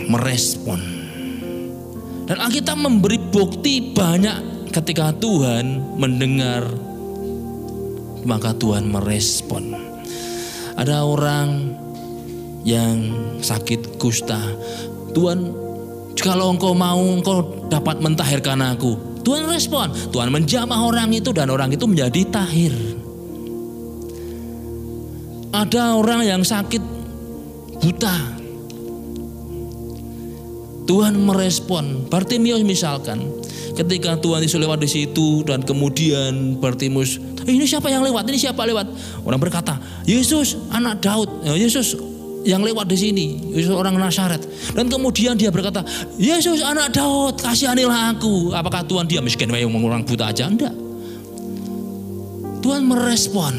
Merespon. 0.05 0.77
Dan 2.29 2.37
Alkitab 2.37 2.77
memberi 2.77 3.17
bukti 3.17 3.93
banyak 3.93 4.69
ketika 4.69 5.09
Tuhan 5.17 5.97
mendengar 5.97 6.65
maka 8.25 8.53
Tuhan 8.57 8.89
merespon. 8.89 9.73
Ada 10.75 11.05
orang 11.05 11.77
yang 12.65 13.13
sakit 13.39 14.01
kusta. 14.01 14.41
Tuhan, 15.13 15.53
kalau 16.17 16.51
engkau 16.51 16.73
mau 16.73 16.99
engkau 16.99 17.69
dapat 17.69 18.01
mentahirkan 18.01 18.59
aku. 18.65 19.14
Tuhan 19.25 19.49
respon, 19.49 19.89
Tuhan 20.13 20.29
menjamah 20.29 20.79
orang 20.85 21.09
itu 21.11 21.33
dan 21.33 21.49
orang 21.49 21.73
itu 21.73 21.89
menjadi 21.89 22.21
tahir. 22.29 22.73
Ada 25.49 25.97
orang 25.97 26.21
yang 26.21 26.41
sakit 26.45 26.83
buta. 27.81 28.15
Tuhan 30.85 31.17
merespon. 31.17 32.05
Bartimius 32.05 32.61
misalkan, 32.61 33.25
ketika 33.73 34.21
Tuhan 34.21 34.45
Yesus 34.45 34.61
lewat 34.61 34.85
di 34.85 34.89
situ 34.91 35.41
dan 35.41 35.65
kemudian 35.65 36.61
Bartimus 36.61 37.17
ini 37.45 37.69
siapa 37.69 37.93
yang 37.93 38.01
lewat? 38.01 38.25
Ini 38.25 38.39
siapa 38.41 38.65
lewat? 38.65 38.89
Orang 39.21 39.37
berkata, 39.37 39.77
Yesus 40.09 40.57
anak 40.73 41.05
Daud. 41.05 41.29
Ya, 41.45 41.53
Yesus 41.53 41.93
yang 42.45 42.61
lewat 42.61 42.85
di 42.85 42.97
sini, 42.97 43.25
Yesus 43.51 43.73
orang 43.73 43.97
Nasaret. 43.97 44.45
Dan 44.71 44.85
kemudian 44.87 45.33
dia 45.33 45.49
berkata, 45.49 45.81
Yesus 46.15 46.61
anak 46.61 46.93
Daud, 46.93 47.41
kasihanilah 47.41 48.13
aku. 48.15 48.53
Apakah 48.53 48.85
Tuhan 48.85 49.09
dia 49.09 49.19
miskin 49.19 49.49
yang 49.49 49.73
orang 49.73 50.05
buta 50.05 50.29
aja? 50.29 50.45
Enggak. 50.45 50.71
Tuhan 52.61 52.85
merespon. 52.85 53.53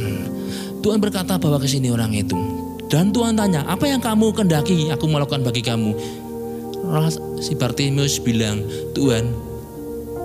Tuhan 0.80 1.03
berkata 1.03 1.34
bawa 1.37 1.59
ke 1.59 1.66
sini 1.66 1.91
orang 1.91 2.14
itu. 2.14 2.39
Dan 2.87 3.11
Tuhan 3.11 3.34
tanya, 3.34 3.66
apa 3.66 3.91
yang 3.91 3.99
kamu 3.99 4.30
kendaki 4.30 4.95
aku 4.95 5.11
melakukan 5.11 5.43
bagi 5.43 5.66
kamu? 5.66 5.91
Si 7.43 7.59
Bartimius 7.59 8.22
bilang, 8.22 8.62
Tuhan, 8.95 9.26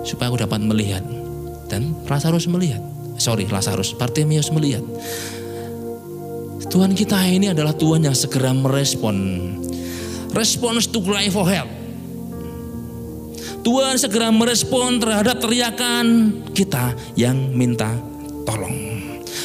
supaya 0.06 0.30
aku 0.30 0.38
dapat 0.38 0.62
melihat. 0.62 1.02
Dan 1.66 1.98
Lazarus 2.06 2.46
melihat 2.46 2.92
sorry 3.22 3.46
Lazarus, 3.46 3.94
Bartimius 3.94 4.50
melihat. 4.50 4.82
Tuhan 6.70 6.92
kita 6.94 7.18
ini 7.26 7.50
adalah 7.50 7.74
Tuhan 7.74 8.06
yang 8.06 8.14
segera 8.14 8.54
merespon. 8.54 9.16
Response 10.32 10.88
to 10.90 11.02
cry 11.02 11.26
for 11.32 11.46
help. 11.46 11.70
Tuhan 13.62 13.94
segera 13.94 14.34
merespon 14.34 14.98
terhadap 14.98 15.38
teriakan 15.38 16.06
kita 16.50 16.94
yang 17.14 17.54
minta 17.54 17.94
tolong. 18.42 18.74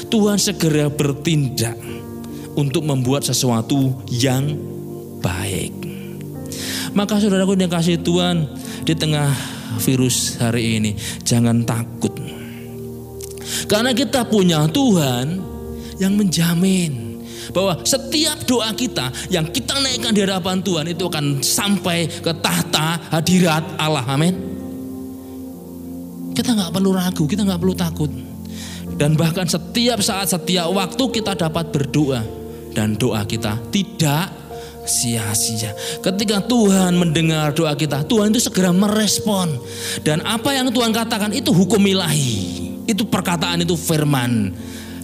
Tuhan 0.10 0.42
segera 0.42 0.90
bertindak 0.90 1.78
untuk 2.58 2.82
membuat 2.82 3.22
sesuatu 3.22 3.94
yang 4.10 4.58
baik. 5.22 5.74
Maka 6.98 7.22
saudaraku 7.22 7.54
yang 7.54 7.70
kasih 7.70 8.02
Tuhan 8.02 8.50
di 8.82 8.98
tengah 8.98 9.30
virus 9.78 10.42
hari 10.42 10.82
ini 10.82 10.92
jangan 11.22 11.62
takut 11.62 12.18
karena 13.68 13.92
kita 13.92 14.24
punya 14.26 14.64
Tuhan 14.72 15.44
yang 16.00 16.14
menjamin 16.16 17.07
bahwa 17.52 17.80
setiap 17.84 18.44
doa 18.48 18.72
kita 18.74 19.12
yang 19.32 19.48
kita 19.48 19.78
naikkan 19.80 20.12
di 20.16 20.22
hadapan 20.24 20.60
Tuhan 20.64 20.86
itu 20.92 21.08
akan 21.08 21.44
sampai 21.44 22.08
ke 22.08 22.32
tahta 22.40 23.00
hadirat 23.12 23.64
Allah. 23.80 24.06
Amin. 24.08 24.36
Kita 26.34 26.54
nggak 26.54 26.72
perlu 26.72 26.92
ragu, 26.94 27.24
kita 27.26 27.42
nggak 27.44 27.62
perlu 27.62 27.76
takut. 27.76 28.12
Dan 28.98 29.14
bahkan 29.14 29.46
setiap 29.46 30.02
saat, 30.02 30.30
setiap 30.34 30.74
waktu 30.74 31.04
kita 31.22 31.38
dapat 31.38 31.70
berdoa 31.70 32.22
dan 32.74 32.98
doa 32.98 33.26
kita 33.26 33.58
tidak 33.70 34.30
sia-sia. 34.88 35.76
Ketika 36.02 36.42
Tuhan 36.48 36.96
mendengar 36.96 37.52
doa 37.54 37.76
kita, 37.76 38.08
Tuhan 38.08 38.32
itu 38.32 38.42
segera 38.42 38.72
merespon. 38.72 39.52
Dan 40.02 40.24
apa 40.24 40.56
yang 40.56 40.72
Tuhan 40.72 40.96
katakan 40.96 41.36
itu 41.36 41.52
hukum 41.52 41.84
ilahi. 41.84 42.66
Itu 42.88 43.04
perkataan 43.06 43.62
itu 43.68 43.76
firman. 43.76 44.56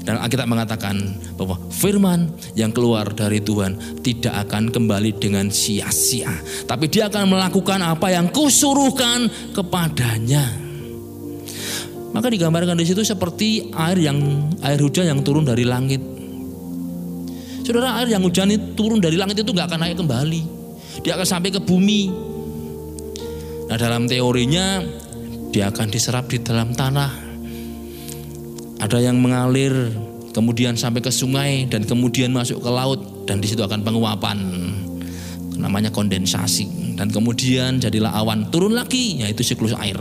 Dan 0.03 0.19
Alkitab 0.19 0.51
mengatakan 0.51 0.99
bahwa 1.39 1.55
firman 1.71 2.27
yang 2.59 2.75
keluar 2.75 3.07
dari 3.15 3.39
Tuhan 3.39 4.03
tidak 4.03 4.35
akan 4.47 4.67
kembali 4.67 5.15
dengan 5.15 5.47
sia-sia. 5.47 6.35
Tapi 6.67 6.91
dia 6.91 7.07
akan 7.07 7.31
melakukan 7.31 7.79
apa 7.79 8.11
yang 8.11 8.27
kusuruhkan 8.27 9.31
kepadanya. 9.55 10.43
Maka 12.11 12.27
digambarkan 12.27 12.75
di 12.75 12.85
situ 12.85 13.01
seperti 13.01 13.71
air 13.73 13.97
yang 13.97 14.19
air 14.59 14.77
hujan 14.83 15.07
yang 15.07 15.23
turun 15.23 15.47
dari 15.47 15.63
langit. 15.63 16.03
Saudara 17.63 18.03
air 18.03 18.11
yang 18.11 18.27
hujan 18.27 18.51
itu 18.51 18.75
turun 18.75 18.99
dari 18.99 19.15
langit 19.15 19.39
itu 19.39 19.55
nggak 19.55 19.71
akan 19.71 19.87
naik 19.87 19.97
kembali. 20.03 20.41
Dia 20.99 21.15
akan 21.15 21.25
sampai 21.25 21.49
ke 21.49 21.63
bumi. 21.63 22.11
Nah 23.71 23.79
dalam 23.79 24.03
teorinya 24.05 24.83
dia 25.55 25.71
akan 25.71 25.87
diserap 25.87 26.27
di 26.27 26.43
dalam 26.43 26.75
tanah 26.75 27.22
ada 28.83 28.99
yang 28.99 29.15
mengalir 29.15 29.95
kemudian 30.35 30.75
sampai 30.75 30.99
ke 30.99 31.07
sungai 31.07 31.63
dan 31.71 31.87
kemudian 31.87 32.35
masuk 32.35 32.59
ke 32.59 32.67
laut 32.67 33.23
dan 33.23 33.39
di 33.39 33.47
situ 33.47 33.63
akan 33.63 33.79
penguapan. 33.79 34.37
Namanya 35.55 35.87
kondensasi. 35.87 36.99
Dan 36.99 37.07
kemudian 37.07 37.79
jadilah 37.79 38.11
awan 38.11 38.51
turun 38.51 38.75
lagi 38.75 39.23
yaitu 39.23 39.39
siklus 39.39 39.71
air. 39.79 39.95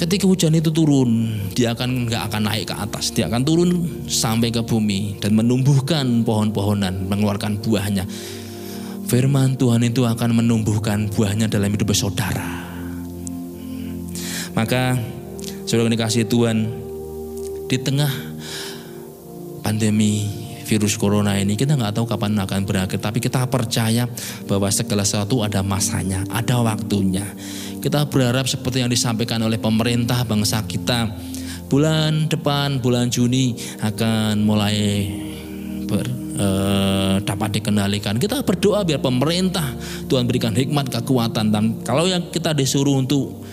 Ketika 0.00 0.24
hujan 0.24 0.56
itu 0.56 0.72
turun 0.72 1.36
dia 1.52 1.76
akan 1.76 2.08
nggak 2.08 2.22
akan 2.32 2.42
naik 2.48 2.72
ke 2.72 2.74
atas. 2.80 3.12
Dia 3.12 3.28
akan 3.28 3.42
turun 3.44 3.70
sampai 4.08 4.48
ke 4.48 4.64
bumi 4.64 5.20
dan 5.20 5.36
menumbuhkan 5.36 6.24
pohon-pohonan 6.24 7.04
mengeluarkan 7.12 7.60
buahnya. 7.60 8.08
Firman 9.04 9.60
Tuhan 9.60 9.84
itu 9.84 10.08
akan 10.08 10.40
menumbuhkan 10.40 11.12
buahnya 11.12 11.52
dalam 11.52 11.68
hidup 11.68 11.92
saudara 11.92 12.68
maka 14.58 14.98
Saudara 15.68 15.92
dikasih 15.92 16.24
Tuhan 16.24 16.64
di 17.68 17.76
tengah 17.76 18.08
pandemi 19.60 20.24
virus 20.64 20.96
corona 20.96 21.36
ini 21.36 21.60
kita 21.60 21.76
nggak 21.76 21.92
tahu 21.92 22.08
kapan 22.08 22.40
akan 22.40 22.64
berakhir 22.64 22.96
tapi 22.96 23.20
kita 23.20 23.44
percaya 23.52 24.08
bahwa 24.48 24.64
segala 24.72 25.04
sesuatu 25.04 25.44
ada 25.44 25.60
masanya 25.60 26.24
ada 26.32 26.64
waktunya. 26.64 27.28
Kita 27.84 28.08
berharap 28.08 28.48
seperti 28.48 28.80
yang 28.80 28.88
disampaikan 28.88 29.44
oleh 29.44 29.60
pemerintah 29.60 30.24
bangsa 30.24 30.64
kita 30.64 31.12
bulan 31.68 32.32
depan 32.32 32.80
bulan 32.80 33.12
Juni 33.12 33.52
akan 33.84 34.40
mulai 34.40 35.04
ber, 35.84 36.08
eh, 36.40 37.16
dapat 37.28 37.60
dikendalikan. 37.60 38.16
Kita 38.16 38.40
berdoa 38.40 38.88
biar 38.88 39.04
pemerintah 39.04 39.76
Tuhan 40.08 40.24
berikan 40.24 40.56
hikmat 40.56 40.88
kekuatan 40.88 41.52
dan 41.52 41.84
kalau 41.84 42.08
yang 42.08 42.32
kita 42.32 42.56
disuruh 42.56 42.96
untuk 42.96 43.44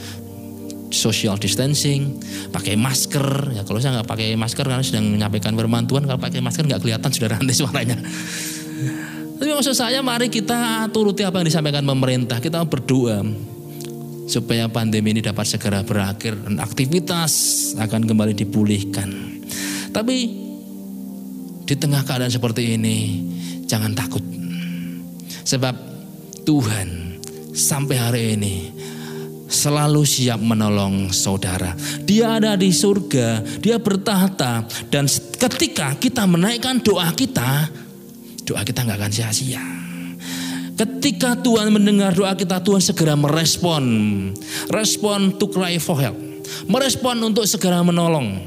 social 0.94 1.38
distancing, 1.38 2.20
pakai 2.50 2.78
masker. 2.78 3.56
Ya 3.56 3.62
kalau 3.66 3.80
saya 3.82 4.02
nggak 4.02 4.10
pakai 4.10 4.28
masker 4.38 4.66
karena 4.66 4.84
sedang 4.86 5.06
menyampaikan 5.10 5.54
firman 5.54 5.86
Tuhan, 5.90 6.06
kalau 6.06 6.20
pakai 6.20 6.42
masker 6.42 6.66
nggak 6.66 6.82
kelihatan 6.82 7.10
saudara 7.14 7.38
nanti 7.42 7.56
suaranya. 7.56 7.98
Tapi 9.36 9.52
maksud 9.52 9.76
saya 9.76 10.00
mari 10.00 10.32
kita 10.32 10.88
turuti 10.96 11.22
apa 11.28 11.44
yang 11.44 11.48
disampaikan 11.52 11.84
pemerintah. 11.84 12.40
Kita 12.40 12.64
berdoa 12.64 13.20
supaya 14.26 14.66
pandemi 14.72 15.14
ini 15.14 15.22
dapat 15.22 15.46
segera 15.46 15.86
berakhir 15.86 16.34
dan 16.40 16.58
aktivitas 16.58 17.32
akan 17.78 18.08
kembali 18.10 18.34
dipulihkan. 18.34 19.10
Tapi 19.92 20.18
di 21.66 21.76
tengah 21.76 22.02
keadaan 22.08 22.32
seperti 22.32 22.80
ini 22.80 22.98
jangan 23.70 23.94
takut. 23.94 24.24
Sebab 25.46 25.76
Tuhan 26.46 27.22
sampai 27.54 27.96
hari 27.98 28.22
ini 28.38 28.56
selalu 29.46 30.02
siap 30.06 30.41
menolong 30.41 31.14
saudara. 31.14 31.74
Dia 32.04 32.38
ada 32.41 32.58
di 32.58 32.74
surga, 32.74 33.41
dia 33.62 33.78
bertahta 33.78 34.66
dan 34.89 35.06
ketika 35.38 35.93
kita 35.98 36.26
menaikkan 36.26 36.82
doa 36.82 37.10
kita, 37.14 37.70
doa 38.46 38.62
kita 38.66 38.86
nggak 38.86 38.98
akan 39.00 39.14
sia-sia. 39.14 39.64
Ketika 40.76 41.39
Tuhan 41.39 41.72
mendengar 41.72 42.12
doa 42.12 42.36
kita, 42.36 42.60
Tuhan 42.60 42.84
segera 42.84 43.16
merespon. 43.16 43.84
Respon 44.68 45.39
to 45.39 45.48
cry 45.48 45.80
for 45.80 45.96
help. 45.96 46.20
Merespon 46.68 47.16
untuk 47.24 47.48
segera 47.48 47.80
menolong. 47.80 48.43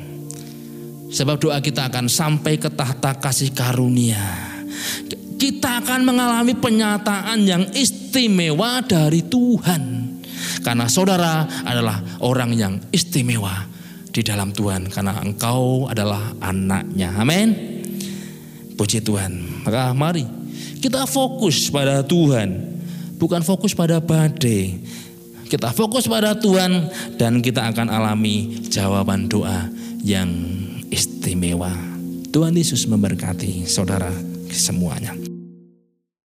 Sebab 1.08 1.40
doa 1.40 1.56
kita 1.64 1.88
akan 1.88 2.04
sampai 2.04 2.60
ke 2.60 2.68
tahta 2.68 3.16
kasih 3.16 3.56
karunia. 3.56 4.20
Kita 5.40 5.80
akan 5.80 6.04
mengalami 6.04 6.52
penyataan 6.52 7.48
yang 7.48 7.64
istimewa 7.72 8.84
dari 8.84 9.24
Tuhan. 9.24 10.07
Karena 10.68 10.84
saudara 10.84 11.48
adalah 11.64 12.20
orang 12.20 12.52
yang 12.52 12.76
istimewa 12.92 13.64
di 14.12 14.20
dalam 14.20 14.52
Tuhan. 14.52 14.92
Karena 14.92 15.16
engkau 15.24 15.88
adalah 15.88 16.36
anaknya. 16.44 17.16
Amin. 17.16 17.56
Puji 18.76 19.00
Tuhan. 19.00 19.64
Maka 19.64 19.96
mari 19.96 20.28
kita 20.84 21.08
fokus 21.08 21.72
pada 21.72 22.04
Tuhan. 22.04 22.76
Bukan 23.16 23.40
fokus 23.48 23.72
pada 23.72 23.96
badai. 23.96 24.76
Kita 25.48 25.72
fokus 25.72 26.04
pada 26.04 26.36
Tuhan 26.36 26.92
dan 27.16 27.40
kita 27.40 27.72
akan 27.72 27.88
alami 27.88 28.68
jawaban 28.68 29.24
doa 29.24 29.72
yang 30.04 30.28
istimewa. 30.92 31.72
Tuhan 32.28 32.52
Yesus 32.52 32.84
memberkati 32.84 33.64
saudara 33.64 34.12
semuanya. 34.52 35.37